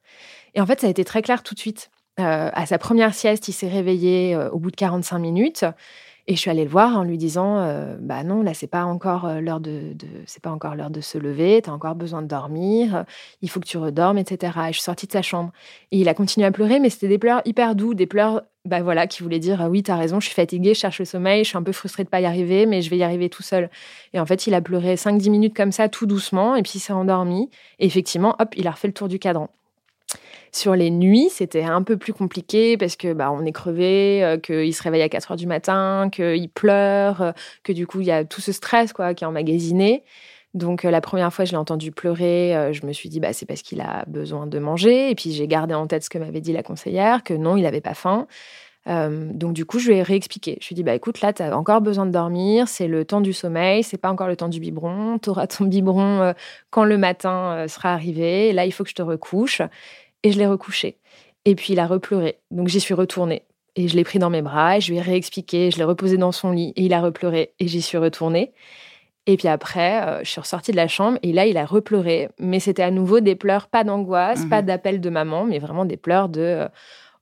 Et 0.55 0.61
en 0.61 0.65
fait, 0.65 0.81
ça 0.81 0.87
a 0.87 0.89
été 0.89 1.05
très 1.05 1.21
clair 1.21 1.43
tout 1.43 1.53
de 1.53 1.59
suite. 1.59 1.91
Euh, 2.19 2.49
à 2.51 2.65
sa 2.65 2.79
première 2.79 3.13
sieste, 3.13 3.47
il 3.47 3.53
s'est 3.53 3.69
réveillé 3.69 4.35
au 4.51 4.57
bout 4.57 4.71
de 4.71 4.75
45 4.75 5.19
minutes. 5.19 5.65
Et 6.27 6.35
je 6.35 6.39
suis 6.39 6.49
allée 6.49 6.63
le 6.63 6.69
voir 6.69 6.97
en 6.97 7.03
lui 7.03 7.17
disant 7.17 7.57
euh, 7.59 7.95
bah 7.99 8.23
non 8.23 8.43
là 8.43 8.53
c'est 8.53 8.67
pas 8.67 8.83
encore 8.85 9.25
euh, 9.25 9.41
l'heure 9.41 9.59
de, 9.59 9.95
c'est 10.25 10.41
pas 10.41 10.51
encore 10.51 10.75
l'heure 10.75 10.89
de 10.89 11.01
se 11.01 11.17
lever, 11.17 11.61
tu 11.63 11.69
as 11.69 11.73
encore 11.73 11.95
besoin 11.95 12.21
de 12.21 12.27
dormir, 12.27 13.05
il 13.41 13.49
faut 13.49 13.59
que 13.59 13.67
tu 13.67 13.77
redormes 13.77 14.17
etc. 14.17 14.53
Et 14.63 14.67
je 14.67 14.73
suis 14.73 14.83
sortie 14.83 15.07
de 15.07 15.11
sa 15.11 15.21
chambre 15.21 15.51
et 15.91 15.99
il 15.99 16.07
a 16.09 16.13
continué 16.13 16.45
à 16.45 16.51
pleurer 16.51 16.79
mais 16.79 16.89
c'était 16.89 17.07
des 17.07 17.17
pleurs 17.17 17.41
hyper 17.45 17.75
doux, 17.75 17.93
des 17.93 18.05
pleurs 18.05 18.43
bah 18.65 18.81
voilà 18.81 19.07
qui 19.07 19.23
voulaient 19.23 19.39
dire 19.39 19.67
oui 19.69 19.81
tu 19.81 19.91
as 19.91 19.95
raison, 19.95 20.19
je 20.19 20.27
suis 20.27 20.35
fatiguée, 20.35 20.75
je 20.75 20.79
cherche 20.79 20.99
le 20.99 21.05
sommeil, 21.05 21.43
je 21.43 21.49
suis 21.49 21.57
un 21.57 21.63
peu 21.63 21.71
frustrée 21.71 22.03
de 22.03 22.09
pas 22.09 22.21
y 22.21 22.25
arriver 22.25 22.65
mais 22.67 22.81
je 22.81 22.89
vais 22.89 22.97
y 22.97 23.03
arriver 23.03 23.29
tout 23.29 23.43
seul. 23.43 23.69
Et 24.13 24.19
en 24.19 24.25
fait, 24.25 24.45
il 24.45 24.53
a 24.53 24.61
pleuré 24.61 24.97
5 24.97 25.17
10 25.17 25.29
minutes 25.29 25.55
comme 25.55 25.71
ça 25.71 25.89
tout 25.89 26.05
doucement 26.05 26.55
et 26.55 26.61
puis 26.61 26.73
il 26.75 26.79
s'est 26.79 26.93
endormi 26.93 27.49
et 27.79 27.85
effectivement 27.85 28.35
hop, 28.39 28.53
il 28.55 28.67
a 28.67 28.71
refait 28.71 28.87
le 28.87 28.93
tour 28.93 29.07
du 29.07 29.17
cadran. 29.19 29.49
Sur 30.53 30.75
les 30.75 30.89
nuits, 30.89 31.29
c'était 31.29 31.63
un 31.63 31.81
peu 31.81 31.95
plus 31.95 32.13
compliqué 32.13 32.75
parce 32.77 32.97
que 32.97 33.13
bah, 33.13 33.31
on 33.31 33.45
est 33.45 33.53
crevé, 33.53 34.21
euh, 34.23 34.37
qu'il 34.37 34.73
se 34.75 34.83
réveille 34.83 35.01
à 35.01 35.07
4 35.07 35.31
heures 35.31 35.37
du 35.37 35.47
matin, 35.47 36.09
qu'il 36.11 36.49
pleure, 36.49 37.21
euh, 37.21 37.31
que 37.63 37.71
du 37.71 37.87
coup, 37.87 38.01
il 38.01 38.07
y 38.07 38.11
a 38.11 38.25
tout 38.25 38.41
ce 38.41 38.51
stress 38.51 38.91
quoi, 38.91 39.13
qui 39.13 39.23
est 39.23 39.27
emmagasiné. 39.27 40.03
Donc 40.53 40.83
euh, 40.83 40.91
la 40.91 40.99
première 40.99 41.31
fois, 41.33 41.45
je 41.45 41.51
l'ai 41.51 41.57
entendu 41.57 41.91
pleurer, 41.91 42.71
je 42.73 42.85
me 42.85 42.91
suis 42.91 43.07
dit 43.07 43.21
bah 43.21 43.31
c'est 43.31 43.45
parce 43.45 43.61
qu'il 43.61 43.79
a 43.79 44.03
besoin 44.07 44.45
de 44.45 44.59
manger. 44.59 45.09
Et 45.09 45.15
puis 45.15 45.31
j'ai 45.31 45.47
gardé 45.47 45.73
en 45.73 45.87
tête 45.87 46.03
ce 46.03 46.09
que 46.09 46.17
m'avait 46.17 46.41
dit 46.41 46.51
la 46.51 46.63
conseillère, 46.63 47.23
que 47.23 47.33
non, 47.33 47.55
il 47.55 47.63
n'avait 47.63 47.79
pas 47.79 47.93
faim. 47.93 48.27
Donc 48.87 49.53
du 49.53 49.65
coup, 49.65 49.79
je 49.79 49.89
lui 49.89 49.97
ai 49.97 50.03
réexpliqué. 50.03 50.57
Je 50.61 50.67
lui 50.67 50.73
ai 50.73 50.75
dit 50.75 50.83
bah 50.83 50.95
écoute, 50.95 51.21
là, 51.21 51.33
tu 51.33 51.43
as 51.43 51.55
encore 51.55 51.81
besoin 51.81 52.05
de 52.05 52.11
dormir, 52.11 52.67
c'est 52.67 52.87
le 52.87 53.05
temps 53.05 53.21
du 53.21 53.33
sommeil, 53.33 53.83
c'est 53.83 53.97
pas 53.97 54.11
encore 54.11 54.27
le 54.27 54.35
temps 54.35 54.49
du 54.49 54.59
biberon. 54.59 55.19
Tu 55.19 55.29
auras 55.29 55.47
ton 55.47 55.65
biberon 55.65 56.33
quand 56.69 56.83
le 56.83 56.97
matin 56.97 57.65
sera 57.67 57.93
arrivé. 57.93 58.53
Là, 58.53 58.65
il 58.65 58.71
faut 58.71 58.83
que 58.83 58.89
je 58.89 58.95
te 58.95 59.01
recouche. 59.01 59.61
Et 60.23 60.31
je 60.31 60.37
l'ai 60.37 60.47
recouché. 60.47 60.97
Et 61.45 61.55
puis 61.55 61.73
il 61.73 61.79
a 61.79 61.87
repleuré. 61.87 62.37
Donc 62.51 62.67
j'y 62.67 62.79
suis 62.79 62.93
retournée. 62.93 63.43
Et 63.75 63.87
je 63.87 63.95
l'ai 63.95 64.03
pris 64.03 64.19
dans 64.19 64.29
mes 64.29 64.41
bras, 64.41 64.77
et 64.77 64.81
je 64.81 64.91
lui 64.91 64.97
ai 64.97 65.01
réexpliqué, 65.01 65.71
je 65.71 65.77
l'ai 65.77 65.85
reposé 65.85 66.17
dans 66.17 66.33
son 66.33 66.51
lit, 66.51 66.73
et 66.75 66.83
il 66.83 66.93
a 66.93 66.99
repleuré, 66.99 67.53
et 67.57 67.69
j'y 67.69 67.81
suis 67.81 67.97
retournée. 67.97 68.51
Et 69.27 69.37
puis 69.37 69.47
après, 69.47 70.03
euh, 70.03 70.19
je 70.23 70.29
suis 70.29 70.41
ressortie 70.41 70.71
de 70.71 70.75
la 70.75 70.89
chambre, 70.89 71.17
et 71.23 71.31
là, 71.31 71.45
il 71.45 71.55
a 71.55 71.65
repleuré. 71.65 72.27
Mais 72.37 72.59
c'était 72.59 72.83
à 72.83 72.91
nouveau 72.91 73.21
des 73.21 73.35
pleurs, 73.35 73.67
pas 73.67 73.85
d'angoisse, 73.85 74.45
pas 74.45 74.61
mhm. 74.61 74.67
d'appel 74.67 74.99
de 74.99 75.09
maman, 75.09 75.45
mais 75.45 75.59
vraiment 75.59 75.85
des 75.85 75.95
pleurs 75.95 76.27
de 76.27 76.41
euh, 76.41 76.67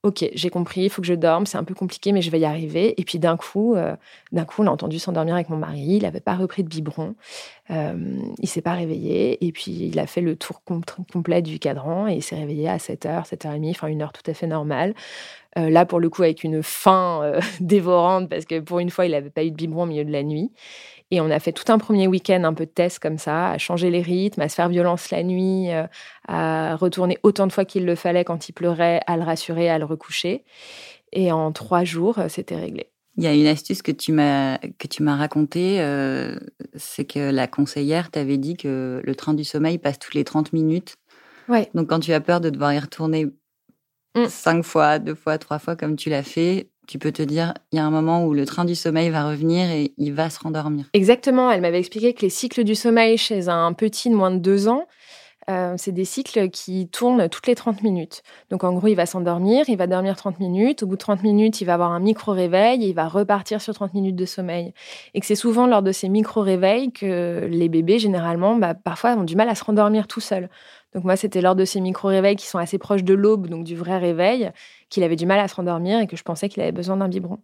Ok, 0.03 0.25
j'ai 0.33 0.49
compris, 0.49 0.83
il 0.83 0.89
faut 0.89 1.01
que 1.01 1.07
je 1.09 1.13
dorme, 1.13 1.45
c'est 1.45 1.57
un 1.57 1.65
peu 1.65 1.73
compliqué, 1.73 2.13
mais 2.13 2.21
je 2.21 2.31
vais 2.31 2.39
y 2.39 2.45
arriver. 2.45 2.93
Et 3.01 3.03
puis 3.03 3.19
d'un 3.19 3.35
coup, 3.35 3.75
euh, 3.75 3.97
d'un 4.31 4.45
coup, 4.45 4.61
on 4.61 4.63
l'a 4.63 4.71
entendu 4.71 4.97
s'endormir 4.97 5.35
avec 5.35 5.49
mon 5.49 5.57
mari. 5.57 5.81
Il 5.81 6.03
n'avait 6.03 6.21
pas 6.21 6.35
repris 6.35 6.63
de 6.63 6.69
biberon, 6.69 7.15
euh, 7.69 7.97
il 8.39 8.47
s'est 8.47 8.61
pas 8.61 8.73
réveillé. 8.75 9.45
Et 9.45 9.51
puis 9.51 9.71
il 9.71 9.99
a 9.99 10.07
fait 10.07 10.21
le 10.21 10.37
tour 10.37 10.61
complet 10.63 11.41
du 11.41 11.59
cadran 11.59 12.07
et 12.07 12.13
il 12.13 12.23
s'est 12.23 12.37
réveillé 12.37 12.69
à 12.69 12.77
7h, 12.77 13.27
7h30, 13.27 13.71
enfin 13.71 13.87
une 13.87 14.01
heure 14.01 14.13
tout 14.13 14.23
à 14.31 14.33
fait 14.33 14.47
normale. 14.47 14.93
Euh, 15.57 15.69
là, 15.69 15.85
pour 15.85 15.99
le 15.99 16.09
coup, 16.09 16.23
avec 16.23 16.43
une 16.43 16.61
faim 16.63 17.21
euh, 17.23 17.41
dévorante, 17.59 18.29
parce 18.29 18.45
que 18.45 18.59
pour 18.59 18.79
une 18.79 18.89
fois, 18.91 19.05
il 19.05 19.11
n'avait 19.11 19.29
pas 19.29 19.43
eu 19.43 19.51
de 19.51 19.55
biberon 19.55 19.83
au 19.83 19.87
milieu 19.87 20.05
de 20.05 20.11
la 20.11 20.23
nuit. 20.23 20.51
Et 21.11 21.21
on 21.21 21.29
a 21.29 21.39
fait 21.39 21.51
tout 21.51 21.71
un 21.71 21.77
premier 21.77 22.07
week-end, 22.07 22.43
un 22.43 22.53
peu 22.53 22.65
de 22.65 22.71
test 22.71 22.99
comme 22.99 23.17
ça, 23.17 23.51
à 23.51 23.57
changer 23.57 23.89
les 23.89 24.01
rythmes, 24.01 24.41
à 24.41 24.49
se 24.49 24.55
faire 24.55 24.69
violence 24.69 25.09
la 25.09 25.23
nuit, 25.23 25.71
euh, 25.71 25.87
à 26.27 26.75
retourner 26.75 27.17
autant 27.23 27.47
de 27.47 27.51
fois 27.51 27.65
qu'il 27.65 27.85
le 27.85 27.95
fallait 27.95 28.23
quand 28.23 28.47
il 28.49 28.53
pleurait, 28.53 29.01
à 29.07 29.17
le 29.17 29.23
rassurer, 29.23 29.69
à 29.69 29.79
le 29.79 29.85
recoucher. 29.85 30.43
Et 31.11 31.31
en 31.31 31.51
trois 31.51 31.83
jours, 31.83 32.19
c'était 32.27 32.55
réglé. 32.55 32.91
Il 33.17 33.23
y 33.23 33.27
a 33.27 33.33
une 33.33 33.47
astuce 33.47 33.81
que 33.81 33.91
tu 33.91 34.13
m'as 34.13 34.59
que 34.59 34.87
tu 34.87 35.01
m'as 35.01 35.15
racontée, 35.15 35.83
c'est 36.75 37.05
que 37.05 37.31
la 37.31 37.47
conseillère 37.47 38.11
t'avait 38.11 38.37
dit 38.37 38.55
que 38.55 39.01
le 39.03 39.15
train 39.15 39.33
du 39.33 39.43
sommeil 39.43 39.79
passe 39.79 39.97
toutes 39.97 40.13
les 40.13 40.23
30 40.23 40.53
minutes. 40.53 40.95
Ouais. 41.49 41.69
Donc 41.73 41.89
quand 41.89 41.99
tu 41.99 42.13
as 42.13 42.21
peur 42.21 42.39
de 42.39 42.51
devoir 42.51 42.71
y 42.73 42.79
retourner 42.79 43.27
Mm. 44.15 44.27
cinq 44.27 44.63
fois, 44.63 44.99
deux 44.99 45.15
fois, 45.15 45.37
trois 45.37 45.59
fois 45.59 45.75
comme 45.75 45.95
tu 45.95 46.09
l'as 46.09 46.23
fait, 46.23 46.69
tu 46.89 46.97
peux 46.97 47.11
te 47.11 47.21
dire, 47.21 47.53
il 47.71 47.75
y 47.75 47.79
a 47.79 47.85
un 47.85 47.91
moment 47.91 48.25
où 48.25 48.33
le 48.33 48.47
train 48.47 48.65
du 48.65 48.73
sommeil 48.73 49.11
va 49.11 49.29
revenir 49.29 49.69
et 49.69 49.93
il 49.99 50.11
va 50.11 50.31
se 50.31 50.39
rendormir. 50.39 50.85
Exactement. 50.93 51.51
Elle 51.51 51.61
m'avait 51.61 51.77
expliqué 51.77 52.15
que 52.15 52.23
les 52.23 52.31
cycles 52.31 52.63
du 52.63 52.73
sommeil 52.73 53.15
chez 53.15 53.47
un 53.47 53.73
petit 53.73 54.09
de 54.09 54.15
moins 54.15 54.31
de 54.31 54.39
deux 54.39 54.67
ans, 54.67 54.87
euh, 55.49 55.75
c'est 55.77 55.91
des 55.91 56.05
cycles 56.05 56.49
qui 56.49 56.87
tournent 56.87 57.29
toutes 57.29 57.45
les 57.45 57.55
30 57.55 57.83
minutes. 57.83 58.23
Donc 58.49 58.63
en 58.63 58.73
gros, 58.73 58.87
il 58.87 58.95
va 58.95 59.05
s'endormir, 59.05 59.65
il 59.67 59.77
va 59.77 59.85
dormir 59.85 60.15
30 60.15 60.39
minutes. 60.39 60.81
Au 60.81 60.87
bout 60.87 60.95
de 60.95 60.99
30 60.99 61.23
minutes, 61.23 61.61
il 61.61 61.65
va 61.65 61.75
avoir 61.75 61.91
un 61.91 61.99
micro-réveil 61.99 62.83
et 62.83 62.87
il 62.89 62.95
va 62.95 63.07
repartir 63.07 63.61
sur 63.61 63.73
30 63.73 63.93
minutes 63.93 64.15
de 64.15 64.25
sommeil. 64.25 64.73
Et 65.13 65.19
que 65.19 65.25
c'est 65.25 65.35
souvent 65.35 65.65
lors 65.67 65.81
de 65.81 65.91
ces 65.91 66.09
micro-réveils 66.09 66.91
que 66.91 67.47
les 67.49 67.69
bébés, 67.69 67.99
généralement, 67.99 68.55
bah, 68.55 68.73
parfois 68.73 69.11
ont 69.11 69.23
du 69.23 69.35
mal 69.35 69.49
à 69.49 69.55
se 69.55 69.63
rendormir 69.63 70.07
tout 70.07 70.21
seuls. 70.21 70.49
Donc 70.93 71.03
moi, 71.03 71.15
c'était 71.15 71.41
lors 71.41 71.55
de 71.55 71.65
ces 71.65 71.81
micro-réveils 71.81 72.35
qui 72.35 72.47
sont 72.47 72.57
assez 72.57 72.77
proches 72.77 73.03
de 73.03 73.13
l'aube, 73.13 73.47
donc 73.47 73.63
du 73.63 73.75
vrai 73.75 73.97
réveil, 73.97 74.51
qu'il 74.89 75.03
avait 75.03 75.15
du 75.15 75.25
mal 75.25 75.39
à 75.39 75.47
se 75.47 75.55
rendormir 75.55 75.99
et 75.99 76.07
que 76.07 76.17
je 76.17 76.23
pensais 76.23 76.49
qu'il 76.49 76.63
avait 76.63 76.71
besoin 76.71 76.97
d'un 76.97 77.07
biberon. 77.07 77.39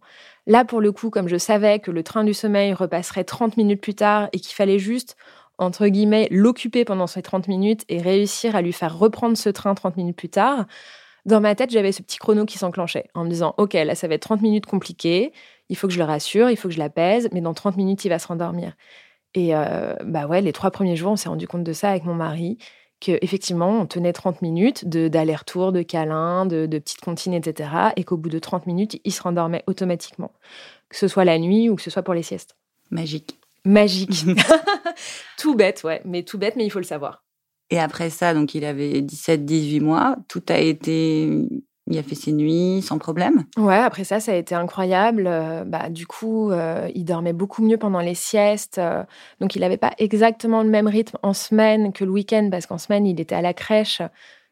Là, 0.46 0.64
pour 0.64 0.80
le 0.80 0.90
coup, 0.90 1.10
comme 1.10 1.28
je 1.28 1.36
savais 1.36 1.78
que 1.78 1.90
le 1.90 2.02
train 2.02 2.24
du 2.24 2.34
sommeil 2.34 2.72
repasserait 2.72 3.24
30 3.24 3.56
minutes 3.56 3.80
plus 3.80 3.94
tard 3.94 4.28
et 4.32 4.40
qu'il 4.40 4.54
fallait 4.54 4.78
juste 4.78 5.16
entre 5.58 5.86
guillemets, 5.86 6.28
l'occuper 6.30 6.84
pendant 6.84 7.06
ces 7.06 7.22
30 7.22 7.48
minutes 7.48 7.84
et 7.88 8.00
réussir 8.00 8.56
à 8.56 8.62
lui 8.62 8.72
faire 8.72 8.98
reprendre 8.98 9.36
ce 9.36 9.48
train 9.48 9.74
30 9.74 9.96
minutes 9.96 10.16
plus 10.16 10.28
tard, 10.28 10.66
dans 11.24 11.40
ma 11.40 11.54
tête, 11.54 11.70
j'avais 11.70 11.92
ce 11.92 12.02
petit 12.02 12.18
chrono 12.18 12.44
qui 12.44 12.56
s'enclenchait 12.58 13.08
en 13.14 13.24
me 13.24 13.30
disant, 13.30 13.54
OK, 13.58 13.72
là, 13.74 13.94
ça 13.94 14.06
va 14.06 14.14
être 14.14 14.22
30 14.22 14.42
minutes 14.42 14.66
compliquées, 14.66 15.32
il 15.68 15.76
faut 15.76 15.88
que 15.88 15.92
je 15.92 15.98
le 15.98 16.04
rassure, 16.04 16.50
il 16.50 16.56
faut 16.56 16.68
que 16.68 16.74
je 16.74 16.78
l'apaise, 16.78 17.28
mais 17.32 17.40
dans 17.40 17.54
30 17.54 17.76
minutes, 17.76 18.04
il 18.04 18.10
va 18.10 18.18
se 18.18 18.28
rendormir. 18.28 18.74
Et 19.34 19.54
euh, 19.56 19.94
bah 20.04 20.26
ouais, 20.26 20.40
les 20.40 20.52
trois 20.52 20.70
premiers 20.70 20.94
jours, 20.96 21.12
on 21.12 21.16
s'est 21.16 21.28
rendu 21.28 21.48
compte 21.48 21.64
de 21.64 21.72
ça 21.72 21.90
avec 21.90 22.04
mon 22.04 22.14
mari, 22.14 22.58
qu'effectivement, 23.00 23.80
on 23.80 23.86
tenait 23.86 24.12
30 24.12 24.42
minutes 24.42 24.86
d'aller-retour, 24.88 25.72
de, 25.72 25.82
câlins, 25.82 26.46
de, 26.46 26.66
de 26.66 26.78
petites 26.78 27.00
comptines, 27.00 27.34
etc. 27.34 27.70
Et 27.96 28.04
qu'au 28.04 28.16
bout 28.16 28.30
de 28.30 28.38
30 28.38 28.66
minutes, 28.66 29.00
il 29.04 29.12
se 29.12 29.22
rendormait 29.22 29.64
automatiquement, 29.66 30.32
que 30.88 30.96
ce 30.96 31.08
soit 31.08 31.24
la 31.24 31.38
nuit 31.38 31.68
ou 31.68 31.76
que 31.76 31.82
ce 31.82 31.90
soit 31.90 32.02
pour 32.02 32.14
les 32.14 32.22
siestes. 32.22 32.56
Magique 32.90 33.38
magique. 33.66 34.24
tout 35.38 35.54
bête, 35.54 35.82
ouais, 35.84 36.00
mais 36.04 36.22
tout 36.22 36.38
bête, 36.38 36.56
mais 36.56 36.64
il 36.64 36.70
faut 36.70 36.78
le 36.78 36.84
savoir. 36.84 37.24
Et 37.68 37.78
après 37.78 38.10
ça, 38.10 38.32
donc 38.32 38.54
il 38.54 38.64
avait 38.64 39.00
17-18 39.00 39.80
mois, 39.80 40.16
tout 40.28 40.42
a 40.48 40.58
été 40.58 41.28
il 41.88 41.98
a 41.98 42.02
fait 42.02 42.14
ses 42.14 42.32
nuits 42.32 42.82
sans 42.82 42.98
problème. 42.98 43.44
Ouais, 43.56 43.76
après 43.76 44.04
ça, 44.04 44.18
ça 44.18 44.32
a 44.32 44.34
été 44.34 44.54
incroyable. 44.54 45.26
Euh, 45.26 45.64
bah, 45.64 45.88
du 45.88 46.06
coup, 46.06 46.50
euh, 46.50 46.88
il 46.94 47.04
dormait 47.04 47.32
beaucoup 47.32 47.62
mieux 47.62 47.78
pendant 47.78 48.00
les 48.00 48.14
siestes. 48.14 48.78
Euh, 48.78 49.04
donc, 49.40 49.54
il 49.54 49.60
n'avait 49.60 49.76
pas 49.76 49.92
exactement 49.98 50.62
le 50.62 50.68
même 50.68 50.88
rythme 50.88 51.16
en 51.22 51.32
semaine 51.32 51.92
que 51.92 52.04
le 52.04 52.10
week-end, 52.10 52.48
parce 52.50 52.66
qu'en 52.66 52.78
semaine, 52.78 53.06
il 53.06 53.20
était 53.20 53.34
à 53.34 53.42
la 53.42 53.54
crèche 53.54 54.02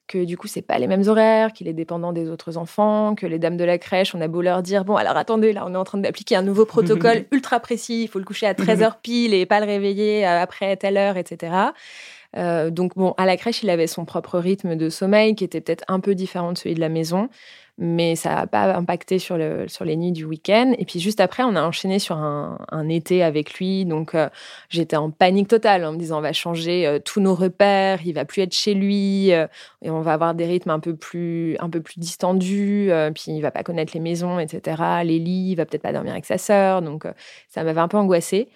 que 0.06 0.22
du 0.22 0.36
coup 0.36 0.48
c'est 0.48 0.60
pas 0.60 0.78
les 0.78 0.86
mêmes 0.86 1.08
horaires, 1.08 1.54
qu'il 1.54 1.66
est 1.66 1.72
dépendant 1.72 2.12
des 2.12 2.28
autres 2.28 2.58
enfants, 2.58 3.14
que 3.14 3.26
les 3.26 3.38
dames 3.38 3.56
de 3.56 3.64
la 3.64 3.78
crèche, 3.78 4.14
on 4.14 4.20
a 4.20 4.28
beau 4.28 4.42
leur 4.42 4.62
dire 4.62 4.84
bon 4.84 4.96
alors 4.96 5.16
attendez 5.16 5.54
là 5.54 5.64
on 5.66 5.72
est 5.72 5.78
en 5.78 5.84
train 5.84 5.96
d'appliquer 5.96 6.36
un 6.36 6.42
nouveau 6.42 6.66
protocole 6.66 7.24
ultra 7.32 7.58
précis, 7.58 8.02
il 8.02 8.08
faut 8.08 8.18
le 8.18 8.26
coucher 8.26 8.46
à 8.46 8.52
13h 8.52 8.96
pile 9.02 9.32
et 9.32 9.46
pas 9.46 9.60
le 9.60 9.66
réveiller 9.66 10.26
après 10.26 10.76
telle 10.76 10.98
heure, 10.98 11.16
etc. 11.16 11.52
donc 12.34 12.96
bon, 12.96 13.14
à 13.16 13.26
la 13.26 13.36
crèche, 13.36 13.62
il 13.62 13.70
avait 13.70 13.86
son 13.86 14.04
propre 14.04 14.38
rythme 14.38 14.76
de 14.76 14.88
sommeil 14.88 15.34
qui 15.34 15.44
était 15.44 15.60
peut-être 15.60 15.84
un 15.88 16.00
peu 16.00 16.14
différent 16.14 16.52
de 16.52 16.58
celui 16.58 16.74
de 16.74 16.80
la 16.80 16.88
maison 16.88 17.28
mais 17.76 18.14
ça 18.14 18.34
n'a 18.34 18.46
pas 18.46 18.76
impacté 18.76 19.18
sur, 19.18 19.36
le, 19.36 19.66
sur 19.66 19.84
les 19.84 19.96
nuits 19.96 20.12
du 20.12 20.24
week-end. 20.24 20.72
Et 20.78 20.84
puis 20.84 21.00
juste 21.00 21.18
après, 21.18 21.42
on 21.42 21.56
a 21.56 21.62
enchaîné 21.62 21.98
sur 21.98 22.16
un, 22.16 22.88
été 22.88 23.22
avec 23.22 23.54
lui. 23.54 23.84
Donc 23.84 24.14
euh, 24.14 24.28
j'étais 24.68 24.96
en 24.96 25.10
panique 25.10 25.48
totale 25.48 25.84
en 25.84 25.92
me 25.92 25.98
disant 25.98 26.18
on 26.18 26.20
va 26.20 26.32
changer 26.32 26.86
euh, 26.86 26.98
tous 27.00 27.20
nos 27.20 27.34
repères, 27.34 28.00
il 28.04 28.12
va 28.12 28.24
plus 28.24 28.42
être 28.42 28.54
chez 28.54 28.74
lui 28.74 29.32
euh, 29.32 29.46
et 29.82 29.90
on 29.90 30.02
va 30.02 30.12
avoir 30.12 30.34
des 30.34 30.46
rythmes 30.46 30.70
un 30.70 30.80
peu 30.80 30.94
plus, 30.94 31.56
un 31.58 31.70
peu 31.70 31.80
plus 31.80 31.98
distendus. 31.98 32.90
puis 33.14 33.24
il 33.28 33.40
va 33.40 33.50
pas 33.50 33.64
connaître 33.64 33.92
les 33.94 34.00
maisons, 34.00 34.38
etc. 34.38 34.82
Les 35.04 35.18
lits, 35.18 35.50
il 35.52 35.54
va 35.56 35.66
peut-être 35.66 35.82
pas 35.82 35.92
dormir 35.92 36.12
avec 36.12 36.26
sa 36.26 36.38
sœur. 36.38 36.82
Donc 36.82 37.06
ça 37.48 37.64
m'avait 37.64 37.80
un 37.80 37.88
peu 37.88 37.96
angoissée. 37.96 38.48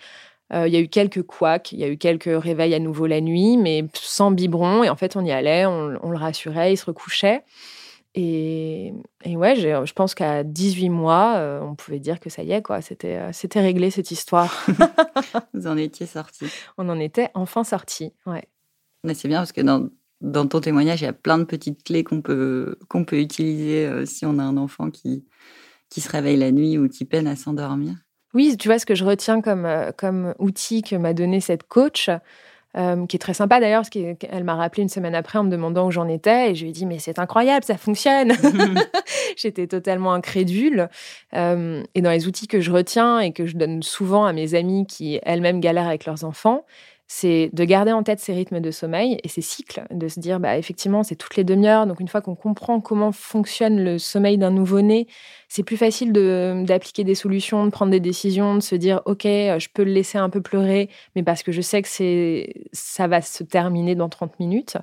Il 0.51 0.73
y 0.73 0.77
a 0.77 0.81
eu 0.81 0.89
quelques 0.89 1.23
couacs, 1.23 1.73
il 1.73 1.79
y 1.79 1.85
a 1.85 1.89
eu 1.89 1.99
quelques 1.99 2.31
réveils 2.43 2.75
à 2.75 2.79
nouveau 2.79 3.07
la 3.07 3.21
nuit, 3.21 3.59
mais 3.59 3.85
sans 3.93 4.31
biberon. 4.31 4.83
Et 4.83 4.89
en 4.89 4.97
fait, 4.97 5.15
on 5.15 5.25
y 5.25 5.31
allait, 5.31 5.67
on, 5.67 5.99
on 6.03 6.11
le 6.11 6.17
rassurait, 6.17 6.73
il 6.73 6.77
se 6.79 6.87
recouchait. 6.87 7.43
Et, 8.15 8.93
ouais, 9.27 9.55
je 9.57 9.93
pense 9.93 10.15
qu'à 10.15 10.43
18 10.43 10.89
mois, 10.89 11.37
euh, 11.37 11.61
on 11.61 11.77
pouvait 11.77 12.01
dire 12.01 12.19
que 12.19 12.31
ça 12.31 12.43
y 12.43 12.51
est, 12.51 12.63
quoi. 12.63 12.81
C'était, 12.81 13.17
euh, 13.17 13.31
c'était 13.33 13.61
réglé 13.61 13.91
cette 13.91 14.11
histoire. 14.11 14.67
Vous 15.55 15.67
en 15.67 15.77
étiez 15.77 16.07
sorti. 16.07 16.47
On 16.79 16.89
en 16.89 16.99
était 16.99 17.31
enfin 17.35 17.63
sorti, 17.63 18.13
ouais. 18.27 18.49
Mais 19.05 19.15
c'est 19.15 19.29
bien 19.29 19.39
parce 19.39 19.53
que 19.53 19.61
dans, 19.61 19.89
dans 20.21 20.49
ton 20.49 20.61
témoignage, 20.61 21.03
il 21.03 21.05
y 21.05 21.09
a 21.09 21.13
plein 21.13 21.39
de 21.39 21.45
petites 21.45 21.85
clés 21.85 22.03
qu'on 22.03 22.21
peut, 22.21 22.77
qu'on 22.89 23.05
peut 23.05 23.21
utiliser 23.21 23.87
euh, 23.87 24.05
si 24.05 24.27
on 24.27 24.39
a 24.39 24.43
un 24.43 24.57
enfant 24.57 24.91
qui, 24.91 25.25
qui 25.89 26.01
se 26.01 26.11
réveille 26.11 26.37
la 26.37 26.51
nuit 26.51 26.77
ou 26.77 26.89
qui 26.89 27.05
peine 27.05 27.29
à 27.29 27.37
s'endormir. 27.37 27.95
Oui, 28.35 28.57
tu 28.59 28.69
vois, 28.69 28.79
ce 28.79 28.87
que 28.87 28.95
je 28.95 29.05
retiens 29.05 29.41
comme, 29.41 29.67
comme 29.97 30.35
outil 30.39 30.83
que 30.83 30.97
m'a 30.97 31.15
donné 31.15 31.41
cette 31.41 31.63
coach, 31.63 32.11
euh, 32.77 33.07
qui 33.07 33.17
est 33.17 33.19
très 33.19 33.33
sympa 33.33 33.61
d'ailleurs, 33.61 33.81
parce 33.81 33.89
qu'elle 33.91 34.45
m'a 34.45 34.55
rappelé 34.55 34.83
une 34.83 34.91
semaine 34.91 35.15
après 35.15 35.39
en 35.39 35.45
me 35.45 35.51
demandant 35.51 35.87
où 35.87 35.91
j'en 35.91 36.07
étais, 36.07 36.51
et 36.51 36.55
je 36.55 36.63
lui 36.63 36.71
ai 36.71 36.73
dit 36.73 36.85
mais 36.85 36.99
c'est 36.99 37.19
incroyable, 37.19 37.65
ça 37.65 37.79
fonctionne. 37.79 38.33
J'étais 39.37 39.67
totalement 39.67 40.13
incrédule. 40.13 40.89
Euh, 41.35 41.83
et 41.95 42.03
dans 42.03 42.11
les 42.11 42.27
outils 42.27 42.47
que 42.47 42.61
je 42.61 42.71
retiens 42.71 43.21
et 43.21 43.33
que 43.33 43.47
je 43.47 43.57
donne 43.57 43.83
souvent 43.83 44.27
à 44.27 44.35
mes 44.35 44.55
amis 44.55 44.87
qui 44.87 45.19
elles-mêmes 45.23 45.61
galèrent 45.61 45.89
avec 45.89 46.05
leurs 46.05 46.25
enfants, 46.25 46.67
c'est 47.11 47.49
de 47.55 47.65
garder 47.65 47.91
en 47.93 48.03
tête 48.03 48.21
ces 48.21 48.35
rythmes 48.35 48.61
de 48.61 48.71
sommeil 48.71 49.19
et 49.25 49.29
ces 49.29 49.41
cycles, 49.41 49.83
de 49.91 50.09
se 50.09 50.21
dire, 50.21 50.41
bah, 50.41 50.59
effectivement, 50.59 51.03
c'est 51.03 51.17
toutes 51.17 51.37
les 51.37 51.45
demi-heures. 51.45 51.87
Donc, 51.87 52.01
une 52.01 52.09
fois 52.09 52.21
qu'on 52.21 52.35
comprend 52.35 52.81
comment 52.81 53.13
fonctionne 53.13 53.83
le 53.83 53.99
sommeil 53.99 54.37
d'un 54.37 54.51
nouveau-né, 54.51 55.07
c'est 55.49 55.63
plus 55.63 55.79
facile 55.79 56.13
d'appliquer 56.13 57.05
des 57.05 57.15
solutions, 57.15 57.65
de 57.65 57.71
prendre 57.71 57.91
des 57.91 58.01
décisions, 58.01 58.55
de 58.55 58.61
se 58.61 58.75
dire, 58.75 59.01
OK, 59.07 59.25
euh, 59.25 59.59
je 59.59 59.69
peux 59.73 59.85
le 59.85 59.93
laisser 59.93 60.19
un 60.19 60.29
peu 60.29 60.43
pleurer, 60.43 60.91
mais 61.17 61.23
parce 61.23 61.43
que 61.43 61.51
je 61.51 61.63
sais 61.63 61.81
que 61.81 61.89
ça 62.73 63.07
va 63.09 63.23
se 63.23 63.43
terminer 63.43 63.95
dans 63.95 64.11
30 64.11 64.39
minutes. 64.39 64.77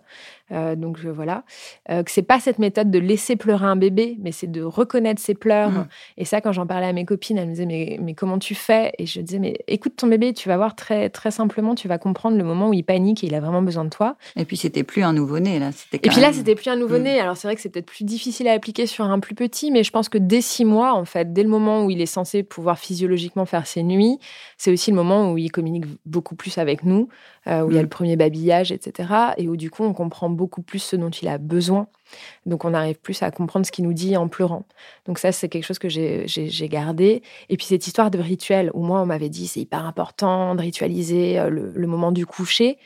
Euh, 0.51 0.75
donc 0.75 0.99
voilà, 0.99 1.43
euh, 1.89 2.03
que 2.03 2.12
c'est 2.12 2.21
pas 2.21 2.39
cette 2.39 2.60
méthode 2.60 2.91
de 2.91 2.99
laisser 2.99 3.36
pleurer 3.36 3.65
un 3.65 3.75
bébé, 3.75 4.17
mais 4.21 4.31
c'est 4.31 4.51
de 4.51 4.62
reconnaître 4.62 5.19
ses 5.19 5.34
pleurs. 5.34 5.71
Mmh. 5.71 5.88
Et 6.17 6.25
ça, 6.25 6.39
quand 6.39 6.51
j'en 6.51 6.67
parlais 6.67 6.86
à 6.86 6.93
mes 6.93 7.05
copines, 7.05 7.38
elles 7.38 7.47
me 7.47 7.53
disaient 7.53 7.65
mais, 7.65 7.97
mais 7.99 8.13
comment 8.13 8.38
tu 8.38 8.53
fais? 8.53 8.93
Et 8.99 9.08
je 9.08 9.21
disais 9.21 9.39
mais 9.39 9.58
écoute 9.67 9.95
ton 9.95 10.08
bébé, 10.08 10.34
tu 10.34 10.47
vas 10.47 10.58
voir 10.58 10.75
très 10.75 11.10
très 11.10 11.31
simplement, 11.31 11.73
tu 11.73 11.88
vas 11.88 11.97
comprendre 11.97 12.38
le 12.38 12.43
moment 12.43 12.69
où 12.69 12.73
il 12.73 12.84
panique 12.84 13.23
et 13.23 13.27
il 13.27 13.36
a 13.36 13.39
vraiment 13.39 13.63
besoin 13.63 13.86
de 13.86 13.89
toi. 13.89 14.17
Et 14.36 14.45
puis 14.45 14.58
c'était 14.58 14.84
plus 14.84 15.03
un 15.03 15.13
nouveau-né 15.13 15.58
là. 15.58 15.71
Et 15.93 15.97
puis 15.97 16.21
là 16.21 16.31
c'était 16.31 16.55
plus 16.55 16.69
un 16.69 16.75
nouveau-né. 16.75 17.17
Mmh. 17.17 17.21
Alors 17.21 17.38
c'est 17.38 17.47
vrai 17.47 17.55
que 17.55 17.62
c'est 17.62 17.69
peut-être 17.69 17.88
plus 17.88 18.03
difficile 18.03 18.47
à 18.47 18.51
appliquer 18.51 18.86
sur 18.86 19.05
un 19.05 19.19
plus 19.19 19.36
petit, 19.36 19.71
mais 19.71 19.84
je 19.84 19.91
pense 19.91 20.10
que 20.10 20.19
dès 20.19 20.41
six 20.41 20.65
mois 20.65 20.93
en 20.93 21.05
fait, 21.05 21.34
dès 21.34 21.43
le 21.43 21.49
moment 21.49 21.86
où 21.86 21.89
il 21.89 22.01
est 22.01 22.05
censé 22.05 22.43
pouvoir 22.43 22.77
physiologiquement 22.77 23.45
faire 23.45 23.65
ses 23.65 23.81
nuits, 23.81 24.19
c'est 24.58 24.71
aussi 24.71 24.91
le 24.91 24.95
moment 24.95 25.31
où 25.31 25.39
il 25.39 25.51
communique 25.51 25.86
beaucoup 26.05 26.36
plus 26.36 26.60
avec 26.60 26.84
nous, 26.84 27.10
euh, 27.47 27.62
où 27.62 27.71
il 27.71 27.75
y 27.75 27.77
a 27.77 27.81
mmh. 27.81 27.84
le 27.84 27.89
premier 27.89 28.15
babillage, 28.15 28.71
etc. 28.71 29.10
Et 29.38 29.47
où 29.47 29.58
du 29.58 29.71
coup 29.71 29.84
on 29.84 29.93
comprend 29.93 30.29
beaucoup 30.35 30.61
plus 30.61 30.79
ce 30.79 30.95
dont 30.95 31.09
il 31.09 31.27
a 31.27 31.37
besoin. 31.37 31.87
Donc 32.45 32.65
on 32.65 32.73
arrive 32.73 32.97
plus 32.99 33.23
à 33.23 33.31
comprendre 33.31 33.65
ce 33.65 33.71
qu'il 33.71 33.85
nous 33.85 33.93
dit 33.93 34.15
en 34.15 34.27
pleurant. 34.27 34.65
Donc 35.05 35.17
ça, 35.17 35.31
c'est 35.31 35.49
quelque 35.49 35.63
chose 35.63 35.79
que 35.79 35.89
j'ai 35.89 36.69
gardé. 36.69 37.23
Et 37.49 37.57
puis 37.57 37.65
cette 37.65 37.87
histoire 37.87 38.11
de 38.11 38.19
rituel, 38.19 38.69
où 38.73 38.83
moi, 38.83 39.01
on 39.01 39.05
m'avait 39.05 39.29
dit 39.29 39.47
c'est 39.47 39.61
hyper 39.61 39.85
important 39.85 40.55
de 40.55 40.61
ritualiser 40.61 41.39
euh, 41.39 41.49
le, 41.49 41.87
moment 41.87 42.11
du 42.11 42.25
coucher. 42.25 42.77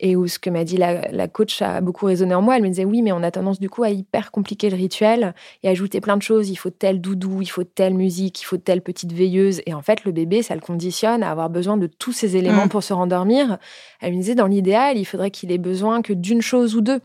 Et 0.00 0.14
où 0.14 0.28
ce 0.28 0.38
que 0.38 0.48
m'a 0.48 0.62
dit 0.64 0.76
la, 0.76 1.28
coach 1.28 1.60
a 1.60 1.80
beaucoup 1.80 2.06
résonné 2.06 2.34
en 2.34 2.42
moi. 2.42 2.56
Elle 2.56 2.62
me 2.62 2.68
disait 2.68 2.84
oui, 2.84 3.02
mais 3.02 3.12
on 3.12 3.22
a 3.22 3.30
tendance 3.30 3.58
du 3.58 3.68
coup 3.68 3.82
à 3.82 3.90
hyper 3.90 4.30
compliquer 4.30 4.70
le 4.70 4.76
rituel 4.76 5.34
et 5.62 5.68
ajouter 5.68 6.00
plein 6.00 6.16
de 6.16 6.22
choses. 6.22 6.50
Il 6.50 6.56
faut 6.56 6.70
tel 6.70 7.00
doudou, 7.00 7.42
il 7.42 7.50
faut 7.50 7.64
telle 7.64 7.94
musique, 7.94 8.40
il 8.40 8.44
faut 8.44 8.58
telle 8.58 8.80
petite 8.80 9.12
veilleuse. 9.12 9.60
Et 9.66 9.74
en 9.74 9.82
fait, 9.82 10.04
le 10.04 10.12
bébé, 10.12 10.42
ça 10.42 10.54
le 10.54 10.60
conditionne 10.60 11.22
à 11.22 11.30
avoir 11.30 11.50
besoin 11.50 11.76
de 11.76 11.88
tous 11.88 12.12
ces 12.12 12.36
éléments 12.36 12.66
mmh. 12.66 12.70
pour 12.70 12.84
se 12.84 12.92
rendormir. 12.92 13.58
Elle 14.00 14.12
me 14.12 14.18
disait 14.18 14.36
dans 14.36 14.46
l'idéal, 14.46 14.98
il 14.98 15.04
faudrait 15.04 15.32
qu'il 15.32 15.50
ait 15.50 15.58
besoin 15.58 16.00
que 16.02 16.12
d'une 16.12 16.42
chose 16.42 16.76
ou 16.76 16.80
deux. 16.80 17.00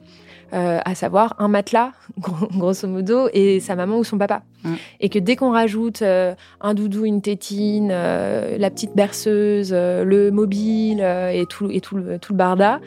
Euh, 0.54 0.80
à 0.86 0.94
savoir 0.94 1.36
un 1.40 1.48
matelas, 1.48 1.94
grosso 2.20 2.88
modo, 2.88 3.28
et 3.34 3.60
sa 3.60 3.76
maman 3.76 3.98
ou 3.98 4.04
son 4.04 4.20
papa. 4.20 4.44
Mm. 4.64 4.74
Et 5.00 5.10
que 5.10 5.18
dès 5.18 5.36
qu'on 5.36 5.52
rajoute 5.52 6.04
euh, 6.04 6.36
un 6.62 6.76
doudou, 6.76 7.06
une 7.06 7.24
tétine, 7.24 7.90
euh, 7.92 8.56
la 8.60 8.70
petite 8.70 8.96
berceuse, 8.96 9.74
le 9.74 10.30
mobile 10.30 11.00
et, 11.02 11.46
tout, 11.50 11.72
et 11.72 11.82
tout, 11.82 11.96
le, 11.96 12.20
tout 12.20 12.34
le 12.34 12.38
barda, 12.38 12.80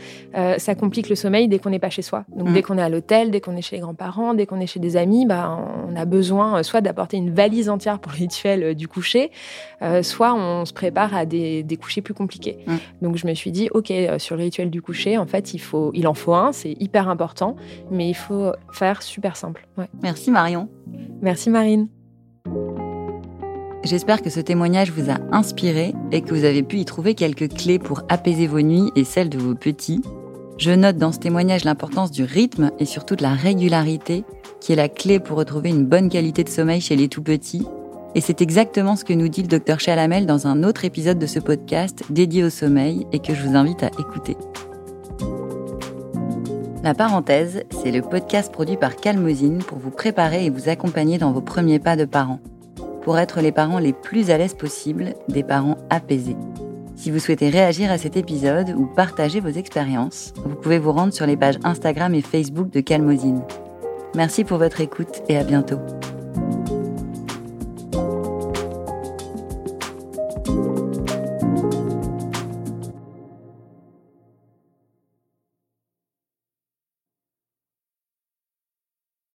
ça 0.59 0.76
complique 0.76 1.09
le 1.09 1.16
sommeil 1.16 1.48
dès 1.48 1.59
qu'on 1.59 1.70
n'est 1.70 1.81
pas 1.81 1.90
chez 1.90 2.02
soi. 2.02 2.24
Donc 2.37 2.50
mm. 2.50 2.52
dès 2.52 2.62
qu'on 2.62 2.79
est 2.79 2.83
à 2.83 2.88
l'hôtel, 2.88 3.33
dès 3.33 3.40
qu'on 3.40 3.57
est 3.57 3.62
chez 3.62 3.76
les 3.76 3.83
grands-parents, 3.83 4.35
dès 4.35 4.46
qu'on 4.46 4.61
est 4.61 4.68
chez 4.68 4.79
des 4.79 4.96
amis, 4.96 5.26
bah, 5.26 5.59
on 5.88 5.96
a 5.96 6.05
besoin 6.05 6.62
soit 6.62 6.81
d'apporter 6.81 7.16
une 7.16 7.35
valise 7.35 7.68
entière 7.68 7.98
pour 7.98 8.12
le 8.12 8.18
rituel 8.18 8.76
du 8.76 8.87
coucher, 8.87 9.33
soit 10.02 10.35
on 10.35 10.64
se 10.66 10.72
prépare 10.72 11.16
à 11.16 11.26
des, 11.26 11.64
des 11.64 11.76
couchers 11.76 12.00
plus 12.00 12.14
compliqués. 12.14 12.59
Mm. 12.66 12.74
Donc 13.02 13.16
je 13.16 13.26
me 13.26 13.35
suis 13.35 13.50
dit, 13.50 13.68
ok, 13.72 13.92
sur 14.18 14.37
le 14.37 14.44
rituel 14.44 14.70
du 14.70 14.83
coucher, 14.83 15.18
en 15.18 15.26
fait, 15.26 15.52
il, 15.52 15.59
faut, 15.59 15.90
il 15.94 16.07
en 16.07 16.14
faut 16.14 16.35
un, 16.35 16.52
c'est 16.52 16.76
hyper 16.79 17.09
important 17.09 17.55
mais 17.90 18.08
il 18.08 18.14
faut 18.14 18.52
faire 18.72 19.02
super 19.02 19.36
simple. 19.36 19.66
Merci 20.02 20.30
Marion. 20.30 20.68
Merci 21.22 21.50
Marine. 21.50 21.88
J'espère 23.84 24.20
que 24.20 24.30
ce 24.30 24.40
témoignage 24.40 24.90
vous 24.90 25.10
a 25.10 25.18
inspiré 25.30 25.94
et 26.10 26.20
que 26.22 26.34
vous 26.34 26.44
avez 26.44 26.64
pu 26.64 26.78
y 26.78 26.84
trouver 26.84 27.14
quelques 27.14 27.48
clés 27.54 27.78
pour 27.78 28.02
apaiser 28.08 28.48
vos 28.48 28.60
nuits 28.60 28.90
et 28.96 29.04
celles 29.04 29.28
de 29.28 29.38
vos 29.38 29.54
petits. 29.54 30.02
Je 30.58 30.72
note 30.72 30.96
dans 30.96 31.12
ce 31.12 31.18
témoignage 31.18 31.64
l'importance 31.64 32.10
du 32.10 32.24
rythme 32.24 32.72
et 32.80 32.84
surtout 32.84 33.14
de 33.14 33.22
la 33.22 33.34
régularité, 33.34 34.24
qui 34.60 34.72
est 34.72 34.76
la 34.76 34.88
clé 34.88 35.20
pour 35.20 35.36
retrouver 35.38 35.68
une 35.68 35.84
bonne 35.84 36.08
qualité 36.08 36.42
de 36.42 36.48
sommeil 36.48 36.80
chez 36.80 36.96
les 36.96 37.08
tout 37.08 37.22
petits. 37.22 37.66
Et 38.16 38.20
c'est 38.20 38.40
exactement 38.40 38.96
ce 38.96 39.04
que 39.04 39.12
nous 39.12 39.28
dit 39.28 39.42
le 39.42 39.48
docteur 39.48 39.78
Chalamel 39.78 40.26
dans 40.26 40.46
un 40.46 40.64
autre 40.64 40.84
épisode 40.84 41.18
de 41.18 41.26
ce 41.26 41.38
podcast 41.38 42.02
dédié 42.10 42.42
au 42.42 42.50
sommeil 42.50 43.06
et 43.12 43.18
que 43.18 43.34
je 43.34 43.42
vous 43.42 43.54
invite 43.54 43.82
à 43.82 43.90
écouter. 43.98 44.36
La 46.87 46.94
parenthèse, 46.94 47.64
c'est 47.83 47.90
le 47.90 48.01
podcast 48.01 48.53
produit 48.53 48.77
par 48.77 48.94
Calmosine 48.94 49.59
pour 49.59 49.77
vous 49.77 49.90
préparer 49.90 50.46
et 50.46 50.51
vous 50.51 50.68
accompagner 50.68 51.18
dans 51.18 51.33
vos 51.33 51.40
premiers 51.40 51.81
pas 51.81 51.96
de 51.96 52.05
parents. 52.05 52.38
Pour 53.03 53.18
être 53.18 53.40
les 53.40 53.51
parents 53.51 53.81
les 53.81 53.92
plus 53.92 54.31
à 54.31 54.38
l'aise 54.38 54.55
possible, 54.55 55.14
des 55.29 55.42
parents 55.42 55.79
apaisés. 55.90 56.37
Si 56.94 57.11
vous 57.11 57.18
souhaitez 57.18 57.49
réagir 57.49 57.90
à 57.90 57.99
cet 57.99 58.16
épisode 58.16 58.70
ou 58.70 58.87
partager 58.87 59.40
vos 59.40 59.49
expériences, 59.49 60.33
vous 60.37 60.55
pouvez 60.55 60.79
vous 60.79 60.92
rendre 60.92 61.12
sur 61.12 61.27
les 61.27 61.37
pages 61.37 61.59
Instagram 61.64 62.14
et 62.14 62.22
Facebook 62.22 62.70
de 62.70 62.79
Calmosine. 62.79 63.42
Merci 64.14 64.44
pour 64.44 64.59
votre 64.59 64.81
écoute 64.81 65.25
et 65.29 65.37
à 65.37 65.42
bientôt. 65.42 65.81